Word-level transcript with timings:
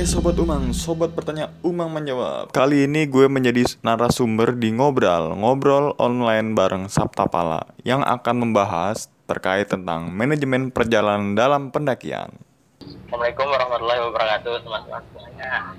Oke 0.00 0.08
Sobat 0.08 0.32
Umang, 0.40 0.72
Sobat 0.72 1.12
bertanya 1.12 1.52
Umang 1.60 1.92
menjawab. 1.92 2.56
Kali 2.56 2.88
ini 2.88 3.04
gue 3.04 3.28
menjadi 3.28 3.68
narasumber 3.84 4.56
di 4.56 4.72
Ngobrol 4.72 5.36
Ngobrol 5.36 5.92
online 6.00 6.56
bareng 6.56 6.88
Sabta 6.88 7.28
Pala 7.28 7.68
Yang 7.84 8.08
akan 8.08 8.48
membahas 8.48 9.12
terkait 9.28 9.68
tentang 9.68 10.08
manajemen 10.08 10.72
perjalanan 10.72 11.36
dalam 11.36 11.68
pendakian. 11.68 12.32
Assalamualaikum 12.80 13.44
warahmatullahi 13.44 14.00
wabarakatuh 14.08 14.64
teman-teman 14.64 15.04
semuanya. 15.12 15.76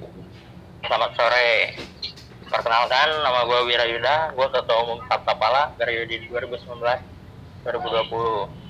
Selamat 0.86 1.12
sore. 1.18 1.82
Perkenalkan 2.46 3.26
nama 3.26 3.42
gue 3.42 3.74
Wira 3.74 3.90
Yuda. 3.90 4.38
Gue 4.38 4.48
ketua 4.54 4.86
umum 4.86 5.02
Sabta 5.10 5.34
Pala 5.34 5.74
periode 5.82 6.22
2019-2020 6.30 8.61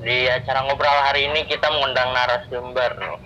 di 0.00 0.24
acara 0.32 0.64
ngobrol 0.64 1.00
hari 1.04 1.28
ini 1.28 1.44
kita 1.44 1.68
mengundang 1.68 2.16
narasumber 2.16 3.20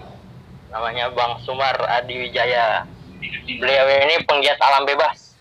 namanya 0.74 1.06
Bang 1.14 1.38
Sumar 1.46 1.78
Adi 1.86 2.18
Wijaya. 2.18 2.82
Beliau 3.46 3.86
ini 3.86 4.18
penggiat 4.26 4.58
alam 4.58 4.82
bebas. 4.82 5.38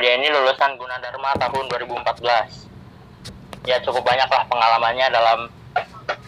Dia 0.00 0.16
ini 0.16 0.32
lulusan 0.32 0.80
Gunadarma 0.80 1.36
tahun 1.36 1.68
2014. 1.68 3.68
Ya 3.68 3.76
cukup 3.84 4.08
banyaklah 4.08 4.48
pengalamannya 4.48 5.12
dalam 5.12 5.52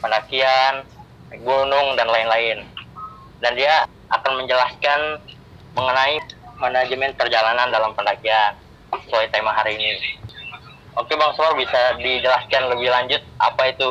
pendakian, 0.05 0.85
gunung 1.41 1.97
dan 1.97 2.13
lain-lain. 2.13 2.61
Dan 3.41 3.57
dia 3.57 3.89
akan 4.13 4.45
menjelaskan 4.45 5.16
mengenai 5.73 6.21
manajemen 6.61 7.16
perjalanan 7.16 7.73
dalam 7.73 7.96
pendakian 7.96 8.52
sesuai 8.93 9.33
tema 9.33 9.57
hari 9.57 9.80
ini. 9.80 10.24
Oke 10.95 11.18
Bang 11.18 11.34
Sumar 11.34 11.59
bisa 11.59 11.98
dijelaskan 11.98 12.70
lebih 12.70 12.88
lanjut 12.90 13.23
apa 13.42 13.62
itu? 13.66 13.88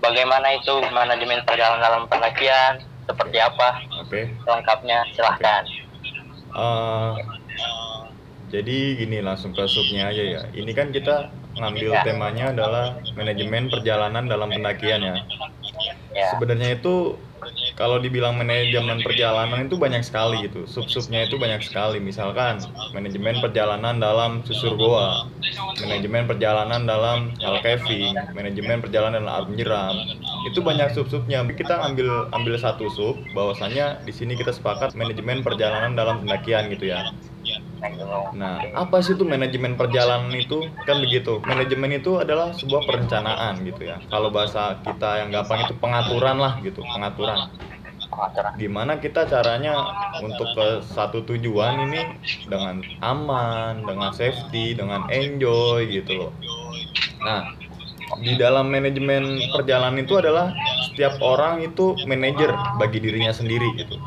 Bagaimana 0.00 0.56
itu? 0.56 0.72
Manajemen 0.88 1.44
perjalanan 1.44 1.80
dalam 1.80 2.02
pendakian 2.08 2.80
seperti 3.04 3.38
apa? 3.40 3.80
Oke. 4.00 4.32
Lengkapnya 4.44 5.04
silahkan. 5.12 5.64
Uh, 6.54 7.12
Jadi 8.48 8.94
gini 8.96 9.18
langsung 9.18 9.50
ke 9.50 9.66
subnya 9.66 10.08
aja 10.14 10.22
ya. 10.22 10.42
Ini 10.54 10.70
kan 10.72 10.94
kita 10.94 11.28
ngambil 11.58 11.90
Ya. 11.90 12.02
temanya 12.06 12.44
adalah 12.54 12.86
manajemen 13.14 13.66
perjalanan 13.68 14.24
dalam 14.24 14.48
pendakian 14.48 15.02
ya. 15.02 15.16
Ya. 16.14 16.30
Sebenarnya 16.34 16.78
itu 16.78 17.18
kalau 17.74 17.98
dibilang 17.98 18.38
manajemen 18.38 19.02
perjalanan 19.02 19.66
itu 19.66 19.74
banyak 19.74 20.06
sekali 20.06 20.46
gitu. 20.46 20.62
Sub-subnya 20.70 21.26
itu 21.26 21.34
banyak 21.34 21.58
sekali. 21.58 21.98
Misalkan 21.98 22.62
manajemen 22.94 23.42
perjalanan 23.42 23.98
dalam 23.98 24.46
susur 24.46 24.78
goa, 24.78 25.26
manajemen 25.82 26.30
perjalanan 26.30 26.86
dalam 26.86 27.34
hal 27.42 27.58
caving, 27.66 28.14
manajemen 28.32 28.78
perjalanan 28.78 29.26
dalam 29.26 29.50
menyeram. 29.50 29.94
Itu 30.46 30.62
banyak 30.62 30.94
sub-subnya. 30.94 31.42
Kita 31.50 31.82
ambil 31.82 32.30
ambil 32.30 32.54
satu 32.58 32.86
sub 32.94 33.18
bahwasanya 33.34 34.06
di 34.06 34.14
sini 34.14 34.38
kita 34.38 34.54
sepakat 34.54 34.94
manajemen 34.94 35.42
perjalanan 35.42 35.98
dalam 35.98 36.22
pendakian 36.22 36.70
gitu 36.70 36.94
ya. 36.94 37.10
Nah, 38.34 38.56
apa 38.72 39.04
sih 39.04 39.12
itu 39.12 39.24
manajemen 39.28 39.76
perjalanan 39.76 40.32
itu? 40.32 40.64
Kan 40.88 41.04
begitu. 41.04 41.40
Manajemen 41.44 42.00
itu 42.00 42.16
adalah 42.16 42.56
sebuah 42.56 42.88
perencanaan 42.88 43.60
gitu 43.62 43.88
ya. 43.92 44.00
Kalau 44.08 44.32
bahasa 44.32 44.80
kita 44.80 45.24
yang 45.24 45.28
gampang 45.34 45.68
itu 45.68 45.74
pengaturan 45.76 46.40
lah 46.40 46.56
gitu, 46.64 46.80
pengaturan. 46.80 47.52
Pengaturan. 48.08 48.52
Gimana 48.56 48.92
kita 49.02 49.26
caranya 49.28 49.74
untuk 50.22 50.48
ke 50.56 50.66
satu 50.86 51.26
tujuan 51.28 51.90
ini 51.90 52.00
dengan 52.48 52.80
aman, 53.04 53.84
dengan 53.84 54.14
safety, 54.14 54.72
dengan 54.72 55.04
enjoy 55.12 55.84
gitu 55.90 56.12
loh. 56.26 56.32
Nah, 57.20 57.52
di 58.20 58.38
dalam 58.38 58.70
manajemen 58.70 59.40
perjalanan 59.52 59.98
itu 60.00 60.14
adalah 60.16 60.54
setiap 60.88 61.18
orang 61.20 61.66
itu 61.66 61.98
manajer 62.06 62.54
bagi 62.78 63.02
dirinya 63.02 63.34
sendiri 63.34 63.66
gitu 63.74 63.98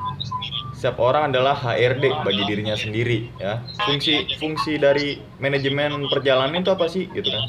setiap 0.77 1.01
orang 1.01 1.33
adalah 1.33 1.57
HRD 1.57 2.21
bagi 2.21 2.45
dirinya 2.45 2.77
sendiri 2.77 3.33
ya. 3.41 3.65
Fungsi 3.81 4.29
fungsi 4.38 4.77
dari 4.77 5.17
manajemen 5.41 6.05
perjalanan 6.05 6.61
itu 6.61 6.69
apa 6.69 6.85
sih? 6.85 7.09
Gitu 7.09 7.25
kan. 7.33 7.43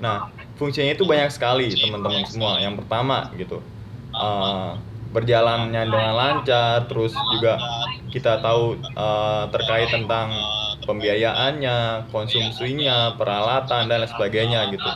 Nah 0.00 0.16
fungsinya 0.56 0.96
itu 0.96 1.04
banyak 1.04 1.28
sekali 1.28 1.68
teman-teman 1.76 2.24
semua. 2.24 2.56
Yang 2.64 2.80
pertama 2.80 3.28
gitu. 3.36 3.60
Eh, 4.16 4.72
berjalannya 5.12 5.84
dengan 5.84 6.16
lancar 6.16 6.88
terus 6.88 7.12
juga 7.36 7.60
kita 8.08 8.40
tahu 8.40 8.80
eh, 8.80 9.44
terkait 9.52 9.92
tentang 9.92 10.32
pembiayaannya 10.88 12.08
konsumsinya 12.08 13.20
peralatan 13.20 13.92
dan 13.92 14.00
lain 14.00 14.08
sebagainya 14.08 14.72
gitu. 14.72 14.90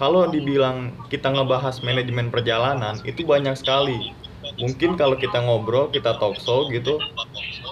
Kalau 0.00 0.24
dibilang 0.32 0.96
kita 1.12 1.28
ngebahas 1.28 1.84
manajemen 1.84 2.32
perjalanan 2.32 2.96
itu 3.04 3.20
banyak 3.28 3.52
sekali 3.60 4.16
mungkin 4.60 4.94
kalau 4.94 5.16
kita 5.16 5.40
ngobrol 5.40 5.88
kita 5.88 6.20
talk 6.20 6.36
show 6.38 6.68
gitu 6.68 7.00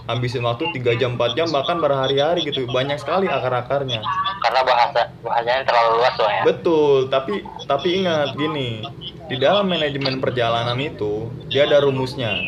habisin 0.09 0.43
waktu 0.43 0.73
3 0.73 1.01
jam 1.01 1.21
4 1.21 1.37
jam 1.37 1.49
bahkan 1.53 1.79
berhari-hari 1.79 2.49
gitu. 2.49 2.65
Banyak 2.65 2.97
sekali 2.97 3.29
akar-akarnya. 3.29 4.01
Karena 4.41 4.61
bahasa 4.65 5.13
bahasanya 5.21 5.63
terlalu 5.69 5.91
luas 6.01 6.15
loh 6.17 6.33
ya. 6.33 6.43
Betul 6.49 6.97
tapi 7.13 7.45
tapi 7.69 7.89
ingat 8.03 8.33
gini 8.35 8.83
di 9.29 9.37
dalam 9.37 9.69
manajemen 9.69 10.19
perjalanan 10.19 10.81
itu 10.81 11.29
dia 11.53 11.69
ada 11.69 11.85
rumusnya. 11.85 12.41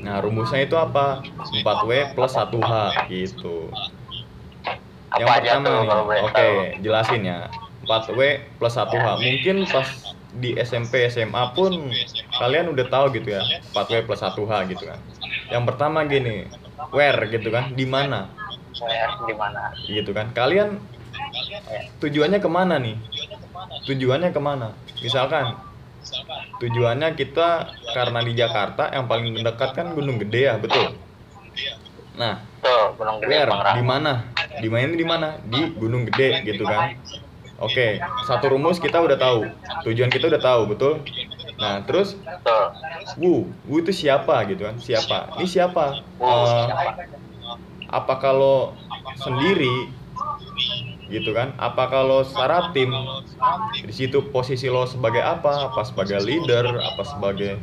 Nah 0.00 0.24
rumusnya 0.24 0.64
itu 0.64 0.76
apa? 0.80 1.20
4W 1.60 2.16
plus 2.16 2.32
1H 2.32 2.72
gitu. 3.12 3.68
Apa 5.14 5.38
yang 5.46 5.62
pertama 5.62 6.10
nih, 6.10 6.22
oke 6.26 6.34
tahu? 6.34 6.56
jelasin 6.82 7.22
ya. 7.22 7.38
4W 7.84 8.20
plus 8.56 8.74
1H 8.74 9.06
mungkin 9.20 9.56
pas 9.68 9.88
di 10.34 10.58
SMP 10.58 11.06
SMA 11.06 11.54
pun 11.54 11.94
kalian 12.42 12.66
udah 12.74 12.86
tahu 12.90 13.14
gitu 13.14 13.38
ya 13.38 13.42
4W 13.70 14.02
plus 14.02 14.22
1H 14.22 14.52
gitu 14.74 14.84
kan. 14.90 14.98
Yang 15.50 15.64
pertama 15.70 16.02
gini 16.06 16.50
where 16.90 17.22
gitu 17.30 17.54
kan 17.54 17.70
di 17.74 17.86
mana? 17.86 18.30
Di 19.26 19.34
mana? 19.34 19.70
Gitu 19.86 20.10
kan. 20.10 20.34
Kalian 20.34 20.82
tujuannya 22.02 22.42
ke 22.42 22.50
mana 22.50 22.82
nih? 22.82 22.98
Tujuannya 23.86 24.34
ke 24.34 24.40
mana? 24.42 24.74
Misalkan 24.98 25.54
tujuannya 26.58 27.14
kita 27.14 27.70
karena 27.94 28.20
di 28.26 28.32
Jakarta 28.34 28.90
yang 28.90 29.06
paling 29.06 29.38
mendekat 29.38 29.70
kan 29.78 29.94
Gunung 29.94 30.18
Gede 30.18 30.50
ya 30.50 30.58
betul? 30.58 30.98
Nah 32.18 32.42
tuh 32.58 32.98
Gunung 32.98 33.22
Gede 33.22 33.30
where? 33.30 33.54
Di 33.78 33.84
mana? 33.86 34.12
Di 34.58 34.68
mana 34.70 34.94
di 34.98 35.06
mana? 35.06 35.28
Di 35.46 35.60
Gunung 35.78 36.02
Gede 36.10 36.42
gitu 36.42 36.66
kan 36.66 36.98
Oke, 37.64 37.96
satu 38.28 38.52
rumus 38.52 38.76
kita 38.76 39.00
udah 39.00 39.16
tahu. 39.16 39.48
Tujuan 39.88 40.12
kita 40.12 40.28
udah 40.28 40.42
tahu, 40.42 40.62
betul? 40.68 41.00
Nah, 41.56 41.80
terus 41.88 42.20
Wu, 43.16 43.48
Wu 43.64 43.80
itu 43.80 43.92
siapa 43.94 44.44
gitu 44.52 44.68
kan? 44.68 44.76
Siapa? 44.76 45.40
Ini 45.40 45.48
siapa? 45.48 46.04
Siapa? 46.20 47.12
apa 47.94 48.18
kalau 48.18 48.74
sendiri 49.22 49.88
gitu 51.08 51.30
kan? 51.30 51.54
Apa 51.62 51.86
kalau 51.86 52.26
secara 52.26 52.74
tim 52.74 52.90
di 53.80 53.94
situ 53.94 54.18
posisi 54.34 54.66
lo 54.66 54.84
sebagai 54.84 55.22
apa? 55.22 55.70
Apa 55.72 55.86
sebagai 55.86 56.20
leader? 56.20 56.68
Apa 56.68 57.02
sebagai 57.06 57.56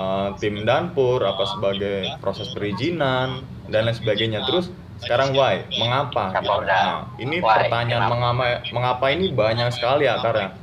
eh, 0.00 0.28
tim 0.40 0.64
danpur? 0.64 1.22
Apa 1.22 1.44
sebagai 1.44 2.08
proses 2.24 2.50
perizinan 2.56 3.44
dan 3.68 3.86
lain 3.86 3.94
sebagainya? 3.94 4.42
Terus 4.48 4.72
sekarang 5.02 5.36
why? 5.36 5.64
Mengapa? 5.76 6.32
Gitu. 6.32 6.48
udah? 6.48 6.82
Nah, 6.82 7.00
ini 7.20 7.36
Why? 7.38 7.68
pertanyaan 7.68 8.02
Kenapa? 8.08 8.14
mengapa 8.16 8.44
mengapa 8.72 9.04
ini 9.12 9.26
banyak 9.30 9.68
sekali 9.72 10.04
akarnya. 10.08 10.56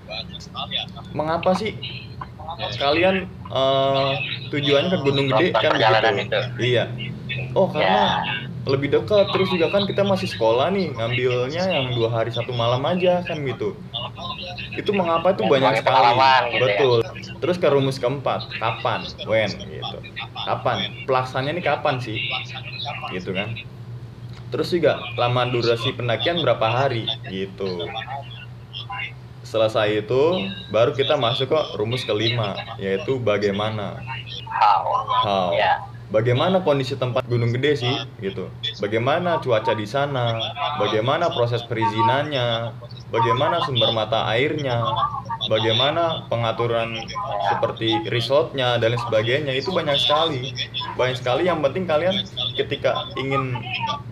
Mengapa 1.13 1.53
sih 1.53 1.77
kalian 2.77 3.25
eh, 3.49 4.11
tujuannya 4.49 4.89
ke 4.93 4.97
Gunung 5.01 5.27
Gede 5.29 5.47
kan 5.53 5.71
begitu? 5.73 6.21
itu. 6.21 6.39
Iya. 6.59 6.83
Oh 7.57 7.69
ya 7.69 7.73
karena 7.73 8.05
lebih 8.63 8.95
dekat 8.95 9.27
terus 9.35 9.51
juga 9.51 9.67
kan 9.73 9.83
kita 9.83 10.07
masih 10.07 10.29
sekolah 10.31 10.71
nih 10.71 10.95
ngambilnya 10.95 11.63
yang 11.67 11.91
dua 11.91 12.07
hari 12.07 12.31
satu 12.31 12.55
malam 12.55 12.79
aja 12.87 13.19
kan 13.25 13.41
gitu. 13.43 13.75
Itu 14.73 14.89
mengapa 14.95 15.35
itu 15.35 15.43
Ya, 15.45 15.49
banyak 15.49 15.71
sekali. 15.83 16.09
gitu 16.09 16.17
ya. 16.17 16.61
Betul. 16.61 16.97
Terus 17.43 17.57
ke 17.59 17.67
rumus 17.67 17.97
keempat, 17.99 18.47
kapan? 18.57 19.03
When 19.27 19.51
gitu. 19.51 19.97
Kapan? 20.47 21.05
Pelaksananya 21.05 21.51
ini 21.59 21.61
kapan 21.61 21.95
sih? 21.99 22.17
Gitu 23.11 23.35
kan. 23.35 23.53
Terus 24.53 24.69
juga 24.69 25.01
lama 25.17 25.49
durasi 25.49 25.97
pendakian 25.97 26.45
berapa 26.45 26.61
hari 26.69 27.09
gitu. 27.25 27.89
Selesai 29.41 30.05
itu 30.05 30.23
baru 30.69 30.93
kita 30.93 31.17
masuk 31.17 31.49
ke 31.49 31.59
rumus 31.73 32.05
kelima 32.05 32.53
yaitu 32.77 33.17
bagaimana. 33.17 33.97
how 34.53 34.85
How? 35.25 35.49
ya 35.57 35.92
Bagaimana 36.13 36.61
kondisi 36.61 36.93
tempat 36.93 37.25
Gunung 37.25 37.49
Gede 37.57 37.73
sih 37.73 37.95
gitu? 38.21 38.45
Bagaimana 38.77 39.41
cuaca 39.41 39.73
di 39.73 39.89
sana? 39.89 40.37
Bagaimana 40.77 41.33
proses 41.33 41.65
perizinannya? 41.65 42.69
Bagaimana 43.09 43.65
sumber 43.65 43.89
mata 43.97 44.29
airnya? 44.29 44.85
Bagaimana 45.49 46.29
pengaturan 46.29 47.01
seperti 47.49 47.97
resortnya 48.13 48.77
dan 48.77 48.93
lain 48.93 49.01
sebagainya? 49.01 49.57
Itu 49.57 49.73
banyak 49.73 49.97
sekali, 49.97 50.53
banyak 50.93 51.17
sekali. 51.17 51.49
Yang 51.49 51.65
penting 51.65 51.83
kalian 51.89 52.15
ketika 52.61 53.09
ingin 53.17 53.57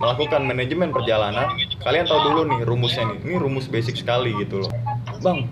melakukan 0.01 0.41
manajemen 0.41 0.89
perjalanan, 0.89 1.53
kalian 1.85 2.09
tahu 2.09 2.19
dulu 2.33 2.41
nih 2.49 2.59
rumusnya 2.65 3.13
nih. 3.13 3.17
Ini 3.29 3.35
rumus 3.37 3.69
basic 3.69 4.01
sekali 4.01 4.33
gitu 4.41 4.65
loh, 4.65 4.73
bang. 5.21 5.45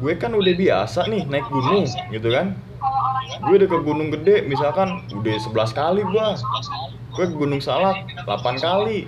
Gue 0.00 0.16
kan 0.16 0.32
udah 0.32 0.54
biasa 0.56 1.04
nih 1.04 1.28
naik 1.28 1.46
gunung 1.52 1.84
gitu 2.14 2.32
kan 2.32 2.56
gue 3.38 3.54
udah 3.54 3.68
ke 3.68 3.78
Gunung 3.80 4.08
Gede 4.10 4.42
misalkan 4.42 5.04
udah 5.10 5.34
11 5.38 5.48
kali 5.72 6.00
gua. 6.04 6.34
Gue 7.12 7.24
ke 7.26 7.34
Gunung 7.34 7.58
Salak 7.58 8.02
8 8.22 8.28
kali. 8.58 9.06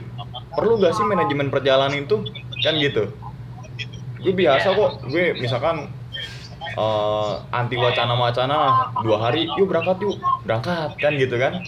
Perlu 0.51 0.79
gak 0.79 0.95
sih 0.95 1.05
manajemen 1.05 1.49
perjalanan 1.49 1.95
itu? 1.97 2.23
Kan 2.61 2.79
gitu. 2.79 3.11
Gue 4.19 4.33
biasa 4.33 4.71
kok 4.71 4.91
gue 5.07 5.33
misalkan 5.35 5.89
eh, 6.71 7.33
anti 7.51 7.75
wacana-wacana 7.75 8.55
lah 8.55 8.75
dua 9.01 9.17
hari 9.21 9.49
yuk 9.57 9.67
berangkat 9.67 9.99
yuk. 10.01 10.17
Berangkat 10.45 10.95
kan 10.97 11.13
gitu 11.17 11.37
kan? 11.37 11.61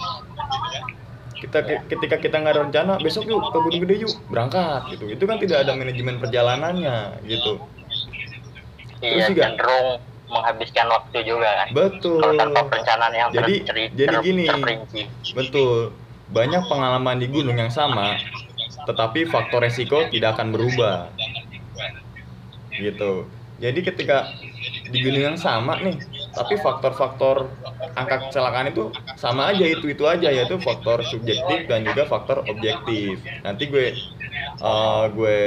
Kita 1.32 1.58
ketika 1.90 2.22
kita 2.22 2.38
nggak 2.38 2.54
ada 2.54 2.62
rencana 2.62 2.92
besok 3.00 3.26
yuk 3.26 3.42
ke 3.50 3.58
Gunung 3.58 3.80
Gede 3.82 4.04
yuk 4.04 4.14
berangkat 4.28 4.92
gitu. 4.92 5.10
Itu 5.10 5.24
kan 5.26 5.42
tidak 5.42 5.66
ada 5.66 5.74
manajemen 5.74 6.20
perjalanannya 6.20 7.18
gitu. 7.26 7.58
Iya 9.02 9.26
Terus 9.26 9.30
juga- 9.34 9.42
cenderung 9.50 9.88
menghabiskan 10.32 10.88
waktu 10.88 11.18
juga 11.22 11.48
kan. 11.62 11.68
Betul. 11.70 12.18
Kalau 12.18 12.34
tanpa 12.40 12.60
perencanaan 12.66 13.12
yang 13.12 13.28
Jadi- 13.30 13.62
jadi 13.68 13.82
ter- 14.08 14.24
gini. 14.24 14.44
terperinci. 14.48 15.02
betul. 15.36 15.92
Banyak 16.32 16.64
pengalaman 16.64 17.20
di 17.20 17.28
gunung 17.28 17.54
yang 17.54 17.68
sama 17.68 18.16
tetapi 18.82 19.30
faktor 19.30 19.62
resiko 19.62 20.10
tidak 20.10 20.34
akan 20.34 20.50
berubah. 20.50 21.12
Gitu. 22.72 23.28
Jadi 23.62 23.80
ketika 23.84 24.26
di 24.90 24.98
gunung 25.00 25.22
yang 25.34 25.38
sama 25.38 25.78
nih 25.78 25.94
tapi 26.32 26.56
faktor-faktor 26.58 27.46
angka 27.94 28.26
kecelakaan 28.26 28.72
itu 28.72 28.88
sama 29.14 29.52
aja 29.52 29.62
itu 29.62 29.92
itu 29.92 30.02
aja 30.08 30.32
yaitu 30.32 30.56
faktor 30.58 31.04
subjektif 31.04 31.68
dan 31.68 31.84
juga 31.84 32.08
faktor 32.08 32.42
objektif. 32.48 33.20
Nanti 33.44 33.68
gue 33.68 33.86
eh, 34.58 35.04
gue 35.12 35.38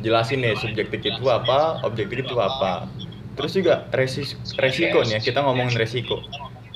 jelasin 0.00 0.42
nih 0.42 0.56
subjektif 0.58 1.00
itu 1.00 1.24
apa 1.28 1.80
objektif 1.86 2.26
itu 2.26 2.36
apa 2.36 2.88
terus 3.40 3.56
juga 3.56 3.88
resi- 3.90 4.36
resiko 4.60 5.00
nih 5.00 5.16
ya 5.16 5.20
kita 5.24 5.40
ngomongin 5.40 5.72
resiko. 5.74 6.20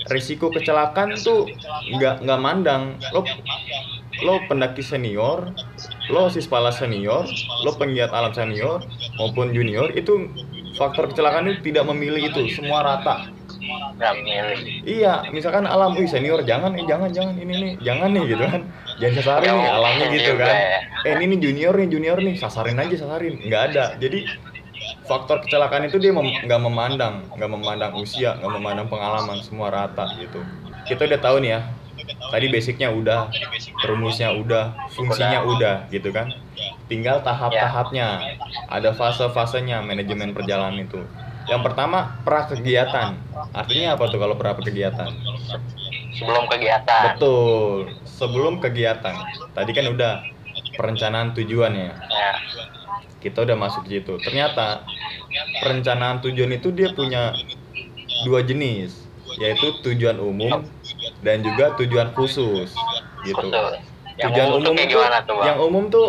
Resiko 0.04 0.48
kecelakaan 0.48 1.16
tuh 1.16 1.44
nggak 1.92 2.24
nggak 2.24 2.40
mandang. 2.40 2.96
Lo 3.12 3.20
lo 4.22 4.40
pendaki 4.48 4.80
senior 4.80 5.52
lo 6.08 6.28
sispala 6.28 6.72
senior 6.72 7.28
lo 7.60 7.70
penggiat 7.76 8.12
alam 8.12 8.32
senior 8.32 8.80
maupun 9.16 9.52
junior 9.52 9.92
itu 9.92 10.28
faktor 10.76 11.12
kecelakaan 11.12 11.52
itu 11.52 11.72
tidak 11.72 11.84
memilih 11.92 12.32
itu 12.32 12.48
semua 12.48 12.80
rata. 12.80 13.28
Milih 13.94 14.84
iya 14.84 15.24
misalkan 15.32 15.64
alam 15.64 15.96
wih 15.96 16.04
senior 16.04 16.44
jangan 16.44 16.76
eh 16.76 16.84
jangan 16.84 17.08
jangan 17.12 17.34
ini 17.36 17.54
nih 17.54 17.72
jangan 17.80 18.08
nih 18.12 18.22
gitu 18.32 18.44
kan. 18.44 18.60
Jangan 19.00 19.14
sasarin 19.18 19.52
nih 19.56 19.70
alamnya 19.72 20.06
gitu 20.12 20.32
kan. 20.38 20.54
eh 21.04 21.12
ini 21.18 21.24
nih 21.34 21.38
junior 21.40 21.74
nih 21.74 21.88
junior 21.88 22.18
nih 22.20 22.34
sasarin 22.36 22.76
aja 22.76 22.96
sasarin. 22.96 23.34
Nggak 23.40 23.62
ada. 23.72 23.84
Jadi 23.98 24.18
faktor 25.04 25.44
kecelakaan 25.44 25.84
itu 25.86 26.00
dia 26.00 26.12
mem- 26.12 26.40
nggak 26.44 26.60
memandang 26.60 27.14
nggak 27.36 27.50
memandang 27.50 27.92
usia 27.96 28.36
nggak 28.40 28.52
memandang 28.52 28.88
pengalaman 28.88 29.38
semua 29.44 29.68
rata 29.68 30.08
gitu. 30.16 30.40
Kita 30.84 31.04
udah 31.04 31.20
tahu 31.20 31.36
nih 31.44 31.50
ya 31.56 31.60
tadi 32.28 32.50
basicnya 32.50 32.88
udah 32.90 33.30
rumusnya 33.86 34.32
udah 34.34 34.74
fungsinya 34.92 35.44
udah. 35.46 35.76
gitu 35.88 36.10
kan. 36.10 36.32
Tinggal 36.88 37.20
tahap-tahapnya 37.22 38.36
ada 38.68 38.90
fase-fasenya 38.92 39.80
manajemen 39.80 40.32
perjalanan 40.32 40.84
itu. 40.84 41.00
Yang 41.44 41.60
pertama 41.60 42.16
pra 42.24 42.48
kegiatan 42.48 43.20
artinya 43.52 43.96
apa 43.96 44.04
tuh 44.08 44.16
kalau 44.16 44.36
pra 44.36 44.56
kegiatan 44.56 45.12
sebelum 46.16 46.44
kegiatan. 46.48 47.16
Betul 47.16 47.92
sebelum 48.08 48.54
kegiatan. 48.60 49.14
Tadi 49.52 49.70
kan 49.76 49.84
udah 49.92 50.12
perencanaan 50.74 51.36
tujuannya 51.36 51.92
ya 51.92 51.94
kita 53.24 53.48
udah 53.48 53.56
masuk 53.56 53.88
ke 53.88 53.98
situ. 53.98 54.20
Ternyata 54.20 54.84
perencanaan 55.64 56.20
tujuan 56.20 56.52
itu 56.52 56.68
dia 56.76 56.92
punya 56.92 57.32
dua 58.28 58.44
jenis, 58.44 59.08
yaitu 59.40 59.80
tujuan 59.80 60.20
umum 60.20 60.60
dan 61.24 61.40
juga 61.40 61.72
tujuan 61.80 62.12
khusus, 62.12 62.76
gitu. 63.24 63.48
yang 64.20 64.30
tujuan 64.30 64.48
umum, 64.60 64.76
tuh, 64.76 64.84
tuh 65.24 65.34
bang 65.40 65.46
yang 65.48 65.58
umum 65.58 65.84
tuh, 65.88 66.08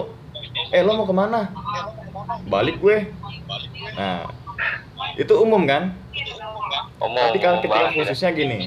eh 0.75 0.83
lo 0.83 0.99
mau 0.99 1.07
ke 1.07 1.15
mana? 1.15 1.49
Balik 2.51 2.83
gue. 2.83 3.09
Nah, 3.95 4.27
itu 5.15 5.33
umum 5.39 5.63
kan? 5.63 5.95
umum 6.99 7.21
Tapi 7.31 7.39
kalau 7.39 7.57
ketika 7.63 7.79
ya. 7.79 7.93
khususnya 7.95 8.29
gini, 8.35 8.59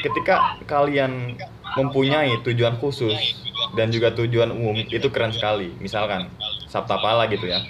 ketika 0.00 0.56
kalian 0.64 1.36
mempunyai 1.76 2.40
tujuan 2.44 2.76
khusus 2.80 3.16
dan 3.76 3.88
juga 3.88 4.12
tujuan 4.12 4.52
umum 4.52 4.76
itu 4.76 5.08
keren 5.08 5.32
sekali. 5.32 5.72
Misalkan 5.80 6.28
Sabta 6.72 6.96
Pala 6.96 7.28
gitu 7.28 7.44
ya. 7.44 7.60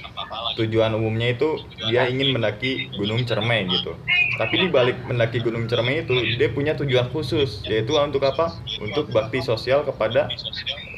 Tujuan 0.55 0.95
umumnya 0.95 1.35
itu 1.35 1.59
dia 1.91 2.07
ingin 2.07 2.31
mendaki 2.31 2.87
Gunung 2.95 3.27
Cermai 3.27 3.67
gitu. 3.67 3.99
Tapi 4.39 4.63
di 4.63 4.69
balik 4.71 4.95
mendaki 5.11 5.43
Gunung 5.43 5.67
Cermai 5.67 6.07
itu 6.07 6.15
dia 6.39 6.47
punya 6.55 6.79
tujuan 6.79 7.11
khusus 7.11 7.67
yaitu 7.67 7.99
untuk 7.99 8.23
apa? 8.23 8.55
Untuk 8.79 9.11
bakti 9.11 9.43
sosial 9.43 9.83
kepada 9.83 10.31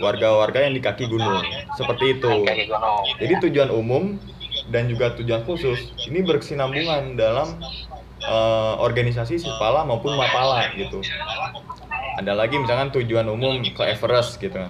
warga-warga 0.04 0.68
yang 0.68 0.76
di 0.76 0.84
kaki 0.84 1.08
gunung. 1.08 1.40
Seperti 1.80 2.20
itu. 2.20 2.44
Jadi 3.24 3.34
tujuan 3.48 3.72
umum 3.72 4.20
dan 4.68 4.84
juga 4.92 5.16
tujuan 5.16 5.40
khusus 5.48 5.96
ini 6.04 6.20
berkesinambungan 6.20 7.16
dalam 7.16 7.56
eh, 8.20 8.74
organisasi 8.84 9.40
Sipala 9.40 9.88
maupun 9.88 10.12
Mapala 10.12 10.68
gitu. 10.76 11.00
Ada 12.20 12.36
lagi 12.36 12.60
misalkan 12.60 12.92
tujuan 12.94 13.26
umum 13.32 13.64
ke 13.64 13.82
Everest 13.82 14.36
gitu. 14.44 14.60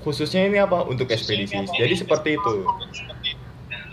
Khususnya 0.00 0.48
ini 0.48 0.56
apa? 0.56 0.84
Untuk 0.84 1.06
ekspedisi. 1.06 1.56
Jadi 1.70 1.94
seperti 1.94 2.36
itu. 2.36 2.54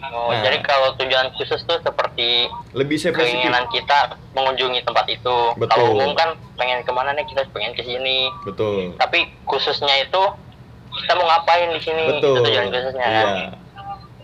Oh, 0.08 0.32
Nah. 0.32 0.40
jadi 0.40 0.64
kalau 0.64 0.96
tujuan 0.96 1.30
khusus 1.36 1.60
tuh 1.68 1.78
seperti 1.84 2.48
Lebih 2.72 2.96
spesifik. 2.96 3.28
keinginan 3.28 3.68
kita 3.68 4.16
mengunjungi 4.32 4.80
tempat 4.82 5.04
itu. 5.12 5.38
Betul. 5.60 5.68
Kalau 5.68 5.88
umum 5.94 6.16
kan 6.16 6.32
pengen 6.56 6.80
ke 6.82 6.92
mana 6.96 7.12
nih 7.12 7.28
kita 7.28 7.44
pengen 7.52 7.76
ke 7.76 7.84
sini. 7.84 8.32
Betul. 8.48 8.96
Tapi 8.96 9.28
khususnya 9.44 9.92
itu 10.00 10.22
kita 10.98 11.12
mau 11.12 11.28
ngapain 11.28 11.70
di 11.70 11.82
sini? 11.84 12.04
Betul. 12.08 12.40
Itu 12.40 12.46
tujuan 12.46 12.66
khususnya. 12.72 13.04
Iya. 13.06 13.20
kan? 13.20 13.36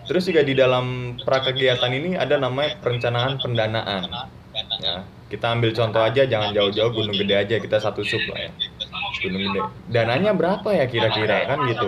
Terus 0.04 0.24
juga 0.24 0.42
di 0.44 0.54
dalam 0.56 0.86
prakegiatan 1.20 1.92
ini 1.92 2.16
ada 2.16 2.36
namanya 2.36 2.80
perencanaan 2.80 3.40
pendanaan. 3.40 4.08
Ya, 4.80 5.04
kita 5.28 5.50
ambil 5.50 5.72
contoh 5.72 6.00
aja, 6.00 6.24
jangan 6.24 6.52
jauh-jauh 6.52 6.92
Gunung 6.92 7.16
Gede 7.16 7.36
aja, 7.36 7.56
kita 7.58 7.80
satu 7.80 8.04
sub 8.04 8.22
lah 8.30 8.48
ya. 8.48 8.52
Gunung 9.22 9.42
Gede. 9.52 9.62
Dananya 9.94 10.32
berapa 10.34 10.70
ya 10.74 10.86
kira-kira 10.90 11.46
kan 11.46 11.68
gitu? 11.70 11.88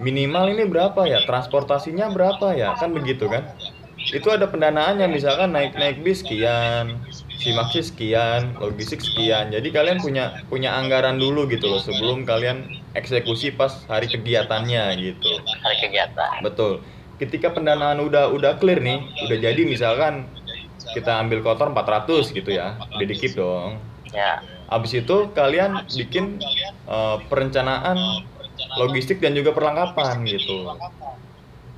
Minimal 0.00 0.56
ini 0.56 0.64
berapa 0.64 1.04
ya? 1.04 1.20
Transportasinya 1.28 2.08
berapa 2.08 2.56
ya? 2.56 2.72
Kan 2.80 2.96
begitu 2.96 3.28
kan? 3.28 3.44
Itu 4.00 4.32
ada 4.32 4.48
pendanaannya 4.48 5.04
misalkan 5.12 5.52
naik-naik 5.52 6.00
bis 6.00 6.24
sekian, 6.24 6.96
simaksi 7.36 7.84
sekian, 7.84 8.56
logistik 8.56 9.04
sekian. 9.04 9.52
Jadi 9.52 9.68
kalian 9.68 10.00
punya 10.00 10.40
punya 10.48 10.72
anggaran 10.72 11.20
dulu 11.20 11.44
gitu 11.52 11.68
loh 11.68 11.84
sebelum 11.84 12.24
kalian 12.24 12.64
eksekusi 12.96 13.52
pas 13.52 13.84
hari 13.92 14.08
kegiatannya 14.08 14.96
gitu. 14.96 15.30
Hari 15.44 15.76
kegiatan. 15.84 16.40
Betul. 16.40 16.80
Ketika 17.20 17.52
pendanaan 17.52 18.00
udah 18.00 18.32
udah 18.32 18.56
clear 18.56 18.80
nih, 18.80 19.04
udah 19.28 19.36
jadi 19.36 19.62
misalkan 19.68 20.24
kita 20.96 21.20
ambil 21.20 21.44
kotor 21.44 21.68
400 21.70 22.32
gitu 22.32 22.50
ya. 22.56 22.80
Udah 22.96 23.06
dong. 23.36 23.70
Ya. 24.16 24.40
Habis 24.70 25.02
itu 25.02 25.16
kalian 25.34 25.82
bikin 25.90 26.38
eh, 26.86 27.16
perencanaan 27.26 27.98
logistik 28.78 29.18
dan 29.18 29.34
juga 29.34 29.50
perlengkapan 29.50 30.22
gitu. 30.30 30.70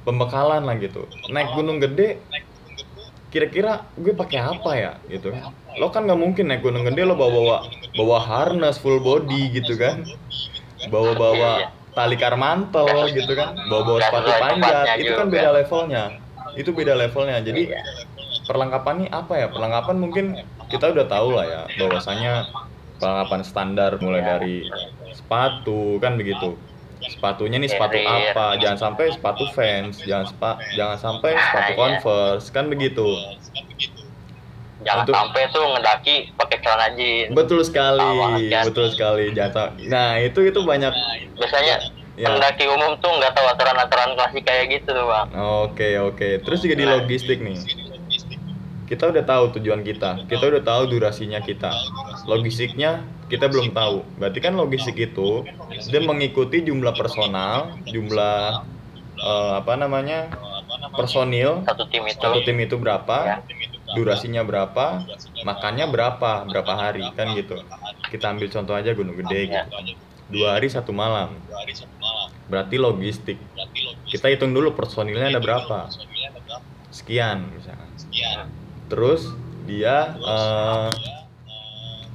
Pembekalan 0.05 0.69
lah 0.69 0.77
gitu. 0.77 1.09
Naik 1.33 1.57
gunung 1.57 1.81
gede 1.81 2.21
kira-kira 3.33 3.89
gue 3.97 4.13
pakai 4.13 4.39
apa 4.45 4.71
ya 4.77 4.93
gitu. 5.09 5.33
kan 5.33 5.57
lo 5.81 5.89
kan 5.89 6.05
nggak 6.05 6.21
mungkin 6.21 6.53
naik 6.53 6.61
gunung 6.61 6.85
gede 6.85 7.09
lo 7.09 7.17
bawa 7.17 7.33
bawa 7.33 7.57
bawa 7.97 8.19
harness 8.21 8.77
full 8.77 9.01
body 9.01 9.57
gitu 9.57 9.81
kan. 9.81 10.05
bawa 10.93 11.17
bawa 11.17 11.51
tali 11.97 12.21
karmantel 12.21 13.09
gitu 13.17 13.33
kan. 13.33 13.57
Bawa 13.73 13.83
bawa 13.89 13.99
sepatu 14.05 14.31
panjat 14.37 14.87
itu 15.01 15.13
kan 15.17 15.33
beda 15.33 15.51
levelnya. 15.57 16.05
Itu 16.61 16.77
beda 16.77 16.93
levelnya. 16.93 17.41
Jadi 17.41 17.73
Iya. 17.73 17.81
perlengkapan 18.45 19.07
nih 19.07 19.09
apa 19.09 19.33
ya? 19.41 19.47
Perlengkapan 19.49 19.97
mungkin 19.97 20.25
kita 20.69 20.93
udah 20.93 21.07
tahu 21.09 21.29
lah 21.33 21.45
ya 21.49 21.63
bahwasanya 21.81 22.53
perlengkapan 23.03 23.43
standar 23.43 23.91
mulai 23.99 24.21
Iya. 24.21 24.29
dari 24.33 24.57
sepatu 25.13 25.99
kan 25.99 26.15
begitu 26.15 26.55
sepatunya 27.03 27.59
nih 27.59 27.67
sepatu 27.69 27.99
Carrier. 27.99 28.31
apa 28.31 28.47
jangan 28.57 28.79
sampai 28.81 29.05
sepatu 29.11 29.43
Vans 29.51 29.99
jangan 30.01 30.23
spa, 30.25 30.51
jangan 30.73 30.95
sampai 30.97 31.31
Nah, 31.33 31.43
sepatu 31.43 31.67
iya. 31.67 31.77
Converse 31.77 32.47
kan 32.49 32.65
begitu 32.67 33.09
Jangan 34.83 34.99
Untuk- 35.01 35.15
sampai 35.15 35.43
tuh 35.49 35.63
ngedaki 35.69 36.15
pakai 36.35 36.59
celana 36.59 36.89
jeans. 36.93 37.31
betul 37.31 37.63
sekali 37.63 38.03
Sama, 38.03 38.35
kan? 38.41 38.65
betul 38.67 38.87
sekali 38.89 39.25
jangan 39.31 39.69
nah 39.87 40.15
itu 40.17 40.41
itu 40.43 40.61
banyak 40.61 40.91
Biasanya 41.37 41.77
Ya. 42.13 42.29
pendaki 42.29 42.67
umum 42.69 42.95
tuh 42.99 43.09
nggak 43.11 43.33
tahu 43.33 43.47
aturan-aturan 43.49 44.15
klasik 44.15 44.45
kayak 44.45 44.69
gitu 44.71 44.93
tuh 44.93 45.07
bang. 45.09 45.27
Oke 45.65 45.97
oke. 45.99 46.29
Terus 46.39 46.61
juga 46.61 46.77
di 46.77 46.85
logistik 46.85 47.41
nih. 47.41 47.57
Kita 48.85 49.09
udah 49.09 49.25
tahu 49.25 49.57
tujuan 49.57 49.81
kita. 49.81 50.21
Kita 50.23 50.45
udah 50.45 50.61
tahu 50.61 50.83
durasinya 50.89 51.41
kita. 51.41 51.73
Logistiknya 52.27 53.03
kita 53.33 53.49
belum 53.49 53.73
tahu. 53.73 54.05
Berarti 54.21 54.39
kan 54.45 54.53
logistik 54.55 55.01
itu 55.01 55.47
dia 55.89 56.01
mengikuti 56.05 56.61
jumlah 56.63 56.93
personal, 56.93 57.75
jumlah 57.89 58.63
eh, 59.17 59.53
apa 59.57 59.73
namanya 59.81 60.29
personil. 60.93 61.65
Satu 61.65 61.89
tim 61.89 62.05
itu. 62.05 62.21
satu 62.21 62.39
tim 62.45 62.59
itu 62.61 62.77
berapa. 62.77 63.19
Ya. 63.25 63.39
durasinya 63.93 64.41
berapa 64.41 65.05
makannya 65.45 65.85
berapa 65.85 66.49
berapa 66.49 66.73
hari 66.73 67.05
kan 67.13 67.37
gitu. 67.37 67.61
Kita 68.09 68.33
ambil 68.33 68.49
contoh 68.49 68.73
aja 68.73 68.97
gunung 68.97 69.21
gede 69.21 69.53
gitu. 69.53 69.69
Dua 70.33 70.57
hari 70.57 70.73
satu 70.73 70.97
malam. 70.97 71.37
Berarti 72.49 72.81
logistik. 72.81 73.37
Kita 74.09 74.33
hitung 74.33 74.57
dulu 74.57 74.73
personilnya 74.73 75.29
ada 75.29 75.41
berapa. 75.45 75.93
sekian 76.93 77.49
misalnya. 77.57 77.89
Terus 78.89 79.33
dia 79.65 80.13
eh, 80.21 80.91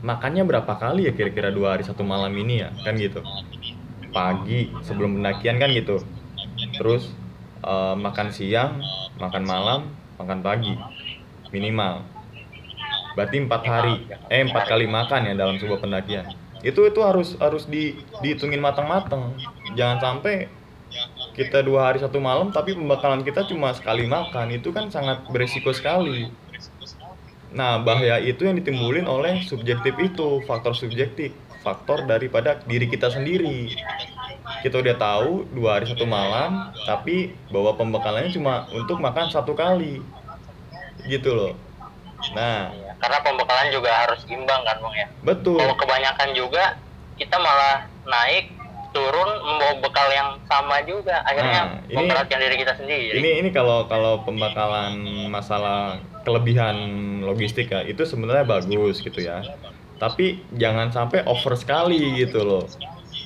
makannya 0.07 0.47
berapa 0.47 0.73
kali 0.79 1.11
ya 1.11 1.11
kira-kira 1.11 1.51
dua 1.51 1.75
hari 1.75 1.83
satu 1.83 2.07
malam 2.07 2.31
ini 2.31 2.63
ya? 2.63 2.71
Kan 2.87 2.95
gitu. 2.95 3.19
Pagi 4.15 4.71
sebelum 4.87 5.19
pendakian 5.19 5.59
kan 5.59 5.69
gitu. 5.75 5.99
Terus 6.79 7.11
eh, 7.59 7.95
makan 7.99 8.31
siang 8.31 8.79
makan 9.19 9.43
malam 9.43 9.91
makan 10.15 10.39
pagi. 10.39 10.79
Minimal. 11.51 12.07
Berarti 13.19 13.35
empat 13.43 13.61
hari. 13.67 14.07
Eh 14.31 14.47
empat 14.47 14.71
kali 14.71 14.87
makan 14.87 15.27
ya 15.27 15.33
dalam 15.35 15.59
sebuah 15.59 15.83
pendakian. 15.83 16.31
Itu 16.63 16.87
itu 16.87 17.03
harus 17.03 17.35
harus 17.43 17.67
di 17.67 17.99
dihitungin 18.23 18.63
matang-matang. 18.63 19.35
Jangan 19.75 19.99
sampai 19.99 20.47
kita 21.35 21.61
dua 21.61 21.91
hari 21.91 21.99
satu 21.99 22.17
malam 22.17 22.49
tapi 22.49 22.73
pembakalan 22.73 23.27
kita 23.27 23.43
cuma 23.51 23.75
sekali 23.75 24.07
makan. 24.07 24.55
Itu 24.55 24.71
kan 24.71 24.87
sangat 24.87 25.27
beresiko 25.27 25.75
sekali 25.75 26.31
nah 27.47 27.79
bahaya 27.79 28.19
itu 28.19 28.43
yang 28.43 28.59
ditimbulin 28.59 29.07
oleh 29.07 29.39
subjektif 29.47 29.95
itu 29.97 30.43
faktor 30.43 30.75
subjektif 30.75 31.31
faktor 31.63 32.07
daripada 32.07 32.59
diri 32.63 32.87
kita 32.87 33.11
sendiri. 33.11 33.75
Kita 34.63 34.79
udah 34.79 34.95
tahu 34.95 35.43
dua 35.51 35.79
hari 35.79 35.85
satu 35.91 36.07
malam 36.07 36.71
tapi 36.87 37.35
bahwa 37.51 37.75
pembekalannya 37.75 38.31
cuma 38.31 38.63
untuk 38.71 39.03
makan 39.03 39.27
satu 39.27 39.51
kali. 39.51 39.99
Gitu 41.03 41.27
loh. 41.27 41.53
Nah. 42.31 42.71
Iya, 42.71 42.91
karena 42.99 43.19
pembekalan 43.19 43.67
juga 43.69 43.91
harus 43.91 44.23
imbang 44.27 44.63
kan 44.63 44.79
bang 44.79 44.95
ya? 44.95 45.07
Betul. 45.23 45.59
Kalau 45.59 45.75
kebanyakan 45.75 46.29
juga 46.31 46.79
kita 47.19 47.35
malah 47.35 47.83
naik 48.07 48.55
turun 48.95 49.29
membawa 49.43 49.73
bekal 49.83 50.07
yang 50.09 50.29
sama 50.47 50.79
juga. 50.87 51.19
Akhirnya 51.27 51.61
Nah, 51.67 51.83
ini- 51.91 51.95
memberatkan 51.99 52.39
diri 52.39 52.55
kita 52.63 52.73
sendiri. 52.79 53.19
ini 53.19 53.29
ini 53.43 53.49
kalau 53.51 53.85
kalau 53.91 54.23
pembakalan 54.23 54.95
masalah 55.27 55.99
kelebihan 56.27 56.75
logistik 57.23 57.71
ya 57.71 57.87
itu 57.87 58.03
sebenarnya 58.03 58.43
bagus 58.43 58.99
gitu 58.99 59.23
ya. 59.23 59.47
Tapi 59.95 60.43
jangan 60.59 60.91
sampai 60.91 61.23
over 61.23 61.55
sekali 61.55 62.19
gitu 62.19 62.43
loh. 62.43 62.67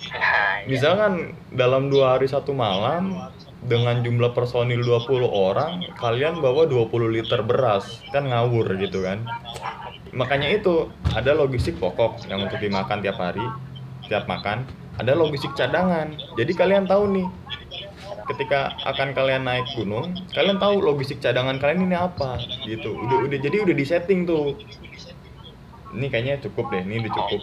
Misalkan 0.72 1.34
dalam 1.50 1.90
dua 1.90 2.16
hari 2.16 2.30
satu 2.30 2.54
malam 2.54 3.18
dengan 3.66 4.02
jumlah 4.02 4.34
personil 4.38 4.82
20 4.82 5.22
orang 5.26 5.86
kalian 5.98 6.42
bawa 6.42 6.66
20 6.66 7.14
liter 7.14 7.42
beras 7.42 8.06
kan 8.14 8.30
ngawur 8.30 8.70
gitu 8.78 9.02
kan. 9.02 9.26
Makanya 10.14 10.54
itu 10.54 10.94
ada 11.18 11.34
logistik 11.34 11.82
pokok 11.82 12.30
yang 12.30 12.46
untuk 12.46 12.62
dimakan 12.62 13.02
tiap 13.02 13.18
hari 13.18 13.44
tiap 14.06 14.30
makan. 14.30 14.70
Ada 15.02 15.18
logistik 15.18 15.58
cadangan. 15.58 16.14
Jadi 16.38 16.52
kalian 16.54 16.86
tahu 16.86 17.10
nih 17.10 17.28
ketika 18.32 18.72
akan 18.88 19.12
kalian 19.12 19.44
naik 19.44 19.68
gunung 19.76 20.16
kalian 20.32 20.56
tahu 20.56 20.80
logistik 20.80 21.20
cadangan 21.20 21.60
kalian 21.60 21.92
ini 21.92 21.98
apa 22.00 22.40
gitu. 22.64 22.96
Udah 22.96 23.28
udah 23.28 23.40
jadi 23.40 23.68
udah 23.68 23.76
disetting 23.76 24.24
tuh. 24.24 24.56
Ini 25.92 26.08
kayaknya 26.08 26.40
cukup 26.48 26.72
deh 26.72 26.84
ini 26.88 27.04
udah 27.04 27.12
cukup. 27.12 27.42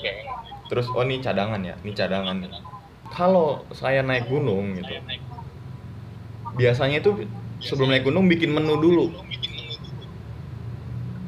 Terus 0.73 0.87
oh 0.97 1.05
ini 1.05 1.21
cadangan 1.21 1.61
ya 1.61 1.77
ini 1.85 1.93
cadangan. 1.93 2.49
Kalau 3.13 3.65
saya 3.77 4.01
naik 4.01 4.29
gunung 4.33 4.77
gitu 4.81 4.97
biasanya 6.59 6.99
itu 6.99 7.29
sebelum 7.63 7.93
naik 7.93 8.09
gunung 8.09 8.27
bikin 8.27 8.51
menu 8.51 8.81
dulu. 8.81 9.07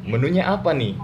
Menunya 0.09 0.49
apa 0.49 0.73
nih? 0.75 0.97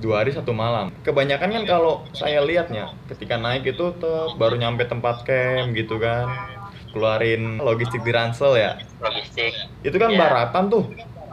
Dua 0.00 0.24
hari 0.24 0.32
satu 0.32 0.56
malam. 0.56 0.88
Kebanyakan 1.04 1.60
kan 1.60 1.64
kalau 1.68 2.08
saya 2.16 2.40
lihatnya 2.40 2.96
ketika 3.12 3.36
naik 3.36 3.68
itu 3.68 3.92
tuh 4.00 4.32
baru 4.40 4.56
nyampe 4.56 4.88
tempat 4.88 5.28
camp 5.28 5.76
gitu 5.76 6.00
kan 6.00 6.59
keluarin 6.90 7.58
logistik 7.62 8.02
di 8.02 8.12
ransel 8.14 8.56
ya? 8.58 8.78
Logistik. 9.02 9.54
Itu 9.82 9.96
kan 9.96 10.10
Iya. 10.14 10.18
baratan 10.18 10.64
tuh. 10.70 10.84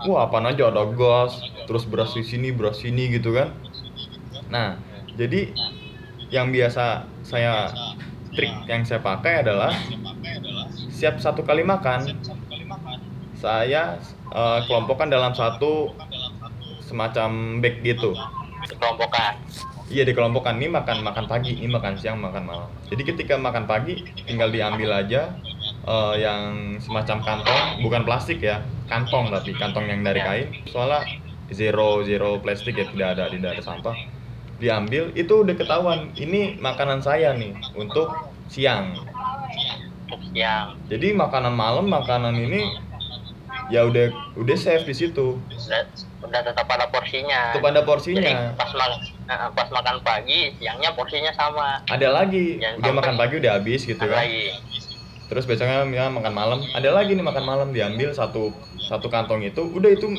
Wah 0.05 0.29
apa 0.29 0.37
aja 0.45 0.69
ada 0.69 0.85
gas 0.93 1.41
terus 1.65 1.83
beras 1.89 2.13
di 2.13 2.21
sini 2.21 2.53
beras 2.53 2.79
sini 2.81 3.09
gitu 3.09 3.33
kan. 3.33 3.49
Nah 4.53 4.77
jadi 5.17 5.51
yang 6.29 6.53
biasa 6.53 7.07
saya 7.25 7.73
trik 8.37 8.53
yang 8.69 8.85
saya 8.85 9.01
pakai 9.01 9.41
adalah 9.41 9.73
siap 10.93 11.17
satu 11.17 11.41
kali 11.41 11.65
makan. 11.65 12.05
Saya 13.37 13.97
eh, 14.33 14.59
kelompokkan 14.69 15.09
dalam 15.09 15.33
satu 15.33 15.93
semacam 16.85 17.59
bag 17.59 17.83
gitu 17.83 18.15
Iya 19.87 20.03
dikelompokkan 20.03 20.59
ini 20.59 20.67
makan 20.67 20.99
makan 20.99 21.31
pagi, 21.31 21.63
ini 21.63 21.71
makan 21.71 21.95
siang, 21.95 22.19
makan 22.19 22.43
malam. 22.43 22.67
Jadi 22.91 23.07
ketika 23.07 23.39
makan 23.39 23.63
pagi 23.71 24.03
tinggal 24.27 24.51
diambil 24.51 24.91
aja 24.99 25.31
eh, 25.87 26.15
yang 26.19 26.75
semacam 26.83 27.23
kantong, 27.23 27.63
bukan 27.87 28.03
plastik 28.03 28.43
ya, 28.43 28.67
kantong 28.91 29.31
tapi 29.31 29.55
kantong 29.55 29.87
yang 29.87 30.03
dari 30.03 30.19
kain. 30.19 30.47
Soalnya 30.67 31.07
zero 31.55 32.03
zero 32.03 32.35
plastik 32.43 32.75
ya 32.75 32.83
tidak 32.91 33.15
ada 33.15 33.31
tidak 33.31 33.49
ada 33.55 33.63
sampah. 33.63 33.95
Diambil 34.59 35.15
itu 35.15 35.45
udah 35.45 35.55
ketahuan 35.55 36.11
ini 36.19 36.59
makanan 36.59 36.99
saya 36.99 37.31
nih 37.31 37.55
untuk 37.79 38.11
siang. 38.51 38.91
siang 40.35 40.75
Jadi 40.91 41.15
makanan 41.15 41.55
malam 41.55 41.87
makanan 41.87 42.35
ini 42.35 42.75
ya 43.71 43.87
udah 43.87 44.11
udah 44.35 44.57
save 44.59 44.83
di 44.83 44.95
situ. 44.95 45.39
udah, 45.39 45.81
udah 46.23 46.41
tetap 46.43 46.67
ada 46.67 46.87
porsinya 46.91 47.55
Itu 47.55 47.59
pada 47.63 47.79
jadi 47.79 47.87
porsinya. 47.87 48.37
pas 48.55 48.71
makan 49.27 49.51
pas 49.51 49.67
makan 49.67 49.95
pagi 50.01 50.55
siangnya 50.55 50.95
porsinya 50.95 51.31
sama. 51.35 51.83
Ada 51.91 52.07
lagi, 52.15 52.63
Jangan 52.63 52.79
udah 52.79 52.93
makan 52.95 53.15
pagi 53.19 53.35
udah 53.43 53.51
habis 53.59 53.83
gitu 53.83 53.99
ada 53.99 54.15
kan. 54.15 54.23
lagi. 54.23 54.45
Terus 55.27 55.43
besoknya 55.43 55.83
ya 55.83 56.07
makan 56.07 56.31
malam. 56.33 56.59
Ada 56.71 56.89
lagi 56.95 57.11
nih 57.11 57.25
makan 57.27 57.43
malam. 57.43 57.67
Diambil 57.75 58.15
satu 58.15 58.55
satu 58.87 59.11
kantong 59.11 59.43
itu. 59.43 59.59
Udah 59.59 59.91
itu 59.91 60.15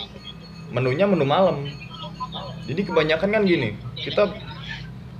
menunya 0.68 1.08
menu 1.08 1.24
malam. 1.24 1.64
Jadi 2.68 2.84
kebanyakan 2.84 3.28
kan 3.32 3.42
gini 3.48 3.72
kita 3.96 4.28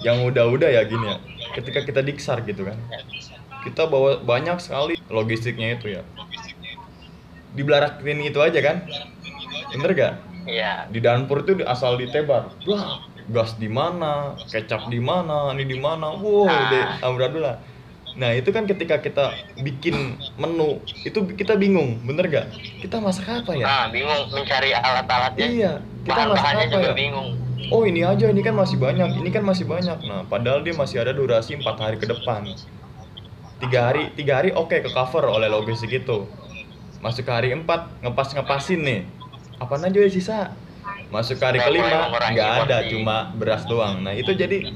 yang 0.05 0.21
udah-udah 0.29 0.69
ya 0.69 0.85
gini 0.85 1.09
ya. 1.09 1.17
Ketika 1.57 1.81
kita 1.89 2.05
diksar 2.05 2.45
gitu 2.45 2.69
kan. 2.69 2.77
Kita 3.65 3.89
bawa 3.89 4.21
banyak 4.21 4.61
sekali 4.61 5.01
logistiknya 5.09 5.81
itu 5.81 5.97
ya. 5.97 6.05
Dibelarakin 7.57 8.21
itu 8.21 8.39
aja 8.45 8.61
kan. 8.61 8.85
Bener 9.73 9.91
gak? 9.97 10.15
Iya. 10.45 10.93
Di 10.93 11.01
Danpur 11.01 11.49
itu 11.49 11.65
asal 11.65 11.97
ditebar. 11.97 12.53
Wah 12.69 13.09
gas 13.29 13.57
di 13.61 13.69
mana 13.69 14.35
kecap 14.49 14.89
di 14.89 14.99
mana 14.99 15.53
ini 15.53 15.65
di 15.69 15.79
mana. 15.79 16.17
Wow 16.17 16.49
Ah. 16.49 16.69
deh 16.73 16.85
amburadul 17.05 17.45
lah. 17.45 17.57
Nah 18.19 18.35
itu 18.35 18.51
kan 18.51 18.67
ketika 18.67 18.99
kita 18.99 19.31
bikin 19.63 20.19
menu 20.41 20.83
itu 21.07 21.23
kita 21.39 21.55
bingung 21.55 22.03
bener 22.03 22.27
gak 22.27 22.47
kita 22.83 22.99
masak 22.99 23.29
apa 23.31 23.55
ya? 23.55 23.65
Nah 23.69 23.85
bingung 23.93 24.27
mencari 24.33 24.75
alat-alatnya. 24.75 25.47
Iya 25.47 25.73
kita 26.03 26.21
masak 26.27 26.43
bahan-bahannya 26.43 26.65
apa 26.67 26.75
juga 26.75 26.91
ya? 26.91 26.97
bingung. 26.97 27.29
Oh 27.69 27.83
ini 27.85 28.01
aja 28.03 28.27
ini 28.33 28.41
kan 28.41 28.55
masih 28.57 28.81
banyak 28.81 29.11
ini 29.23 29.31
kan 29.31 29.45
masih 29.45 29.69
banyak. 29.69 29.99
Nah 30.09 30.25
padahal 30.27 30.65
dia 30.65 30.75
masih 30.75 30.99
ada 31.05 31.13
durasi 31.13 31.55
empat 31.61 31.77
hari 31.79 31.97
ke 32.01 32.09
depan. 32.09 32.49
Tiga 33.59 33.93
hari 33.93 34.11
tiga 34.17 34.43
hari 34.43 34.51
oke 34.55 34.73
ke 34.73 34.91
cover 34.91 35.29
oleh 35.29 35.47
logistik 35.47 35.91
itu 35.93 36.27
masuk 36.99 37.29
ke 37.29 37.33
hari 37.33 37.49
empat 37.55 37.87
ngepas 38.03 38.35
ngepasin 38.35 38.81
nih. 38.83 39.01
Apa 39.59 39.79
aja 39.79 39.99
yang 39.99 40.11
sisa 40.11 40.55
masuk 41.09 41.41
ke 41.41 41.45
hari 41.45 41.59
kelima 41.65 42.13
nggak 42.13 42.51
ada 42.69 42.85
cuma 42.89 43.33
beras 43.37 43.65
doang. 43.65 44.05
Nah 44.05 44.13
itu 44.13 44.37
jadi 44.37 44.69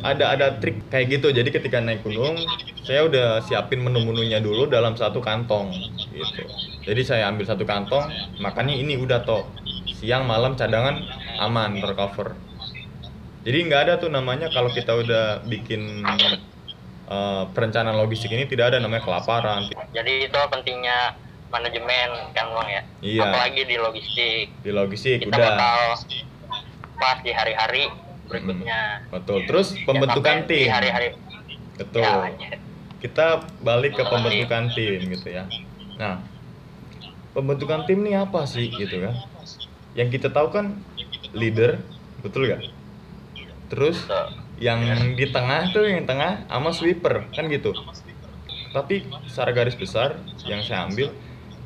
ada 0.00 0.32
ada 0.32 0.46
trik 0.60 0.80
kayak 0.88 1.20
gitu. 1.20 1.32
Jadi 1.32 1.48
ketika 1.52 1.80
naik 1.80 2.04
gunung 2.04 2.36
saya 2.84 3.04
udah 3.06 3.44
siapin 3.44 3.84
menu-menunya 3.84 4.40
dulu 4.40 4.68
dalam 4.68 4.96
satu 4.96 5.20
kantong 5.20 5.72
gitu. 6.12 6.42
Jadi 6.84 7.02
saya 7.04 7.28
ambil 7.28 7.44
satu 7.48 7.64
kantong 7.64 8.08
makannya 8.40 8.76
ini 8.80 8.96
udah 9.00 9.24
toh. 9.24 9.48
Siang 10.00 10.24
malam 10.24 10.56
cadangan 10.56 10.96
aman 11.40 11.80
tercover. 11.80 12.36
Jadi 13.40 13.58
nggak 13.68 13.80
ada 13.88 13.94
tuh 13.96 14.12
namanya 14.12 14.52
kalau 14.52 14.68
kita 14.68 14.92
udah 14.92 15.44
bikin 15.48 16.04
eh, 17.08 17.44
perencanaan 17.52 17.96
logistik 17.96 18.32
ini 18.32 18.44
tidak 18.48 18.76
ada 18.76 18.84
namanya 18.84 19.04
kelaparan. 19.04 19.68
Jadi 19.96 20.28
itu 20.28 20.40
pentingnya 20.48 21.16
manajemen 21.50 22.10
kan 22.32 22.46
bang 22.54 22.68
ya. 22.70 22.82
Iya. 23.02 23.20
apalagi 23.26 23.62
di 23.66 23.76
logistik. 23.76 24.46
Di 24.62 24.70
logistik 24.70 25.18
kita 25.26 25.34
udah. 25.34 25.46
bakal 25.54 25.78
pas 27.00 27.18
di 27.22 27.30
hari-hari 27.34 27.90
berikutnya. 28.30 29.04
Betul. 29.10 29.44
Terus 29.50 29.74
Ya, 29.74 29.84
pembentukan 29.84 30.36
di 30.46 30.64
tim. 30.64 30.70
hari-hari. 30.70 31.08
Betul. 31.74 32.02
Ya, 32.02 32.56
kita 33.00 33.26
balik 33.60 33.98
ke 33.98 34.04
pembentukan 34.06 34.70
tim 34.72 35.00
gitu 35.10 35.28
ya. 35.28 35.44
Nah 35.98 36.22
pembentukan 37.34 37.86
tim 37.86 38.02
ini 38.02 38.14
apa 38.18 38.46
sih 38.46 38.70
gitu 38.70 39.02
kan? 39.02 39.14
Yang 39.98 40.20
kita 40.20 40.28
tahu 40.30 40.54
kan 40.54 40.78
leader 41.34 41.78
betul 42.20 42.44
gak 42.50 42.60
terus 43.70 44.02
yang 44.58 44.82
di 45.14 45.30
tengah 45.30 45.70
tuh 45.70 45.86
yang 45.86 46.04
tengah 46.04 46.44
sama 46.50 46.70
sweeper 46.74 47.24
kan 47.32 47.46
gitu. 47.48 47.70
Tapi 48.74 49.06
secara 49.30 49.50
garis 49.54 49.78
besar 49.78 50.18
yang 50.44 50.60
saya 50.66 50.90
ambil 50.90 51.14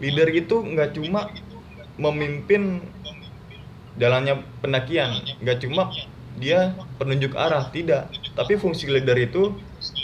leader 0.02 0.28
itu 0.30 0.62
nggak 0.62 0.96
cuma 0.98 1.30
memimpin 1.94 2.82
jalannya 3.94 4.42
pendakian 4.58 5.22
nggak 5.38 5.62
cuma 5.62 5.94
dia 6.38 6.74
penunjuk 6.98 7.34
arah 7.38 7.70
tidak. 7.70 8.10
Tapi 8.34 8.58
fungsi 8.58 8.90
leader 8.90 9.14
itu 9.14 9.54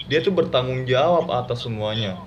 dia 0.07 0.23
tuh 0.23 0.31
bertanggung 0.35 0.87
jawab 0.87 1.31
atas 1.31 1.67
semuanya. 1.67 2.19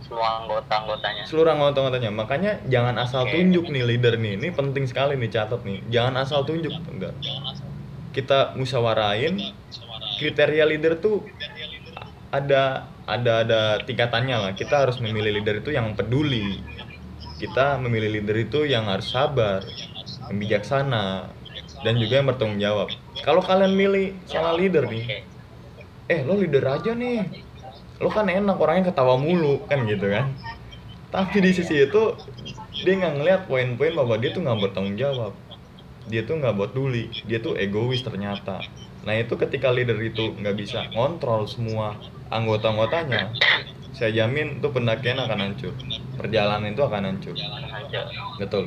Semua 0.00 0.44
anggota-anggotanya. 0.44 1.22
Seluruh 1.28 1.52
anggota-anggotanya. 1.52 2.10
Makanya 2.14 2.52
jangan 2.70 2.96
asal 3.02 3.26
Oke. 3.26 3.36
tunjuk 3.36 3.68
nih 3.68 3.84
leader 3.84 4.16
nih. 4.16 4.38
Ini 4.38 4.48
penting 4.54 4.88
sekali 4.88 5.18
nih 5.18 5.30
catat 5.34 5.60
nih. 5.66 5.82
Jangan 5.92 6.14
asal 6.22 6.46
tunjuk. 6.46 6.72
Enggak. 6.88 7.12
Kita 8.16 8.56
musyawarahin 8.56 9.36
kriteria 10.16 10.64
leader 10.64 10.96
tuh 10.96 11.26
ada 12.32 12.88
ada 13.06 13.46
ada 13.46 13.60
tingkatannya 13.86 14.36
lah. 14.36 14.52
Kita 14.58 14.82
harus 14.82 14.98
memilih 14.98 15.38
leader 15.40 15.62
itu 15.62 15.70
yang 15.70 15.94
peduli. 15.94 16.58
Kita 17.38 17.78
memilih 17.78 18.20
leader 18.20 18.36
itu 18.36 18.66
yang 18.66 18.90
harus 18.90 19.14
sabar 19.14 19.62
yang 20.26 20.36
bijaksana 20.42 21.30
dan 21.86 21.94
juga 22.02 22.18
yang 22.18 22.26
bertanggung 22.26 22.58
jawab. 22.58 22.88
Kalau 23.22 23.40
kalian 23.40 23.78
milih 23.78 24.18
salah 24.26 24.52
leader 24.58 24.90
nih 24.90 25.22
eh 26.06 26.20
lo 26.26 26.34
leader 26.34 26.66
aja 26.66 26.92
nih. 26.92 27.46
Lo 28.02 28.12
kan 28.12 28.28
enak 28.28 28.58
orangnya 28.58 28.90
ketawa 28.90 29.16
mulu 29.16 29.62
kan 29.70 29.86
gitu 29.86 30.10
kan? 30.10 30.34
Tapi 31.14 31.38
di 31.40 31.50
sisi 31.54 31.86
itu 31.86 32.18
dia 32.76 32.92
nggak 32.92 33.14
ngeliat 33.22 33.40
poin-poin 33.46 33.94
bahwa 33.94 34.18
dia 34.18 34.34
tuh 34.34 34.42
nggak 34.42 34.58
bertanggung 34.66 34.98
jawab. 34.98 35.32
Dia 36.10 36.26
tuh 36.26 36.42
nggak 36.42 36.54
peduli. 36.58 37.08
Dia 37.24 37.38
tuh 37.38 37.54
egois 37.54 38.02
ternyata 38.02 38.60
nah 39.06 39.14
itu 39.14 39.38
ketika 39.38 39.70
leader 39.70 39.96
itu 40.02 40.34
nggak 40.34 40.56
bisa 40.58 40.90
ngontrol 40.92 41.46
semua 41.46 41.94
anggota-anggotanya 42.28 43.30
saya 43.94 44.10
jamin 44.12 44.58
tuh 44.58 44.74
pendakian 44.74 45.22
akan 45.22 45.38
hancur 45.40 45.72
perjalanan 46.18 46.74
itu 46.74 46.82
akan 46.82 47.02
hancur 47.14 47.36
betul 48.36 48.66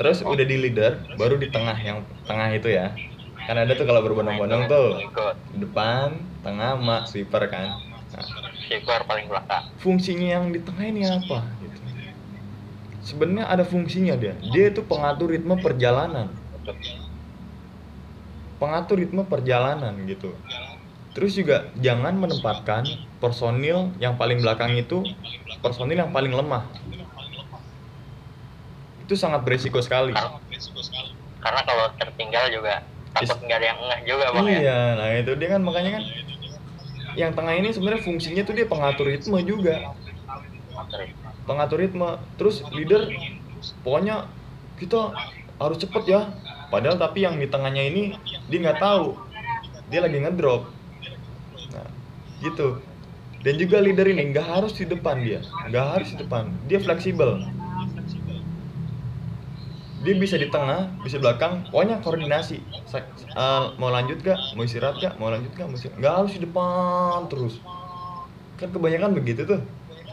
terus 0.00 0.24
udah 0.24 0.42
di 0.48 0.56
leader 0.58 0.98
baru 1.20 1.36
di 1.36 1.52
tengah 1.52 1.76
yang 1.76 2.02
tengah 2.24 2.50
itu 2.56 2.72
ya 2.72 2.96
kan 3.44 3.60
ada 3.60 3.76
tuh 3.76 3.84
kalau 3.84 4.00
berbondong-bondong 4.00 4.64
tuh 4.72 5.04
depan, 5.52 6.16
tengah, 6.40 6.80
mak, 6.80 7.04
sweeper 7.04 7.44
kan. 7.52 7.76
Nah, 8.14 8.24
Sweeper 8.64 9.04
paling 9.04 9.28
belakang. 9.28 9.64
fungsinya 9.76 10.28
yang 10.40 10.44
di 10.48 10.64
tengah 10.64 10.84
ini 10.88 11.02
apa? 11.04 11.44
Gitu. 11.60 11.80
Sebenarnya 13.04 13.44
ada 13.52 13.64
fungsinya 13.68 14.16
dia. 14.16 14.32
Dia 14.48 14.72
itu 14.72 14.80
pengatur 14.80 15.36
ritme 15.36 15.60
perjalanan, 15.60 16.32
pengatur 18.58 19.00
ritme 19.00 19.22
perjalanan 19.26 19.94
gitu. 20.06 20.34
Terus 21.14 21.38
juga 21.38 21.70
jangan 21.78 22.18
menempatkan 22.18 22.82
personil 23.22 23.94
yang 24.02 24.18
paling 24.18 24.42
belakang 24.42 24.74
itu 24.74 25.06
personil 25.62 25.94
yang 25.94 26.10
paling 26.10 26.34
lemah. 26.34 26.66
Itu 29.06 29.14
sangat 29.14 29.46
beresiko 29.46 29.78
sekali. 29.78 30.10
Karena, 31.44 31.60
kalau 31.60 31.92
tertinggal 32.00 32.48
juga 32.48 32.82
takut 33.14 33.38
nggak 33.46 33.58
ada 33.62 33.66
yang 33.70 33.78
ngeh 33.78 34.00
juga 34.10 34.26
bang 34.34 34.44
ya. 34.44 34.58
Iya, 34.58 34.80
nah 34.98 35.08
itu 35.14 35.32
dia 35.38 35.48
kan 35.54 35.60
makanya 35.62 35.90
kan 36.00 36.04
yang 37.14 37.30
tengah 37.30 37.54
ini 37.54 37.68
sebenarnya 37.70 38.02
fungsinya 38.02 38.42
tuh 38.42 38.54
dia 38.58 38.66
pengatur 38.66 39.06
ritme 39.06 39.38
juga. 39.46 39.94
pengatur 41.44 41.84
ritme 41.84 42.16
terus 42.40 42.64
leader 42.72 43.04
pokoknya 43.84 44.24
kita 44.80 45.12
harus 45.60 45.76
cepet 45.76 46.02
ya 46.08 46.20
padahal 46.68 46.96
tapi 46.96 47.24
yang 47.24 47.36
di 47.40 47.48
tengahnya 47.48 47.82
ini 47.84 48.16
dia 48.48 48.58
nggak 48.60 48.80
tahu. 48.80 49.18
Dia 49.92 50.00
lagi 50.04 50.18
ngedrop. 50.20 50.68
Nah 51.72 51.88
gitu. 52.40 52.80
Dan 53.44 53.60
juga 53.60 53.76
leader 53.80 54.08
ini 54.08 54.32
nggak 54.32 54.46
harus 54.48 54.72
di 54.72 54.88
depan 54.88 55.20
dia. 55.20 55.44
Nggak 55.68 55.84
harus 55.84 56.08
di 56.12 56.16
depan. 56.24 56.48
Dia 56.64 56.78
fleksibel. 56.80 57.44
Dia 60.04 60.14
bisa 60.20 60.36
di 60.36 60.48
tengah 60.52 60.92
bisa 61.00 61.16
belakang. 61.20 61.64
Pokoknya 61.72 62.00
koordinasi. 62.04 62.60
Eh, 63.34 63.64
mau 63.82 63.90
lanjut 63.90 64.22
gak 64.22 64.38
mau 64.54 64.62
istirahat 64.62 65.02
gak 65.02 65.18
mau 65.18 65.26
lanjut 65.26 65.50
gak 65.58 65.66
mau 65.66 65.74
istirahat. 65.74 65.98
Nggak 65.98 66.14
harus 66.14 66.32
di 66.36 66.40
depan 66.46 67.18
terus. 67.26 67.54
Kan 68.60 68.68
kebanyakan 68.70 69.10
begitu 69.16 69.42
tuh. 69.42 69.60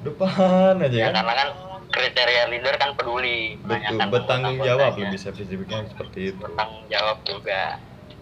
Depan 0.01 0.81
aja 0.81 0.97
Ya, 0.97 1.07
karena 1.13 1.33
kan 1.37 1.49
kriteria 1.91 2.43
leader 2.49 2.75
kan 2.79 2.95
peduli. 2.95 3.59
Betul 3.61 3.99
kan 3.99 4.07
bertanggung 4.09 4.57
jawab 4.63 4.97
lebih 4.97 5.19
spesifiknya 5.19 5.85
seperti 5.91 6.33
itu. 6.33 6.41
Bertanggung 6.41 6.85
jawab 6.87 7.17
juga. 7.27 7.61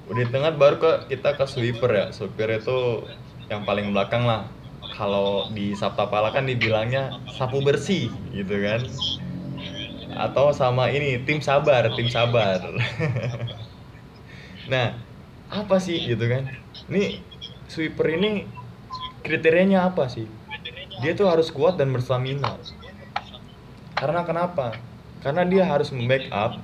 udah 0.10 0.25
di 0.25 0.32
tengah 0.34 0.58
baru 0.58 0.75
ke 0.82 0.91
kita 1.13 1.38
ke 1.38 1.45
sweeper 1.45 1.91
ya. 1.93 2.05
Sweeper 2.10 2.49
itu 2.58 3.05
yang 3.45 3.62
paling 3.63 3.93
belakang 3.93 4.25
lah. 4.25 4.49
Kalau 4.97 5.53
di 5.53 5.77
Sabta 5.77 6.10
Pala 6.10 6.34
kan 6.34 6.49
dibilangnya 6.49 7.21
sapu 7.29 7.62
bersih 7.62 8.10
gitu 8.34 8.55
kan. 8.58 8.82
Atau 10.17 10.49
sama 10.51 10.89
ini 10.89 11.21
tim 11.23 11.39
sabar 11.39 11.93
tim 11.93 12.10
sabar. 12.10 12.60
Nah 14.69 14.93
apa 15.49 15.82
sih 15.82 15.97
gitu 16.05 16.29
kan? 16.29 16.45
Ini 16.93 17.25
sweeper 17.65 18.05
ini 18.13 18.45
kriterianya 19.25 19.89
apa 19.89 20.05
sih? 20.05 20.29
Dia 21.01 21.17
tuh 21.17 21.25
harus 21.25 21.49
kuat 21.49 21.82
dan 21.82 21.89
berstamina 21.89 22.53
karena 23.99 24.23
kenapa? 24.23 24.79
Karena 25.19 25.43
dia 25.43 25.67
harus 25.67 25.91
membackup 25.91 26.55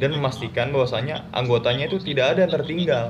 dan 0.00 0.10
memastikan 0.16 0.72
bahwasanya 0.72 1.28
anggotanya 1.36 1.92
itu 1.92 2.00
tidak 2.00 2.32
ada 2.32 2.48
yang 2.48 2.52
tertinggal. 2.56 3.06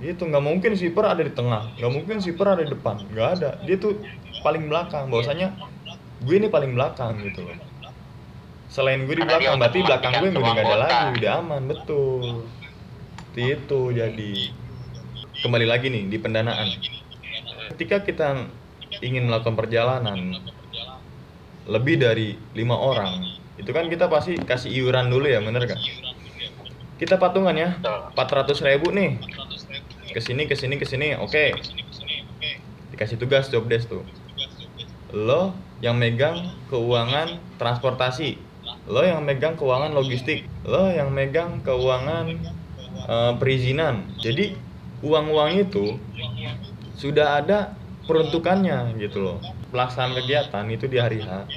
Itu 0.00 0.24
nggak 0.24 0.40
mungkin 0.42 0.72
sweeper 0.74 1.04
ada 1.04 1.22
di 1.22 1.30
tengah 1.30 1.76
nggak 1.78 1.92
mungkin 1.92 2.18
sweeper 2.24 2.56
ada 2.56 2.64
di 2.64 2.72
depan 2.72 3.04
nggak 3.12 3.28
ada. 3.38 3.50
Dia 3.68 3.76
tuh 3.76 4.00
paling 4.40 4.66
belakang 4.66 5.12
bahwasanya 5.12 5.52
gue 6.24 6.34
ini 6.40 6.48
paling 6.48 6.72
belakang 6.72 7.20
gitu 7.20 7.44
loh. 7.44 7.60
Selain 8.72 9.04
gue 9.04 9.12
di 9.12 9.22
belakang 9.22 9.60
berarti 9.60 9.78
belakang 9.84 10.12
gue 10.24 10.28
udah 10.32 10.40
nggak 10.40 10.64
ada 10.64 10.78
lagi 10.80 11.04
udah 11.20 11.32
aman 11.44 11.62
betul. 11.68 12.48
Itu 13.36 13.92
jadi 13.92 14.32
kembali 15.44 15.66
lagi 15.68 15.92
nih 15.92 16.08
di 16.08 16.16
pendanaan. 16.16 16.72
Ketika 17.76 18.00
kita 18.00 18.48
ingin 19.04 19.28
melakukan 19.28 19.56
perjalanan 19.56 20.40
lebih 21.66 22.00
dari 22.00 22.34
lima 22.54 22.74
orang. 22.74 23.22
Itu 23.58 23.70
kan 23.70 23.86
kita 23.86 24.10
pasti 24.10 24.38
kasih 24.38 24.72
iuran 24.72 25.12
dulu 25.12 25.28
ya 25.28 25.38
bener 25.38 25.68
kan 25.68 25.78
kita 27.02 27.18
patungan 27.18 27.58
ya 27.58 27.74
Betul. 27.82 28.62
400 28.62 28.68
ribu 28.70 28.94
nih. 28.94 29.18
ke 30.14 30.20
sini 30.22 30.46
ke 30.46 30.54
sini 30.54 30.78
ke 30.78 30.86
sini 30.86 31.18
oke. 31.18 31.50
Dikasih 32.94 33.18
tugas 33.18 33.50
job 33.50 33.66
desk 33.66 33.90
tuh. 33.90 34.06
Lo 35.10 35.50
yang 35.82 35.98
megang 35.98 36.54
keuangan 36.70 37.42
transportasi. 37.58 38.38
Lo 38.86 39.02
yang 39.02 39.26
megang 39.26 39.58
keuangan 39.58 39.90
logistik. 39.90 40.46
Lo 40.62 40.94
yang 40.94 41.10
megang 41.10 41.58
keuangan 41.66 42.38
eh, 43.08 43.32
perizinan. 43.42 44.06
Jadi 44.22 44.54
uang-uang 45.02 45.58
itu 45.58 45.98
sudah 46.94 47.42
ada 47.42 47.74
peruntukannya 48.06 48.94
gitu 49.02 49.26
loh 49.26 49.38
pelaksanaan 49.72 50.20
kegiatan 50.20 50.64
itu 50.68 50.84
di 50.86 51.00
hari 51.00 51.24
H 51.24 51.48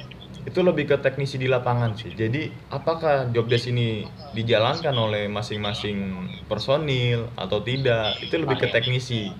itu 0.46 0.62
lebih 0.62 0.86
ke 0.86 0.96
teknisi 1.02 1.42
di 1.42 1.50
lapangan 1.50 1.98
sih. 1.98 2.14
Jadi 2.14 2.48
apakah 2.70 3.28
job 3.34 3.50
desk 3.50 3.66
ini 3.66 4.06
dijalankan 4.30 4.94
oleh 4.94 5.26
masing-masing 5.26 6.30
personil 6.46 7.26
atau 7.34 7.58
tidak 7.66 8.14
itu 8.22 8.38
lebih 8.38 8.62
ke 8.62 8.70
teknisi. 8.70 9.34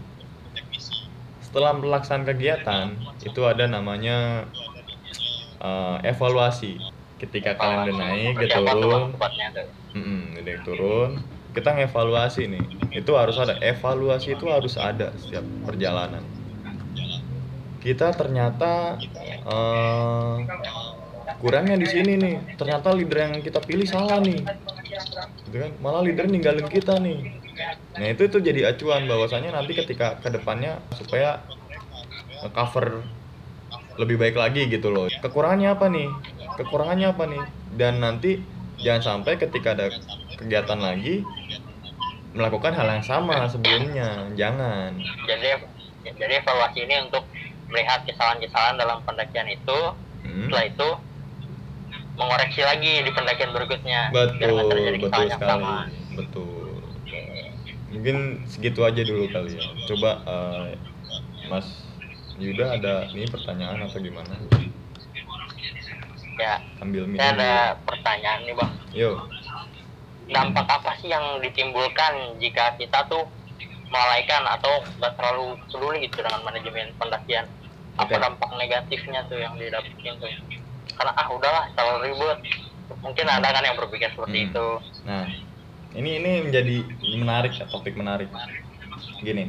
Setelah 1.38 1.78
pelaksanaan 1.78 2.26
kegiatan 2.26 2.86
itu 3.22 3.40
ada 3.46 3.70
namanya 3.70 4.50
eh, 5.62 6.10
evaluasi. 6.10 6.82
Ketika 7.16 7.54
kalian 7.56 7.80
udah 7.86 7.96
naik 7.96 8.34
udah 8.36 8.60
turun. 8.76 9.02
udah 10.42 10.50
yang 10.52 10.64
turun. 10.66 11.10
Kita 11.54 11.72
ngevaluasi 11.72 12.50
nih. 12.50 12.64
Itu 12.92 13.16
harus 13.16 13.38
ada. 13.40 13.56
Evaluasi 13.62 14.36
itu 14.36 14.50
harus 14.52 14.76
ada 14.76 15.14
setiap 15.16 15.46
perjalanan 15.64 16.35
kita 17.86 18.10
ternyata 18.18 18.98
eh, 19.46 20.34
kurangnya 21.38 21.78
di 21.78 21.86
sini 21.86 22.12
nih. 22.18 22.58
Ternyata 22.58 22.90
leader 22.90 23.18
yang 23.30 23.34
kita 23.38 23.62
pilih 23.62 23.86
salah 23.86 24.18
nih. 24.18 24.42
Gitu 25.46 25.56
kan? 25.56 25.70
Malah 25.78 26.02
leader 26.02 26.26
ninggalin 26.26 26.66
kita 26.66 26.98
nih. 26.98 27.38
Nah 27.96 28.06
itu 28.10 28.26
tuh 28.26 28.42
jadi 28.42 28.74
acuan 28.74 29.06
bahwasanya 29.06 29.54
nanti 29.54 29.78
ketika 29.78 30.18
ke 30.18 30.28
depannya 30.34 30.82
supaya 30.98 31.40
cover 32.52 33.06
lebih 33.96 34.18
baik 34.18 34.36
lagi 34.36 34.66
gitu 34.66 34.90
loh. 34.90 35.06
Kekurangannya 35.22 35.70
apa 35.72 35.86
nih? 35.88 36.08
Kekurangannya 36.58 37.06
apa 37.14 37.24
nih? 37.30 37.42
Dan 37.72 38.02
nanti 38.02 38.42
jangan 38.82 39.22
sampai 39.22 39.40
ketika 39.40 39.72
ada 39.72 39.88
kegiatan 40.36 40.76
lagi 40.76 41.24
melakukan 42.36 42.76
hal 42.76 42.88
yang 42.92 43.06
sama 43.06 43.48
sebelumnya. 43.48 44.28
Jangan. 44.36 45.00
Jadi 45.24 45.48
jadi 46.06 46.44
evaluasi 46.44 46.84
ini 46.84 46.96
untuk 47.08 47.24
melihat 47.70 48.06
kesalahan-kesalahan 48.06 48.76
dalam 48.78 48.98
pendakian 49.02 49.48
itu 49.50 49.78
hmm. 50.22 50.46
setelah 50.48 50.64
itu 50.66 50.88
mengoreksi 52.16 52.62
lagi 52.64 52.92
di 53.04 53.10
pendakian 53.12 53.52
berikutnya 53.52 54.08
betul 54.10 54.56
betul 54.98 55.24
sekali. 55.28 55.30
sama. 55.36 55.76
betul. 56.16 56.80
Okay. 57.06 57.52
mungkin 57.92 58.16
segitu 58.48 58.80
aja 58.82 59.00
dulu 59.04 59.28
kali 59.30 59.60
ya. 59.60 59.64
Coba 59.86 60.10
uh, 60.24 60.72
mas 61.52 61.86
Yuda 62.36 62.76
ada 62.76 63.08
ini 63.16 63.24
pertanyaan 63.28 63.84
atau 63.84 64.00
gimana? 64.00 64.32
Ya 66.36 66.60
ambil 66.84 67.08
minum 67.08 67.20
saya 67.20 67.32
ada 67.32 67.52
pertanyaan 67.84 68.40
nih 68.44 68.54
bang. 68.56 68.72
Yo. 68.92 69.10
Dampak 70.26 70.66
apa 70.66 70.90
sih 71.00 71.08
yang 71.08 71.38
ditimbulkan 71.38 72.36
jika 72.42 72.74
kita 72.76 73.06
tuh 73.08 73.24
melalaikan 73.96 74.44
atau 74.44 74.84
nggak 75.00 75.12
terlalu 75.16 75.56
peduli 75.72 76.04
gitu 76.04 76.20
dengan 76.20 76.40
manajemen 76.44 76.92
pendakian. 77.00 77.48
Apa 77.96 78.12
okay. 78.12 78.20
dampak 78.20 78.50
negatifnya 78.60 79.24
tuh 79.24 79.40
yang 79.40 79.56
didapetin 79.56 80.20
tuh? 80.20 80.28
Karena 80.92 81.12
ah 81.16 81.28
udahlah 81.32 81.64
terlalu 81.72 82.12
ribet. 82.12 82.38
Mungkin 83.00 83.26
ada 83.26 83.48
kan 83.48 83.64
yang 83.64 83.80
berpikir 83.80 84.12
seperti 84.12 84.38
hmm. 84.44 84.48
itu. 84.52 84.68
Nah 85.08 85.26
ini 85.96 86.20
ini 86.20 86.32
menjadi 86.44 86.76
menarik 87.16 87.56
ya, 87.56 87.64
topik 87.72 87.96
menarik. 87.96 88.28
Gini 89.24 89.48